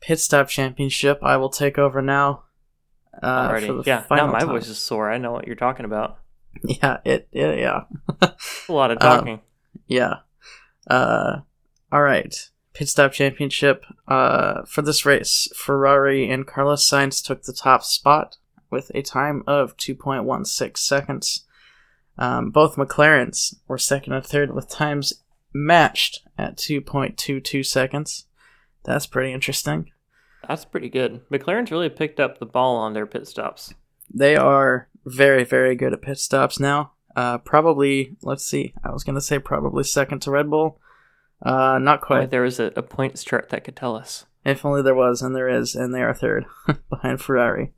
Pit 0.00 0.20
stop 0.20 0.48
championship. 0.48 1.18
I 1.22 1.36
will 1.36 1.50
take 1.50 1.78
over 1.78 2.00
now. 2.02 2.44
Uh, 3.22 3.50
Alrighty. 3.50 3.86
Yeah. 3.86 4.04
Now 4.10 4.26
my 4.30 4.40
time. 4.40 4.48
voice 4.48 4.68
is 4.68 4.78
sore. 4.78 5.10
I 5.10 5.18
know 5.18 5.32
what 5.32 5.46
you're 5.46 5.56
talking 5.56 5.84
about. 5.84 6.18
Yeah, 6.64 6.98
it. 7.04 7.28
Yeah, 7.32 7.52
yeah, 7.54 7.80
A 8.68 8.72
lot 8.72 8.90
of 8.90 8.98
Um, 9.00 9.18
talking. 9.18 9.40
yeah. 9.86 10.14
Uh, 10.88 11.40
all 11.92 12.02
right. 12.02 12.34
Pit 12.74 12.88
stop 12.88 13.12
championship. 13.12 13.84
Uh, 14.06 14.62
for 14.66 14.82
this 14.82 15.04
race, 15.04 15.48
Ferrari 15.56 16.30
and 16.30 16.46
Carlos 16.46 16.88
Sainz 16.88 17.24
took 17.24 17.42
the 17.42 17.52
top 17.52 17.82
spot 17.84 18.36
with 18.70 18.90
a 18.94 19.02
time 19.02 19.42
of 19.46 19.76
2.16 19.76 20.76
seconds. 20.78 21.44
Um, 22.18 22.50
both 22.50 22.76
McLarens 22.76 23.54
were 23.66 23.78
second 23.78 24.12
and 24.12 24.24
third 24.24 24.54
with 24.54 24.68
times 24.68 25.22
matched 25.52 26.20
at 26.36 26.56
2.22 26.56 27.64
seconds. 27.64 28.26
That's 28.88 29.06
pretty 29.06 29.34
interesting. 29.34 29.90
That's 30.48 30.64
pretty 30.64 30.88
good. 30.88 31.20
McLaren's 31.28 31.70
really 31.70 31.90
picked 31.90 32.18
up 32.18 32.38
the 32.38 32.46
ball 32.46 32.76
on 32.76 32.94
their 32.94 33.06
pit 33.06 33.28
stops. 33.28 33.74
They 34.12 34.34
are 34.34 34.88
very, 35.04 35.44
very 35.44 35.76
good 35.76 35.92
at 35.92 36.00
pit 36.00 36.18
stops 36.18 36.58
now. 36.58 36.92
Uh, 37.14 37.36
probably, 37.36 38.16
let's 38.22 38.46
see, 38.46 38.72
I 38.82 38.90
was 38.90 39.04
going 39.04 39.16
to 39.16 39.20
say 39.20 39.38
probably 39.38 39.84
second 39.84 40.20
to 40.20 40.30
Red 40.30 40.48
Bull. 40.48 40.80
Uh, 41.42 41.78
not 41.78 42.00
quite. 42.00 42.30
there 42.30 42.40
was 42.40 42.58
a, 42.58 42.72
a 42.76 42.82
points 42.82 43.22
chart 43.22 43.50
that 43.50 43.62
could 43.62 43.76
tell 43.76 43.94
us. 43.94 44.24
If 44.42 44.64
only 44.64 44.80
there 44.80 44.94
was, 44.94 45.20
and 45.20 45.36
there 45.36 45.50
is, 45.50 45.74
and 45.74 45.94
they 45.94 46.00
are 46.00 46.14
third 46.14 46.46
behind 46.88 47.20
Ferrari, 47.20 47.74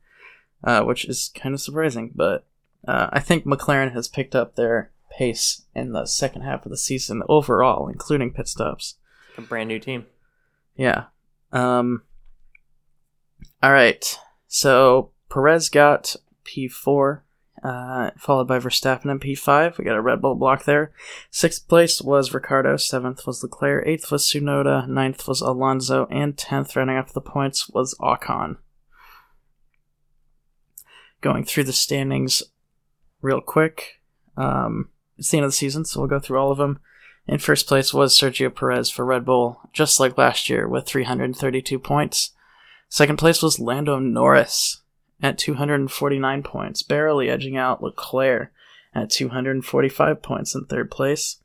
uh, 0.63 0.83
which 0.83 1.03
is 1.03 1.29
kind 1.35 1.53
of 1.53 1.59
surprising. 1.59 2.13
But 2.15 2.45
uh, 2.87 3.09
I 3.11 3.19
think 3.19 3.45
McLaren 3.45 3.91
has 3.91 4.07
picked 4.07 4.33
up 4.33 4.55
their 4.55 4.91
pace 5.11 5.63
in 5.75 5.91
the 5.91 6.05
second 6.05 6.43
half 6.43 6.65
of 6.65 6.71
the 6.71 6.77
season 6.77 7.21
overall, 7.27 7.89
including 7.89 8.31
pit 8.31 8.47
stops. 8.47 8.95
A 9.37 9.41
brand 9.41 9.67
new 9.67 9.79
team. 9.79 10.05
Yeah. 10.75 11.05
Um. 11.51 12.03
All 13.61 13.71
right. 13.71 14.19
So 14.47 15.11
Perez 15.29 15.69
got 15.69 16.15
P4, 16.45 17.21
uh, 17.63 18.11
followed 18.17 18.47
by 18.47 18.59
Verstappen 18.59 19.09
and 19.09 19.21
P5. 19.21 19.77
We 19.77 19.85
got 19.85 19.95
a 19.95 20.01
Red 20.01 20.21
Bull 20.21 20.35
block 20.35 20.65
there. 20.65 20.91
Sixth 21.29 21.67
place 21.67 22.01
was 22.01 22.33
Ricciardo. 22.33 22.77
Seventh 22.77 23.25
was 23.25 23.43
Leclerc. 23.43 23.87
Eighth 23.87 24.11
was 24.11 24.25
Tsunoda. 24.27 24.87
Ninth 24.87 25.27
was 25.27 25.41
Alonso. 25.41 26.07
And 26.09 26.37
tenth, 26.37 26.75
rounding 26.75 26.97
up 26.97 27.11
the 27.11 27.21
points, 27.21 27.69
was 27.69 27.95
Ocon. 28.01 28.57
Going 31.21 31.45
through 31.45 31.65
the 31.65 31.73
standings 31.73 32.43
real 33.21 33.41
quick. 33.41 34.01
Um, 34.35 34.89
it's 35.17 35.29
the 35.29 35.37
end 35.37 35.45
of 35.45 35.51
the 35.51 35.55
season, 35.55 35.85
so 35.85 35.99
we'll 35.99 36.09
go 36.09 36.19
through 36.19 36.39
all 36.39 36.51
of 36.51 36.57
them. 36.57 36.79
In 37.27 37.37
first 37.37 37.67
place 37.67 37.93
was 37.93 38.17
Sergio 38.17 38.53
Perez 38.53 38.89
for 38.89 39.05
Red 39.05 39.25
Bull, 39.25 39.61
just 39.73 39.99
like 39.99 40.17
last 40.17 40.49
year, 40.49 40.67
with 40.67 40.85
332 40.85 41.79
points. 41.79 42.31
Second 42.89 43.17
place 43.17 43.41
was 43.41 43.59
Lando 43.59 43.99
Norris 43.99 44.81
at 45.21 45.37
249 45.37 46.43
points, 46.43 46.83
barely 46.83 47.29
edging 47.29 47.55
out 47.55 47.81
Leclerc 47.81 48.51
at 48.93 49.09
245 49.09 50.21
points 50.21 50.55
in 50.55 50.65
third 50.65 50.91
place. 50.91 51.37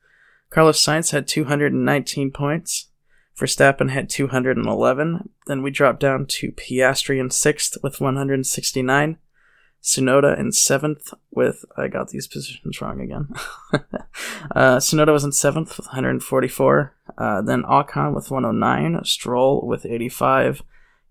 Carlos 0.51 0.83
Sainz 0.83 1.13
had 1.13 1.29
219 1.29 2.31
points. 2.31 2.89
Verstappen 3.39 3.91
had 3.91 4.09
211. 4.09 5.29
Then 5.47 5.63
we 5.63 5.71
dropped 5.71 6.01
down 6.01 6.27
to 6.27 6.53
Piastri 6.53 7.21
in 7.21 7.31
sixth 7.31 7.77
with 7.83 8.01
169. 8.01 9.19
Tsunoda 9.83 10.39
in 10.39 10.51
seventh 10.51 11.15
with 11.31 11.65
I 11.77 11.89
got 11.89 12.09
these 12.09 12.27
positions 12.27 12.81
wrong 12.81 13.01
again. 13.01 13.29
uh, 14.55 14.81
was 14.81 15.25
in 15.25 15.33
seventh 15.33 15.77
with 15.77 15.87
144. 15.87 16.95
Uh, 17.17 17.43
then 17.43 17.63
Ocon 17.63 18.15
with 18.15 18.31
109. 18.31 19.05
Stroll 19.05 19.67
with 19.67 19.87
85. 19.87 20.63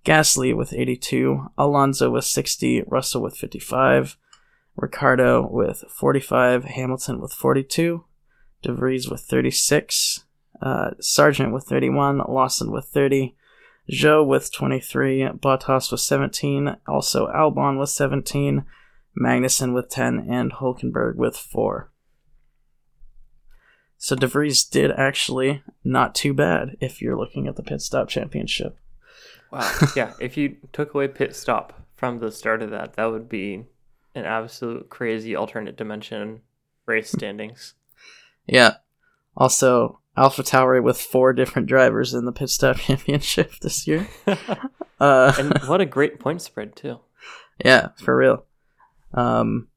Gasly 0.05 0.55
with 0.55 0.73
82. 0.73 1.47
Alonso 1.57 2.09
with 2.11 2.25
60. 2.25 2.83
Russell 2.87 3.21
with 3.21 3.37
55. 3.37 4.17
Ricciardo 4.75 5.47
with 5.49 5.85
45. 5.89 6.65
Hamilton 6.65 7.21
with 7.21 7.33
42. 7.33 8.03
De 8.61 8.73
Vries 8.73 9.09
with 9.09 9.21
36. 9.21 10.25
Uh, 10.61 10.91
Sargent 10.99 11.53
with 11.53 11.63
31. 11.63 12.17
Lawson 12.27 12.71
with 12.71 12.85
30. 12.85 13.35
Zhou 13.91 14.25
with 14.25 14.51
23, 14.51 15.29
Bottas 15.37 15.91
with 15.91 16.01
17, 16.01 16.77
also 16.87 17.27
Albon 17.27 17.79
with 17.79 17.89
17, 17.89 18.65
Magnussen 19.19 19.73
with 19.73 19.89
10, 19.89 20.27
and 20.29 20.53
Hulkenberg 20.53 21.15
with 21.15 21.37
4. 21.37 21.91
So 23.97 24.15
De 24.15 24.27
Vries 24.27 24.63
did 24.63 24.91
actually 24.91 25.63
not 25.83 26.15
too 26.15 26.33
bad 26.33 26.77
if 26.81 27.01
you're 27.01 27.17
looking 27.17 27.47
at 27.47 27.55
the 27.55 27.63
pit 27.63 27.81
stop 27.81 28.09
championship. 28.09 28.77
Wow. 29.51 29.71
yeah. 29.95 30.13
If 30.19 30.37
you 30.37 30.57
took 30.73 30.93
away 30.93 31.07
pit 31.07 31.35
stop 31.35 31.85
from 31.95 32.19
the 32.19 32.31
start 32.31 32.61
of 32.61 32.71
that, 32.71 32.93
that 32.95 33.05
would 33.05 33.29
be 33.29 33.65
an 34.13 34.25
absolute 34.25 34.89
crazy 34.89 35.35
alternate 35.35 35.77
dimension 35.77 36.41
race 36.85 37.11
standings. 37.11 37.73
Yeah. 38.45 38.75
Also, 39.37 39.99
AlphaTauri 40.17 40.81
with 40.81 40.99
four 40.99 41.33
different 41.33 41.67
drivers 41.67 42.13
in 42.13 42.25
the 42.25 42.31
pit 42.31 42.49
stop 42.49 42.77
championship 42.77 43.59
this 43.61 43.87
year. 43.87 44.07
Uh, 44.97 45.33
and 45.37 45.57
what 45.67 45.81
a 45.81 45.85
great 45.85 46.21
point 46.21 46.41
spread 46.41 46.73
too. 46.73 46.97
Yeah, 47.63 47.89
for 47.97 48.15
real. 48.15 48.45
Um, 49.13 49.67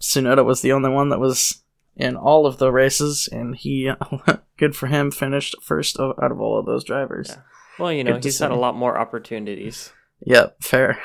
Tsunoda 0.00 0.44
was 0.44 0.60
the 0.60 0.72
only 0.72 0.90
one 0.90 1.10
that 1.10 1.20
was 1.20 1.62
in 1.96 2.16
all 2.16 2.44
of 2.44 2.58
the 2.58 2.72
races, 2.72 3.28
and 3.30 3.54
he, 3.54 3.92
good 4.56 4.74
for 4.74 4.88
him, 4.88 5.12
finished 5.12 5.54
first 5.62 5.98
out 6.00 6.32
of 6.32 6.40
all 6.40 6.58
of 6.58 6.66
those 6.66 6.82
drivers. 6.82 7.28
Yeah. 7.30 7.42
Well, 7.78 7.92
you 7.92 8.02
know, 8.02 8.14
Good 8.14 8.24
he's 8.24 8.38
had 8.40 8.50
a 8.50 8.56
lot 8.56 8.74
more 8.74 8.98
opportunities. 8.98 9.92
Yep, 10.26 10.62
fair. 10.62 11.00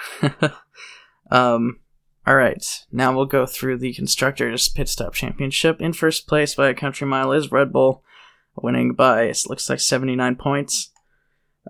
um, 1.30 1.80
all 2.26 2.36
right, 2.36 2.66
now 2.92 3.16
we'll 3.16 3.26
go 3.26 3.46
through 3.46 3.78
the 3.78 3.94
constructors 3.94 4.70
pit 4.70 4.90
stop 4.90 5.14
championship. 5.14 5.82
In 5.82 5.94
first 5.94 6.28
place 6.28 6.56
by 6.56 6.70
a 6.70 6.74
country 6.74 7.06
mile 7.06 7.32
is 7.32 7.52
Red 7.52 7.72
Bull, 7.72 8.04
winning 8.56 8.94
by 8.94 9.24
it 9.24 9.44
looks 9.48 9.70
like 9.70 9.80
seventy 9.80 10.16
nine 10.16 10.36
points. 10.36 10.90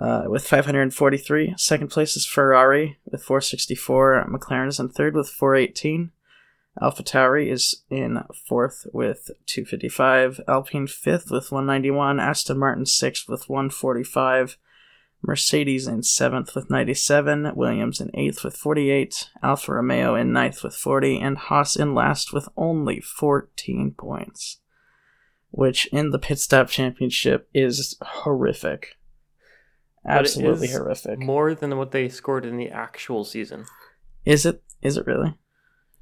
Uh, 0.01 0.23
with 0.25 0.43
543. 0.47 1.53
Second 1.55 1.91
place 1.91 2.17
is 2.17 2.25
Ferrari 2.25 2.97
with 3.05 3.21
464. 3.21 4.27
McLaren 4.27 4.67
is 4.67 4.79
in 4.79 4.89
third 4.89 5.13
with 5.13 5.29
418. 5.29 6.11
AlphaTauri 6.81 7.51
is 7.51 7.83
in 7.89 8.23
fourth 8.47 8.87
with 8.91 9.29
255. 9.45 10.41
Alpine 10.47 10.87
fifth 10.87 11.29
with 11.29 11.51
191. 11.51 12.19
Aston 12.19 12.57
Martin 12.57 12.85
sixth 12.85 13.29
with 13.29 13.47
145. 13.47 14.57
Mercedes 15.21 15.87
in 15.87 16.01
seventh 16.03 16.55
with 16.55 16.69
97. 16.69 17.53
Williams 17.55 18.01
in 18.01 18.09
eighth 18.15 18.43
with 18.43 18.57
48. 18.57 19.29
Alfa 19.43 19.73
Romeo 19.73 20.15
in 20.15 20.33
ninth 20.33 20.63
with 20.63 20.75
40. 20.75 21.19
And 21.19 21.37
Haas 21.37 21.75
in 21.75 21.93
last 21.93 22.33
with 22.33 22.49
only 22.57 22.99
14 22.99 23.93
points. 23.97 24.59
Which 25.55 25.85
in 25.87 26.09
the 26.09 26.17
pit 26.17 26.39
stop 26.39 26.67
championship 26.67 27.47
is 27.53 27.95
horrific. 28.01 28.97
Absolutely 30.03 30.67
horrific. 30.67 31.19
More 31.19 31.53
than 31.53 31.77
what 31.77 31.91
they 31.91 32.09
scored 32.09 32.43
in 32.43 32.57
the 32.57 32.69
actual 32.69 33.23
season. 33.23 33.65
Is 34.25 34.47
it? 34.47 34.63
Is 34.81 34.97
it 34.97 35.05
really? 35.05 35.35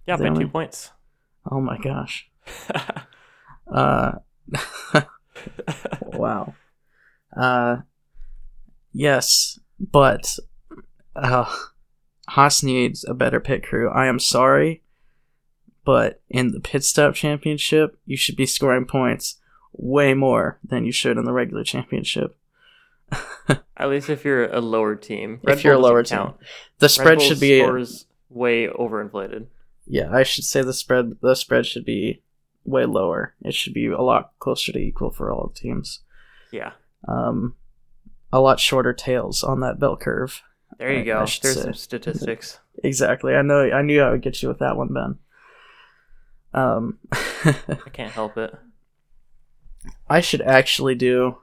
Yeah, 0.08 0.16
by 0.16 0.30
only- 0.30 0.46
two 0.46 0.50
points. 0.50 0.92
Oh 1.52 1.60
my 1.60 1.78
gosh. 1.78 2.30
Uh, 3.72 4.12
wow. 6.02 6.54
Uh, 7.36 7.78
yes, 8.92 9.60
but 9.80 10.38
uh, 11.16 11.46
Haas 12.28 12.64
needs 12.64 13.06
a 13.08 13.14
better 13.14 13.40
pit 13.40 13.64
crew. 13.64 13.90
I 13.90 14.08
am 14.08 14.20
sorry, 14.20 14.84
but 15.86 16.22
in 16.30 16.52
the 16.52 16.60
pit 16.60 16.84
stop 16.84 17.16
championship, 17.16 17.98
you 18.06 18.18
should 18.18 18.36
be 18.36 18.46
scoring 18.46 18.86
points 18.86 19.40
way 19.82 20.14
more 20.14 20.60
than 20.64 20.86
you 20.86 20.92
should 20.92 21.18
in 21.18 21.26
the 21.26 21.34
regular 21.34 21.64
championship. 21.64 22.38
At 23.76 23.90
least 23.90 24.10
if 24.10 24.24
you're 24.24 24.46
a 24.46 24.62
lower 24.62 24.96
team. 24.96 25.40
If 25.44 25.64
you're 25.64 25.74
a 25.74 25.80
lower 25.80 26.04
team. 26.04 26.18
count. 26.20 26.38
The 26.80 26.86
Red 26.86 26.92
spread 26.92 27.22
should 27.22 27.40
be 27.40 27.60
scores 27.60 28.06
way 28.30 28.68
overinflated. 28.68 29.48
yeah. 29.86 30.10
I 30.12 30.24
should 30.24 30.44
say 30.46 30.62
the 30.62 30.74
spread 30.74 31.18
the 31.22 31.36
spread 31.36 31.66
should 31.66 31.84
be 31.84 32.22
way 32.64 32.86
lower. 32.86 33.34
It 33.42 33.54
should 33.56 33.74
be 33.74 33.88
a 33.88 34.02
lot 34.02 34.32
closer 34.40 34.72
to 34.72 34.80
equal 34.80 35.12
for 35.12 35.32
all 35.32 35.50
teams. 35.50 36.02
Yeah. 36.52 36.74
um, 37.08 37.56
a 38.32 38.40
lot 38.40 38.60
shorter 38.60 38.94
tails 38.94 39.44
on 39.44 39.60
that 39.62 39.80
bell 39.80 39.98
curve. 39.98 40.42
There 40.78 40.94
you 40.94 41.00
I- 41.02 41.04
go. 41.06 41.14
I 41.16 41.20
There's 41.20 41.40
say. 41.42 41.52
some 41.62 41.74
statistics. 41.74 42.60
Exactly. 42.84 43.36
I 43.36 43.42
know. 43.44 43.70
I 43.70 43.82
knew 43.84 44.02
I 44.02 44.10
would 44.10 44.22
get 44.24 44.42
you 44.42 44.48
with 44.48 44.60
that 44.60 44.76
one, 44.78 44.88
Ben. 44.94 45.18
Um, 46.54 46.98
I 47.12 47.90
can't 47.94 48.12
help 48.12 48.38
it. 48.38 48.56
I 50.10 50.20
should 50.22 50.42
actually 50.42 50.96
do. 50.96 51.38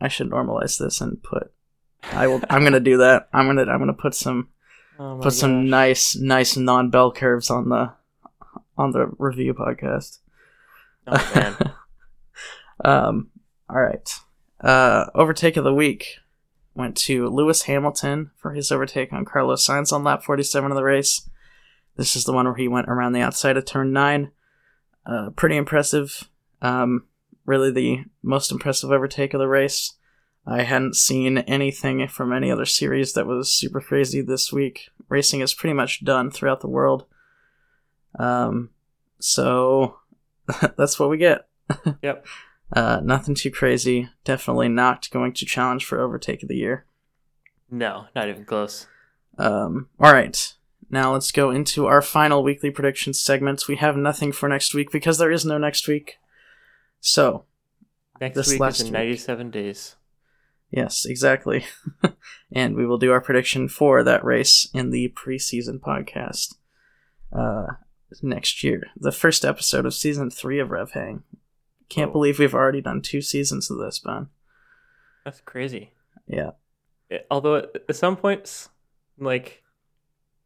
I 0.00 0.08
should 0.08 0.30
normalize 0.30 0.78
this 0.78 1.00
and 1.00 1.22
put. 1.22 1.52
I 2.10 2.26
will. 2.26 2.40
I'm 2.50 2.64
gonna 2.64 2.80
do 2.80 2.98
that. 2.98 3.28
I'm 3.32 3.46
gonna. 3.46 3.70
I'm 3.70 3.78
gonna 3.78 3.92
put 3.92 4.14
some. 4.14 4.48
Oh 4.98 5.18
Put 5.22 5.32
some 5.32 5.70
nice, 5.70 6.14
nice 6.16 6.54
non 6.54 6.90
bell 6.90 7.10
curves 7.12 7.48
on 7.48 7.70
the, 7.70 7.94
on 8.76 8.90
the 8.90 9.10
review 9.18 9.54
podcast. 9.54 10.18
Oh, 11.06 11.58
um. 12.84 13.30
All 13.70 13.80
right. 13.80 14.08
Uh. 14.60 15.06
Overtake 15.14 15.56
of 15.56 15.64
the 15.64 15.72
week. 15.72 16.18
went 16.74 16.94
to 16.98 17.26
Lewis 17.28 17.62
Hamilton 17.62 18.32
for 18.36 18.52
his 18.52 18.70
overtake 18.70 19.14
on 19.14 19.24
Carlos 19.24 19.66
Sainz 19.66 19.92
on 19.94 20.04
lap 20.04 20.22
47 20.22 20.70
of 20.70 20.76
the 20.76 20.84
race. 20.84 21.28
This 21.96 22.14
is 22.14 22.24
the 22.24 22.32
one 22.34 22.44
where 22.44 22.54
he 22.54 22.68
went 22.68 22.88
around 22.88 23.12
the 23.12 23.22
outside 23.22 23.56
of 23.56 23.64
turn 23.64 23.92
9. 23.92 24.30
Uh, 25.06 25.30
pretty 25.30 25.56
impressive. 25.56 26.28
Um, 26.60 27.06
really 27.44 27.70
the 27.70 28.04
most 28.22 28.52
impressive 28.52 28.90
overtake 28.90 29.34
of 29.34 29.40
the 29.40 29.48
race. 29.48 29.94
I 30.46 30.62
hadn't 30.62 30.96
seen 30.96 31.38
anything 31.38 32.06
from 32.08 32.32
any 32.32 32.50
other 32.50 32.66
series 32.66 33.12
that 33.12 33.26
was 33.26 33.54
super 33.54 33.80
crazy 33.80 34.20
this 34.20 34.52
week. 34.52 34.88
Racing 35.08 35.40
is 35.40 35.54
pretty 35.54 35.74
much 35.74 36.04
done 36.04 36.30
throughout 36.30 36.60
the 36.60 36.68
world. 36.68 37.04
Um, 38.18 38.70
so 39.20 39.98
that's 40.76 40.98
what 40.98 41.10
we 41.10 41.18
get. 41.18 41.46
Yep. 42.02 42.26
Uh, 42.74 43.00
nothing 43.02 43.34
too 43.34 43.50
crazy. 43.50 44.08
Definitely 44.24 44.68
not 44.68 45.08
going 45.10 45.34
to 45.34 45.46
challenge 45.46 45.84
for 45.84 46.00
overtake 46.00 46.42
of 46.42 46.48
the 46.48 46.56
year. 46.56 46.86
No, 47.70 48.06
not 48.14 48.28
even 48.28 48.44
close. 48.44 48.86
Um, 49.38 49.88
all 50.00 50.12
right. 50.12 50.54
Now 50.90 51.12
let's 51.12 51.32
go 51.32 51.50
into 51.50 51.86
our 51.86 52.02
final 52.02 52.42
weekly 52.42 52.70
predictions 52.70 53.20
segments. 53.20 53.68
We 53.68 53.76
have 53.76 53.96
nothing 53.96 54.32
for 54.32 54.48
next 54.48 54.74
week 54.74 54.90
because 54.90 55.18
there 55.18 55.30
is 55.30 55.44
no 55.44 55.58
next 55.58 55.86
week. 55.86 56.18
So, 57.06 57.44
Next 58.20 58.36
This 58.36 58.50
week 58.52 58.60
last 58.60 58.74
is 58.76 58.80
in 58.82 58.86
week. 58.86 58.92
97 58.92 59.50
days. 59.50 59.96
yes, 60.70 61.04
exactly. 61.04 61.64
and 62.54 62.76
we 62.76 62.86
will 62.86 62.96
do 62.98 63.10
our 63.10 63.20
prediction 63.20 63.68
for 63.68 64.04
that 64.04 64.24
race 64.24 64.68
in 64.72 64.90
the 64.90 65.08
preseason 65.08 65.80
podcast 65.80 66.54
uh, 67.32 67.66
next 68.22 68.62
year. 68.62 68.84
The 68.96 69.10
first 69.10 69.44
episode 69.44 69.84
of 69.84 69.94
season 69.94 70.30
three 70.30 70.60
of 70.60 70.70
Rev 70.70 70.92
Hang. 70.92 71.24
Can't 71.88 72.10
Whoa. 72.10 72.12
believe 72.12 72.38
we've 72.38 72.54
already 72.54 72.80
done 72.80 73.02
two 73.02 73.20
seasons 73.20 73.68
of 73.68 73.78
this, 73.78 73.98
Ben. 73.98 74.28
That's 75.24 75.40
crazy. 75.40 75.90
Yeah. 76.28 76.52
It- 77.10 77.26
although 77.28 77.56
at 77.56 77.70
at 77.88 77.96
some 77.96 78.16
points, 78.16 78.68
like, 79.18 79.64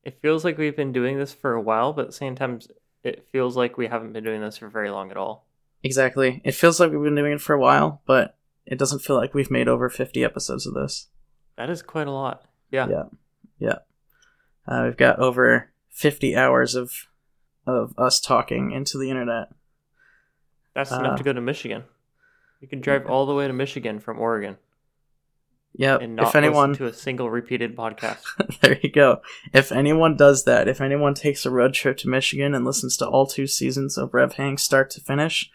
it 0.02 0.22
feels 0.22 0.42
like 0.46 0.56
we've 0.56 0.74
been 0.76 0.92
doing 0.92 1.18
this 1.18 1.34
for 1.34 1.52
a 1.52 1.60
while, 1.60 1.92
but 1.92 2.02
at 2.02 2.06
the 2.08 2.12
same 2.14 2.34
time, 2.34 2.60
it 3.04 3.28
feels 3.30 3.54
like 3.54 3.76
we 3.76 3.86
haven't 3.88 4.14
been 4.14 4.24
doing 4.24 4.40
this 4.40 4.56
for 4.56 4.68
very 4.68 4.88
long 4.90 5.10
at 5.10 5.18
all. 5.18 5.46
Exactly. 5.86 6.40
It 6.44 6.52
feels 6.56 6.80
like 6.80 6.90
we've 6.90 7.00
been 7.02 7.14
doing 7.14 7.32
it 7.34 7.40
for 7.40 7.52
a 7.54 7.60
while, 7.60 8.02
but 8.06 8.36
it 8.66 8.76
doesn't 8.76 8.98
feel 9.02 9.14
like 9.14 9.34
we've 9.34 9.50
made 9.52 9.68
over 9.68 9.88
50 9.88 10.24
episodes 10.24 10.66
of 10.66 10.74
this. 10.74 11.06
That 11.56 11.70
is 11.70 11.80
quite 11.80 12.08
a 12.08 12.10
lot. 12.10 12.44
Yeah. 12.72 12.88
Yeah. 12.88 13.02
Yeah. 13.60 13.78
Uh, 14.66 14.82
we've 14.86 14.96
got 14.96 15.20
over 15.20 15.70
50 15.90 16.36
hours 16.36 16.74
of 16.74 17.06
of 17.68 17.94
us 17.96 18.20
talking 18.20 18.72
into 18.72 18.98
the 18.98 19.10
internet. 19.10 19.48
That's 20.74 20.90
Uh, 20.92 20.98
enough 20.98 21.18
to 21.18 21.24
go 21.24 21.32
to 21.32 21.40
Michigan. 21.40 21.84
You 22.60 22.66
can 22.68 22.80
drive 22.80 23.06
all 23.06 23.26
the 23.26 23.34
way 23.34 23.46
to 23.46 23.52
Michigan 23.52 24.00
from 24.00 24.18
Oregon 24.18 24.56
Yep. 25.74 26.00
and 26.00 26.16
not 26.16 26.28
If 26.28 26.34
anyone, 26.36 26.74
to 26.74 26.86
a 26.86 26.92
single 26.92 27.28
repeated 27.30 27.76
podcast. 27.76 28.22
there 28.60 28.78
you 28.82 28.90
go. 28.90 29.20
If 29.52 29.70
anyone 29.72 30.16
does 30.16 30.44
that, 30.44 30.68
if 30.68 30.80
anyone 30.80 31.14
takes 31.14 31.44
a 31.44 31.50
road 31.50 31.74
trip 31.74 31.96
to 31.98 32.08
Michigan 32.08 32.54
and 32.54 32.64
listens 32.64 32.96
to 32.98 33.06
all 33.08 33.26
two 33.26 33.46
seasons 33.46 33.96
of 33.98 34.14
Rev 34.14 34.34
Hang 34.34 34.58
start 34.58 34.90
to 34.90 35.00
finish, 35.00 35.50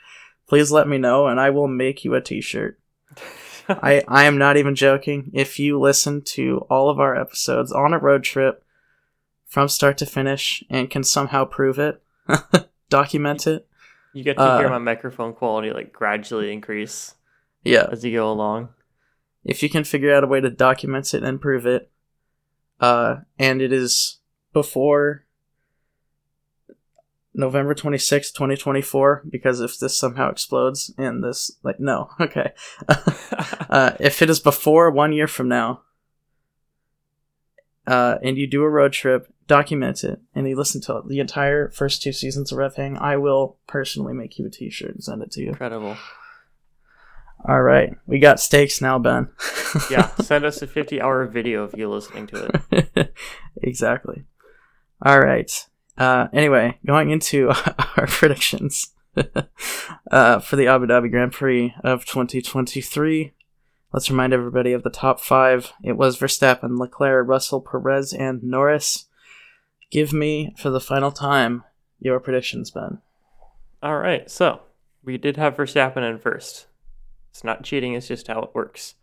please 0.52 0.70
let 0.70 0.86
me 0.86 0.98
know 0.98 1.28
and 1.28 1.40
I 1.40 1.50
will 1.50 1.70
make 1.70 2.04
you 2.04 2.14
a 2.14 2.20
t-shirt. 2.20 2.78
I, 3.70 4.04
I 4.06 4.26
am 4.26 4.38
not 4.38 4.58
even 4.58 4.76
joking. 4.76 5.32
If 5.34 5.60
you 5.60 5.80
listen 5.80 6.24
to 6.36 6.66
all 6.70 6.90
of 6.90 7.00
our 7.00 7.16
episodes 7.18 7.72
on 7.72 7.94
a 7.94 7.98
road 7.98 8.26
trip 8.26 8.62
from 9.46 9.70
start 9.70 9.98
to 10.00 10.06
finish 10.06 10.62
and 10.70 10.90
can 10.90 11.06
somehow 11.06 11.46
prove 11.46 11.80
it, 11.80 12.04
document 12.90 13.48
it, 13.48 13.66
you 14.12 14.26
get 14.26 14.36
to 14.36 14.58
hear 14.58 14.68
Uh, 14.68 14.72
my 14.72 14.78
microphone 14.78 15.32
quality 15.32 15.72
like 15.72 15.94
gradually 15.94 16.52
increase 16.52 17.16
yeah, 17.64 17.88
as 17.90 18.04
you 18.04 18.12
go 18.12 18.30
along. 18.30 18.68
if 19.46 19.64
you 19.64 19.70
can 19.70 19.86
figure 19.86 20.14
out 20.14 20.26
a 20.26 20.28
way 20.28 20.42
to 20.42 20.50
document 20.50 21.14
it 21.14 21.24
and 21.24 21.40
prove 21.40 21.66
it, 21.66 21.90
uh, 22.82 23.20
and 23.40 23.62
it 23.62 23.72
is 23.72 24.20
before 24.52 25.24
November 27.34 27.74
26th, 27.74 28.34
2024, 28.34 29.24
because 29.30 29.62
if 29.62 29.78
this 29.80 29.98
somehow 29.98 30.30
explodes 30.30 30.94
and 30.98 31.24
this, 31.24 31.52
like, 31.64 31.80
no, 31.80 32.10
okay. 32.20 32.52
uh, 33.70 33.92
if 34.00 34.22
it 34.22 34.30
is 34.30 34.40
before 34.40 34.92
one 34.92 35.14
year 35.14 35.28
from 35.28 35.48
now, 35.48 35.82
uh, 37.88 38.18
and 38.22 38.38
you 38.38 38.48
do 38.48 38.64
a 38.64 38.70
road 38.70 38.94
trip, 38.94 39.34
document 39.48 40.04
it, 40.04 40.22
and 40.36 40.48
you 40.48 40.56
listen 40.56 40.82
to 40.82 41.02
the 41.08 41.20
entire 41.20 41.70
first 41.70 42.02
two 42.02 42.14
seasons 42.14 42.52
of 42.52 42.58
Rev 42.58 42.76
Hang, 42.76 42.98
I 42.98 43.18
will 43.18 43.58
personally 43.68 44.14
make 44.14 44.38
you 44.38 44.46
a 44.46 44.50
t-shirt 44.50 44.92
and 44.92 45.04
send 45.04 45.24
it 45.24 45.32
to 45.32 45.42
you. 45.42 45.50
Incredible. 45.50 45.98
All 47.48 47.62
right, 47.62 47.96
we 48.06 48.20
got 48.20 48.40
stakes 48.40 48.82
now, 48.82 49.00
Ben. 49.00 49.30
Yeah, 49.90 50.14
send 50.16 50.44
us 50.44 50.62
a 50.62 50.68
50 50.68 51.02
hour 51.02 51.26
video 51.26 51.64
of 51.64 51.74
you 51.78 51.90
listening 51.90 52.28
to 52.28 52.62
it. 52.72 53.16
exactly. 53.64 54.26
All 55.02 55.20
right. 55.20 55.50
Uh, 55.98 56.28
anyway, 56.34 56.78
going 56.86 57.12
into 57.12 57.50
our 57.98 58.08
predictions 58.08 58.94
uh, 60.12 60.40
for 60.40 60.56
the 60.56 60.68
Abu 60.68 60.88
Dhabi 60.88 61.12
Grand 61.12 61.32
Prix 61.32 61.74
of 61.84 62.06
2023. 62.06 63.34
Let's 63.94 64.10
remind 64.10 64.34
everybody 64.34 64.72
of 64.72 64.84
the 64.84 64.90
top 64.90 65.20
five. 65.20 65.74
It 65.84 65.98
was 65.98 66.18
Verstappen, 66.18 66.80
Leclerc, 66.80 67.28
Russell, 67.28 67.60
Perez, 67.60 68.14
and 68.14 68.42
Norris. 68.42 69.06
Give 69.90 70.14
me, 70.14 70.56
for 70.58 70.70
the 70.70 70.80
final 70.80 71.12
time, 71.12 71.64
your 72.00 72.20
predictions, 72.22 72.72
Ben. 72.72 73.00
All 73.84 73.98
right, 73.98 74.32
so 74.32 74.62
we 75.04 75.18
did 75.18 75.36
have 75.36 75.58
Verstappen 75.58 76.10
in 76.10 76.20
first. 76.20 76.68
It's 77.32 77.44
not 77.44 77.64
cheating, 77.64 77.94
it's 77.94 78.08
just 78.08 78.28
how 78.28 78.40
it 78.42 78.56
works. 78.56 78.96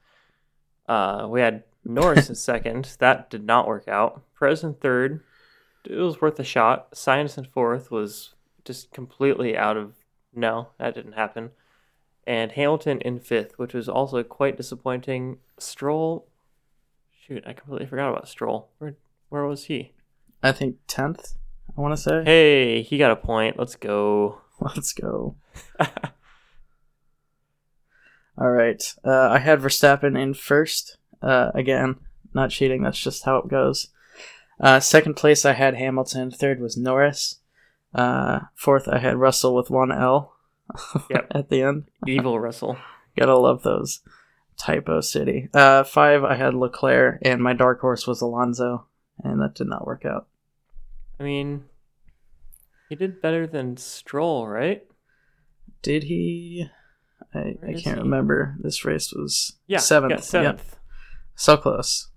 Uh, 0.88 1.26
we 1.28 1.40
had 1.40 1.64
Norris 1.84 2.30
in 2.30 2.34
second. 2.36 2.96
That 2.98 3.28
did 3.28 3.44
not 3.44 3.68
work 3.68 3.88
out. 3.88 4.22
Perez 4.38 4.64
in 4.64 4.74
third. 4.74 5.22
It 5.84 5.96
was 5.96 6.20
worth 6.20 6.38
a 6.38 6.44
shot. 6.44 6.92
Sainz 6.92 7.38
in 7.38 7.44
fourth 7.44 7.90
was 7.90 8.34
just 8.64 8.92
completely 8.92 9.56
out 9.56 9.76
of 9.76 9.94
no, 10.34 10.68
that 10.78 10.94
didn't 10.94 11.12
happen. 11.12 11.50
And 12.26 12.52
Hamilton 12.52 13.00
in 13.00 13.20
fifth, 13.20 13.58
which 13.58 13.72
was 13.72 13.88
also 13.88 14.22
quite 14.22 14.56
disappointing. 14.56 15.38
Stroll, 15.58 16.26
shoot, 17.18 17.42
I 17.46 17.54
completely 17.54 17.86
forgot 17.86 18.10
about 18.10 18.28
Stroll. 18.28 18.68
Where 18.78 18.94
where 19.30 19.44
was 19.44 19.64
he? 19.64 19.92
I 20.42 20.52
think 20.52 20.76
10th, 20.86 21.34
I 21.76 21.80
want 21.80 21.96
to 21.96 22.02
say. 22.02 22.22
Hey, 22.24 22.82
he 22.82 22.98
got 22.98 23.10
a 23.10 23.16
point. 23.16 23.58
Let's 23.58 23.74
go. 23.76 24.40
Let's 24.60 24.92
go. 24.92 25.36
All 28.38 28.50
right. 28.50 28.94
Uh, 29.04 29.28
I 29.30 29.38
had 29.38 29.60
Verstappen 29.60 30.18
in 30.18 30.34
first. 30.34 30.96
Uh, 31.20 31.50
again, 31.54 31.96
not 32.32 32.50
cheating. 32.50 32.82
That's 32.82 33.00
just 33.00 33.24
how 33.24 33.38
it 33.38 33.48
goes. 33.48 33.88
Uh, 34.60 34.80
second 34.80 35.14
place, 35.14 35.44
I 35.44 35.52
had 35.52 35.74
Hamilton. 35.76 36.30
Third 36.30 36.60
was 36.60 36.76
Norris. 36.76 37.36
Uh, 37.94 38.40
fourth, 38.54 38.88
I 38.88 38.98
had 38.98 39.16
Russell 39.16 39.54
with 39.54 39.70
one 39.70 39.92
L 39.92 40.34
Yep. 41.10 41.28
at 41.34 41.48
the 41.48 41.62
end. 41.62 41.84
Evil 42.06 42.38
Russell. 42.40 42.76
Gotta 43.18 43.36
love 43.36 43.62
those. 43.62 44.00
Typo 44.58 45.00
City. 45.00 45.48
Uh, 45.54 45.84
five, 45.84 46.24
I 46.24 46.34
had 46.34 46.54
Leclerc, 46.54 47.18
and 47.22 47.40
my 47.42 47.52
dark 47.52 47.80
horse 47.80 48.06
was 48.06 48.20
Alonso, 48.20 48.86
and 49.22 49.40
that 49.40 49.54
did 49.54 49.68
not 49.68 49.86
work 49.86 50.04
out. 50.04 50.26
I 51.20 51.22
mean, 51.22 51.64
he 52.88 52.96
did 52.96 53.22
better 53.22 53.46
than 53.46 53.76
Stroll, 53.76 54.48
right? 54.48 54.84
Did 55.82 56.04
he? 56.04 56.66
I, 57.34 57.56
I 57.62 57.72
can't 57.74 57.98
he? 57.98 58.02
remember. 58.02 58.56
This 58.60 58.84
race 58.84 59.12
was 59.12 59.56
Yeah, 59.68 59.78
seventh. 59.78 60.10
Yeah, 60.10 60.16
Yep. 60.16 60.24
seventh. 60.24 60.76
So 61.36 61.56
close. 61.56 62.08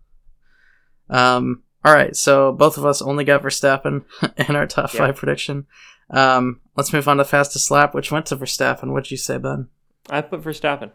Um. 1.10 1.64
All 1.84 1.94
right. 1.94 2.16
So 2.16 2.52
both 2.52 2.78
of 2.78 2.86
us 2.86 3.02
only 3.02 3.24
got 3.24 3.42
Verstappen 3.42 4.04
in 4.50 4.56
our 4.56 4.68
top 4.68 4.94
Yeah. 4.94 5.00
five 5.08 5.16
prediction. 5.18 5.66
Um. 6.10 6.60
Let's 6.78 6.94
move 6.94 7.08
on 7.08 7.18
to 7.18 7.26
fastest 7.26 7.70
lap, 7.72 7.94
which 7.94 8.12
went 8.12 8.26
to 8.28 8.38
Verstappen. 8.38 8.92
What'd 8.92 9.12
you 9.12 9.18
say, 9.18 9.38
Ben? 9.38 9.68
I 10.10 10.22
put 10.22 10.42
Verstappen. 10.42 10.92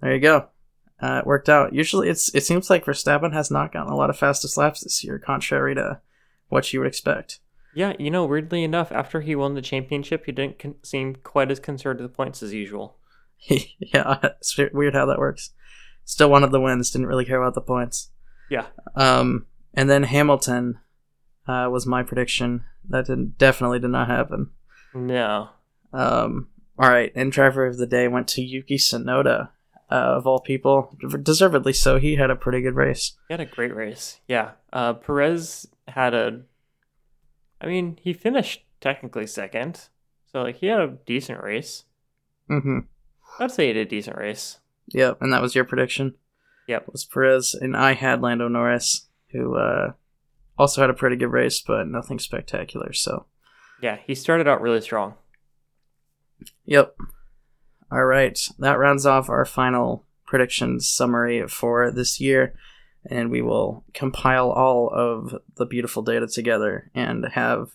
There 0.00 0.14
you 0.14 0.20
go. 0.20 0.46
Uh, 1.00 1.18
it 1.18 1.26
worked 1.26 1.48
out. 1.48 1.72
Usually, 1.74 2.08
it's 2.08 2.34
it 2.34 2.44
seems 2.44 2.68
like 2.70 2.84
Verstappen 2.84 3.32
has 3.32 3.50
not 3.50 3.72
gotten 3.72 3.92
a 3.92 3.96
lot 3.96 4.10
of 4.10 4.18
fastest 4.18 4.56
laps 4.56 4.82
this 4.82 5.02
year, 5.04 5.18
contrary 5.18 5.74
to 5.74 6.00
what 6.48 6.72
you 6.72 6.80
would 6.80 6.88
expect. 6.88 7.40
Yeah, 7.74 7.94
you 7.98 8.10
know, 8.10 8.24
weirdly 8.26 8.64
enough, 8.64 8.90
after 8.92 9.20
he 9.20 9.34
won 9.36 9.54
the 9.54 9.62
championship, 9.62 10.24
he 10.26 10.32
didn't 10.32 10.58
con- 10.58 10.74
seem 10.82 11.14
quite 11.16 11.50
as 11.50 11.60
concerned 11.60 12.00
with 12.00 12.10
the 12.10 12.14
points 12.16 12.42
as 12.42 12.52
usual. 12.52 12.96
yeah, 13.48 14.18
it's 14.22 14.58
weird 14.72 14.94
how 14.94 15.06
that 15.06 15.18
works. 15.18 15.50
Still 16.04 16.28
wanted 16.30 16.50
the 16.50 16.60
wins, 16.60 16.90
didn't 16.90 17.06
really 17.06 17.24
care 17.24 17.40
about 17.40 17.54
the 17.54 17.60
points. 17.60 18.10
Yeah. 18.50 18.66
Um, 18.96 19.46
and 19.74 19.88
then 19.88 20.04
Hamilton 20.04 20.78
uh, 21.46 21.68
was 21.70 21.86
my 21.86 22.02
prediction. 22.02 22.64
That 22.88 23.06
didn't, 23.06 23.38
definitely 23.38 23.78
did 23.78 23.90
not 23.90 24.08
happen. 24.08 24.50
No. 24.94 25.50
Um, 25.92 26.48
all 26.78 26.88
right, 26.88 27.12
and 27.14 27.30
driver 27.30 27.66
of 27.66 27.76
the 27.76 27.86
day 27.86 28.08
went 28.08 28.28
to 28.28 28.42
Yuki 28.42 28.76
Tsunoda, 28.76 29.50
uh, 29.90 29.94
of 29.94 30.26
all 30.26 30.40
people, 30.40 30.96
deservedly 31.22 31.72
so. 31.72 31.98
He 31.98 32.16
had 32.16 32.30
a 32.30 32.36
pretty 32.36 32.62
good 32.62 32.74
race. 32.74 33.16
He 33.28 33.34
had 33.34 33.40
a 33.40 33.46
great 33.46 33.74
race. 33.74 34.20
Yeah. 34.26 34.52
Uh, 34.72 34.94
Perez 34.94 35.66
had 35.88 36.14
a. 36.14 36.42
I 37.60 37.66
mean, 37.66 37.98
he 38.00 38.12
finished 38.12 38.64
technically 38.80 39.26
second. 39.26 39.88
So, 40.32 40.42
like, 40.42 40.56
he 40.56 40.66
had 40.66 40.80
a 40.80 40.96
decent 41.06 41.42
race. 41.42 41.84
Mm-hmm. 42.48 42.78
I'd 43.38 43.50
say 43.50 43.66
he 43.66 43.72
did 43.72 43.86
a 43.86 43.90
decent 43.90 44.16
race. 44.16 44.58
Yep, 44.88 45.18
and 45.20 45.32
that 45.32 45.42
was 45.42 45.54
your 45.54 45.64
prediction. 45.64 46.14
Yep. 46.66 46.86
Was 46.92 47.04
Perez, 47.04 47.54
and 47.54 47.76
I 47.76 47.94
had 47.94 48.22
Lando 48.22 48.48
Norris, 48.48 49.08
who 49.32 49.56
uh, 49.56 49.92
also 50.58 50.80
had 50.80 50.90
a 50.90 50.94
pretty 50.94 51.16
good 51.16 51.32
race, 51.32 51.60
but 51.60 51.86
nothing 51.86 52.18
spectacular. 52.18 52.92
So, 52.92 53.26
Yeah, 53.82 53.98
he 54.06 54.14
started 54.14 54.46
out 54.48 54.60
really 54.60 54.80
strong. 54.80 55.14
yep. 56.64 56.96
All 57.92 58.04
right, 58.04 58.38
that 58.60 58.78
rounds 58.78 59.04
off 59.04 59.28
our 59.28 59.44
final 59.44 60.06
predictions 60.24 60.88
summary 60.88 61.48
for 61.48 61.90
this 61.90 62.20
year, 62.20 62.54
and 63.04 63.30
we 63.32 63.42
will 63.42 63.84
compile 63.94 64.50
all 64.50 64.88
of 64.94 65.34
the 65.56 65.66
beautiful 65.66 66.02
data 66.02 66.28
together 66.28 66.90
and 66.94 67.24
have. 67.32 67.70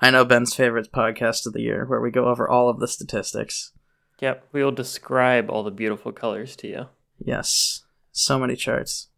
I 0.00 0.10
know 0.10 0.24
Ben's 0.24 0.54
favorite 0.54 0.90
podcast 0.92 1.46
of 1.46 1.52
the 1.52 1.60
year, 1.60 1.84
where 1.86 2.00
we 2.00 2.10
go 2.10 2.24
over 2.24 2.48
all 2.48 2.68
of 2.68 2.80
the 2.80 2.88
statistics. 2.88 3.72
Yep, 4.20 4.48
we 4.50 4.64
will 4.64 4.72
describe 4.72 5.50
all 5.50 5.62
the 5.62 5.70
beautiful 5.70 6.10
colors 6.10 6.56
to 6.56 6.66
you. 6.68 6.86
Yes, 7.18 7.84
so 8.10 8.38
many 8.40 8.56
charts. 8.56 9.08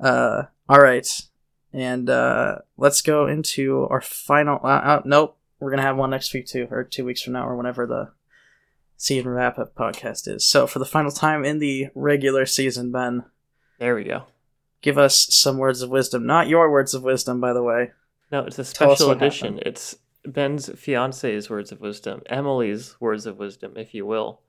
Uh, 0.00 0.44
all 0.68 0.80
right, 0.80 1.06
and 1.72 2.10
uh, 2.10 2.56
let's 2.76 3.00
go 3.02 3.26
into 3.26 3.86
our 3.90 4.00
final. 4.00 4.60
Uh, 4.62 4.66
uh, 4.68 5.02
nope, 5.04 5.36
we're 5.60 5.70
gonna 5.70 5.82
have 5.82 5.96
one 5.96 6.10
next 6.10 6.32
week 6.34 6.46
too, 6.46 6.68
or 6.70 6.84
two 6.84 7.04
weeks 7.04 7.22
from 7.22 7.32
now, 7.34 7.46
or 7.46 7.56
whenever 7.56 7.86
the 7.86 8.10
season 8.96 9.30
wrap 9.30 9.58
up 9.58 9.74
podcast 9.74 10.26
is. 10.28 10.46
So 10.46 10.66
for 10.66 10.78
the 10.78 10.84
final 10.84 11.10
time 11.10 11.44
in 11.44 11.58
the 11.58 11.88
regular 11.94 12.46
season, 12.46 12.92
Ben, 12.92 13.24
There 13.78 13.94
we 13.94 14.04
go. 14.04 14.24
give 14.82 14.98
us 14.98 15.26
some 15.34 15.58
words 15.58 15.82
of 15.82 15.90
wisdom. 15.90 16.26
Not 16.26 16.48
your 16.48 16.70
words 16.70 16.94
of 16.94 17.02
wisdom, 17.02 17.40
by 17.40 17.52
the 17.52 17.62
way. 17.62 17.92
No, 18.32 18.40
it's 18.40 18.58
a 18.58 18.64
special 18.64 19.10
edition. 19.10 19.54
happened. 19.54 19.62
It's 19.66 19.96
Ben's 20.24 20.68
fiance's 20.78 21.48
words 21.48 21.70
of 21.72 21.80
wisdom, 21.80 22.22
Emily's 22.26 22.96
words 23.00 23.26
of 23.26 23.38
wisdom, 23.38 23.74
if 23.76 23.94
you 23.94 24.04
will. 24.06 24.40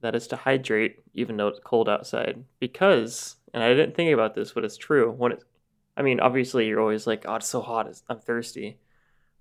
That 0.00 0.14
is 0.14 0.26
to 0.28 0.36
hydrate 0.36 1.00
even 1.12 1.36
though 1.36 1.48
it's 1.48 1.60
cold 1.62 1.88
outside. 1.88 2.44
Because, 2.60 3.36
and 3.54 3.62
I 3.62 3.74
didn't 3.74 3.94
think 3.94 4.12
about 4.12 4.34
this, 4.34 4.52
but 4.52 4.64
it's 4.64 4.76
true. 4.76 5.10
When 5.10 5.32
it, 5.32 5.44
I 5.96 6.02
mean, 6.02 6.20
obviously 6.20 6.66
you're 6.66 6.80
always 6.80 7.06
like, 7.06 7.24
oh, 7.26 7.36
it's 7.36 7.46
so 7.46 7.60
hot, 7.60 7.90
I'm 8.08 8.20
thirsty. 8.20 8.78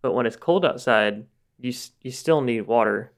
But 0.02 0.14
when 0.14 0.26
it's 0.26 0.36
cold 0.36 0.66
outside, 0.66 1.26
you 1.60 1.74
you 2.02 2.12
still 2.12 2.42
need 2.42 2.62
water, 2.62 3.14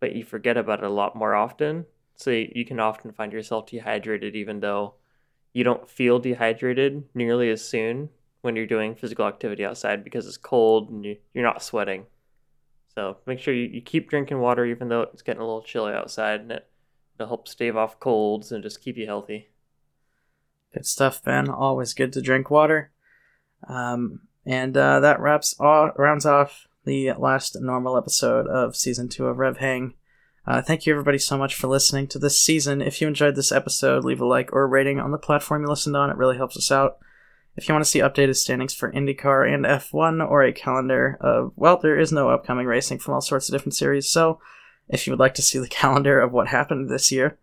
but 0.00 0.14
you 0.14 0.24
forget 0.24 0.56
about 0.56 0.80
it 0.80 0.86
a 0.86 0.90
lot 0.90 1.16
more 1.16 1.34
often. 1.34 1.86
So 2.16 2.30
you 2.30 2.64
can 2.64 2.80
often 2.80 3.12
find 3.12 3.32
yourself 3.32 3.66
dehydrated, 3.66 4.36
even 4.36 4.60
though 4.60 4.94
you 5.52 5.64
don't 5.64 5.88
feel 5.88 6.18
dehydrated 6.18 7.04
nearly 7.14 7.50
as 7.50 7.66
soon 7.66 8.10
when 8.42 8.56
you're 8.56 8.66
doing 8.66 8.94
physical 8.94 9.26
activity 9.26 9.64
outside 9.64 10.04
because 10.04 10.26
it's 10.26 10.36
cold 10.36 10.90
and 10.90 11.04
you, 11.04 11.16
you're 11.32 11.44
not 11.44 11.62
sweating. 11.62 12.06
So 12.94 13.16
make 13.26 13.40
sure 13.40 13.54
you, 13.54 13.64
you 13.64 13.80
keep 13.80 14.10
drinking 14.10 14.38
water 14.38 14.64
even 14.66 14.88
though 14.88 15.02
it's 15.02 15.22
getting 15.22 15.40
a 15.40 15.44
little 15.44 15.62
chilly 15.62 15.94
outside 15.94 16.40
and 16.40 16.52
it, 16.52 16.68
it'll 17.14 17.28
help 17.28 17.48
stave 17.48 17.76
off 17.76 17.98
colds 17.98 18.52
and 18.52 18.62
just 18.62 18.82
keep 18.82 18.96
you 18.96 19.06
healthy. 19.06 19.48
Good 20.74 20.86
stuff, 20.86 21.22
Ben. 21.22 21.48
Always 21.48 21.94
good 21.94 22.12
to 22.14 22.20
drink 22.20 22.50
water. 22.50 22.90
Um, 23.68 24.22
and 24.44 24.76
uh, 24.76 24.98
that 25.00 25.20
wraps 25.20 25.54
all, 25.60 25.92
rounds 25.96 26.26
off 26.26 26.66
the 26.84 27.12
last 27.12 27.56
normal 27.60 27.96
episode 27.96 28.48
of 28.48 28.74
season 28.74 29.08
two 29.08 29.26
of 29.26 29.38
Rev 29.38 29.58
Hang. 29.58 29.94
Uh, 30.46 30.60
thank 30.60 30.84
you 30.84 30.92
everybody 30.92 31.16
so 31.16 31.38
much 31.38 31.54
for 31.54 31.68
listening 31.68 32.08
to 32.08 32.18
this 32.18 32.40
season. 32.40 32.82
If 32.82 33.00
you 33.00 33.06
enjoyed 33.06 33.36
this 33.36 33.52
episode, 33.52 34.04
leave 34.04 34.20
a 34.20 34.26
like 34.26 34.52
or 34.52 34.64
a 34.64 34.66
rating 34.66 34.98
on 34.98 35.12
the 35.12 35.16
platform 35.16 35.62
you 35.62 35.68
listened 35.68 35.96
on. 35.96 36.10
It 36.10 36.16
really 36.16 36.36
helps 36.36 36.56
us 36.56 36.72
out. 36.72 36.98
If 37.56 37.68
you 37.68 37.74
want 37.74 37.84
to 37.84 37.90
see 37.90 38.00
updated 38.00 38.34
standings 38.34 38.74
for 38.74 38.92
IndyCar 38.92 39.48
and 39.48 39.64
F1 39.64 40.28
or 40.28 40.42
a 40.42 40.52
calendar 40.52 41.16
of, 41.20 41.52
well, 41.54 41.78
there 41.78 41.98
is 41.98 42.10
no 42.10 42.30
upcoming 42.30 42.66
racing 42.66 42.98
from 42.98 43.14
all 43.14 43.20
sorts 43.20 43.48
of 43.48 43.52
different 43.52 43.76
series. 43.76 44.10
So 44.10 44.40
if 44.88 45.06
you 45.06 45.12
would 45.12 45.20
like 45.20 45.34
to 45.34 45.42
see 45.42 45.60
the 45.60 45.68
calendar 45.68 46.20
of 46.20 46.32
what 46.32 46.48
happened 46.48 46.90
this 46.90 47.12
year, 47.12 47.38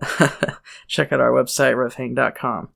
check 0.86 1.12
out 1.12 1.20
our 1.20 1.30
website, 1.30 1.74
revhang.com. 1.74 2.68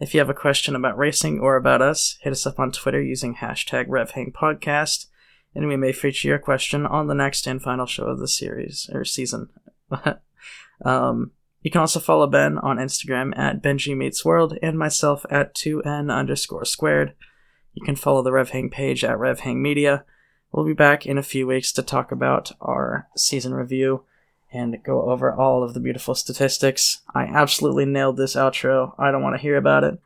If 0.00 0.14
you 0.14 0.20
have 0.20 0.30
a 0.30 0.34
question 0.34 0.76
about 0.76 0.96
racing 0.96 1.40
or 1.40 1.56
about 1.56 1.82
us, 1.82 2.18
hit 2.22 2.30
us 2.32 2.46
up 2.46 2.60
on 2.60 2.70
Twitter 2.70 3.02
using 3.02 3.36
hashtag 3.36 3.88
RevHangPodcast, 3.88 5.06
and 5.54 5.66
we 5.66 5.76
may 5.76 5.92
feature 5.92 6.28
your 6.28 6.38
question 6.38 6.86
on 6.86 7.08
the 7.08 7.14
next 7.14 7.46
and 7.46 7.60
final 7.60 7.86
show 7.86 8.04
of 8.04 8.20
the 8.20 8.28
series 8.28 8.88
or 8.92 9.04
season. 9.04 9.48
um, 10.84 11.32
you 11.62 11.70
can 11.70 11.80
also 11.80 11.98
follow 11.98 12.28
Ben 12.28 12.58
on 12.58 12.76
Instagram 12.76 13.36
at 13.36 13.60
Benji 13.60 13.96
Meets 13.96 14.24
World 14.24 14.56
and 14.62 14.78
myself 14.78 15.26
at 15.30 15.54
2n 15.54 16.14
underscore 16.14 16.64
squared. 16.64 17.14
You 17.74 17.84
can 17.84 17.96
follow 17.96 18.22
the 18.22 18.30
RevHang 18.30 18.70
page 18.70 19.02
at 19.02 19.18
RevHang 19.18 19.56
Media. 19.56 20.04
We'll 20.52 20.64
be 20.64 20.74
back 20.74 21.06
in 21.06 21.18
a 21.18 21.22
few 21.24 21.46
weeks 21.46 21.72
to 21.72 21.82
talk 21.82 22.12
about 22.12 22.52
our 22.60 23.08
season 23.16 23.52
review 23.52 24.04
and 24.52 24.82
go 24.82 25.10
over 25.10 25.32
all 25.32 25.62
of 25.62 25.74
the 25.74 25.80
beautiful 25.80 26.14
statistics. 26.14 27.02
I 27.14 27.24
absolutely 27.24 27.84
nailed 27.84 28.16
this 28.16 28.34
outro. 28.34 28.94
I 28.98 29.10
don't 29.10 29.22
want 29.22 29.36
to 29.36 29.42
hear 29.42 29.56
about 29.56 29.84
it. 29.84 29.98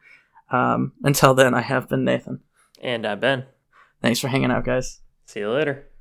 Um, 0.50 0.92
until 1.02 1.34
then, 1.34 1.54
I 1.54 1.60
have 1.60 1.88
been 1.88 2.04
Nathan. 2.04 2.40
And 2.80 3.06
I've 3.06 3.20
been. 3.20 3.44
Thanks 4.00 4.18
for 4.18 4.28
hanging 4.28 4.50
out, 4.50 4.64
guys. 4.64 5.00
See 5.26 5.40
you 5.40 5.50
later. 5.50 5.86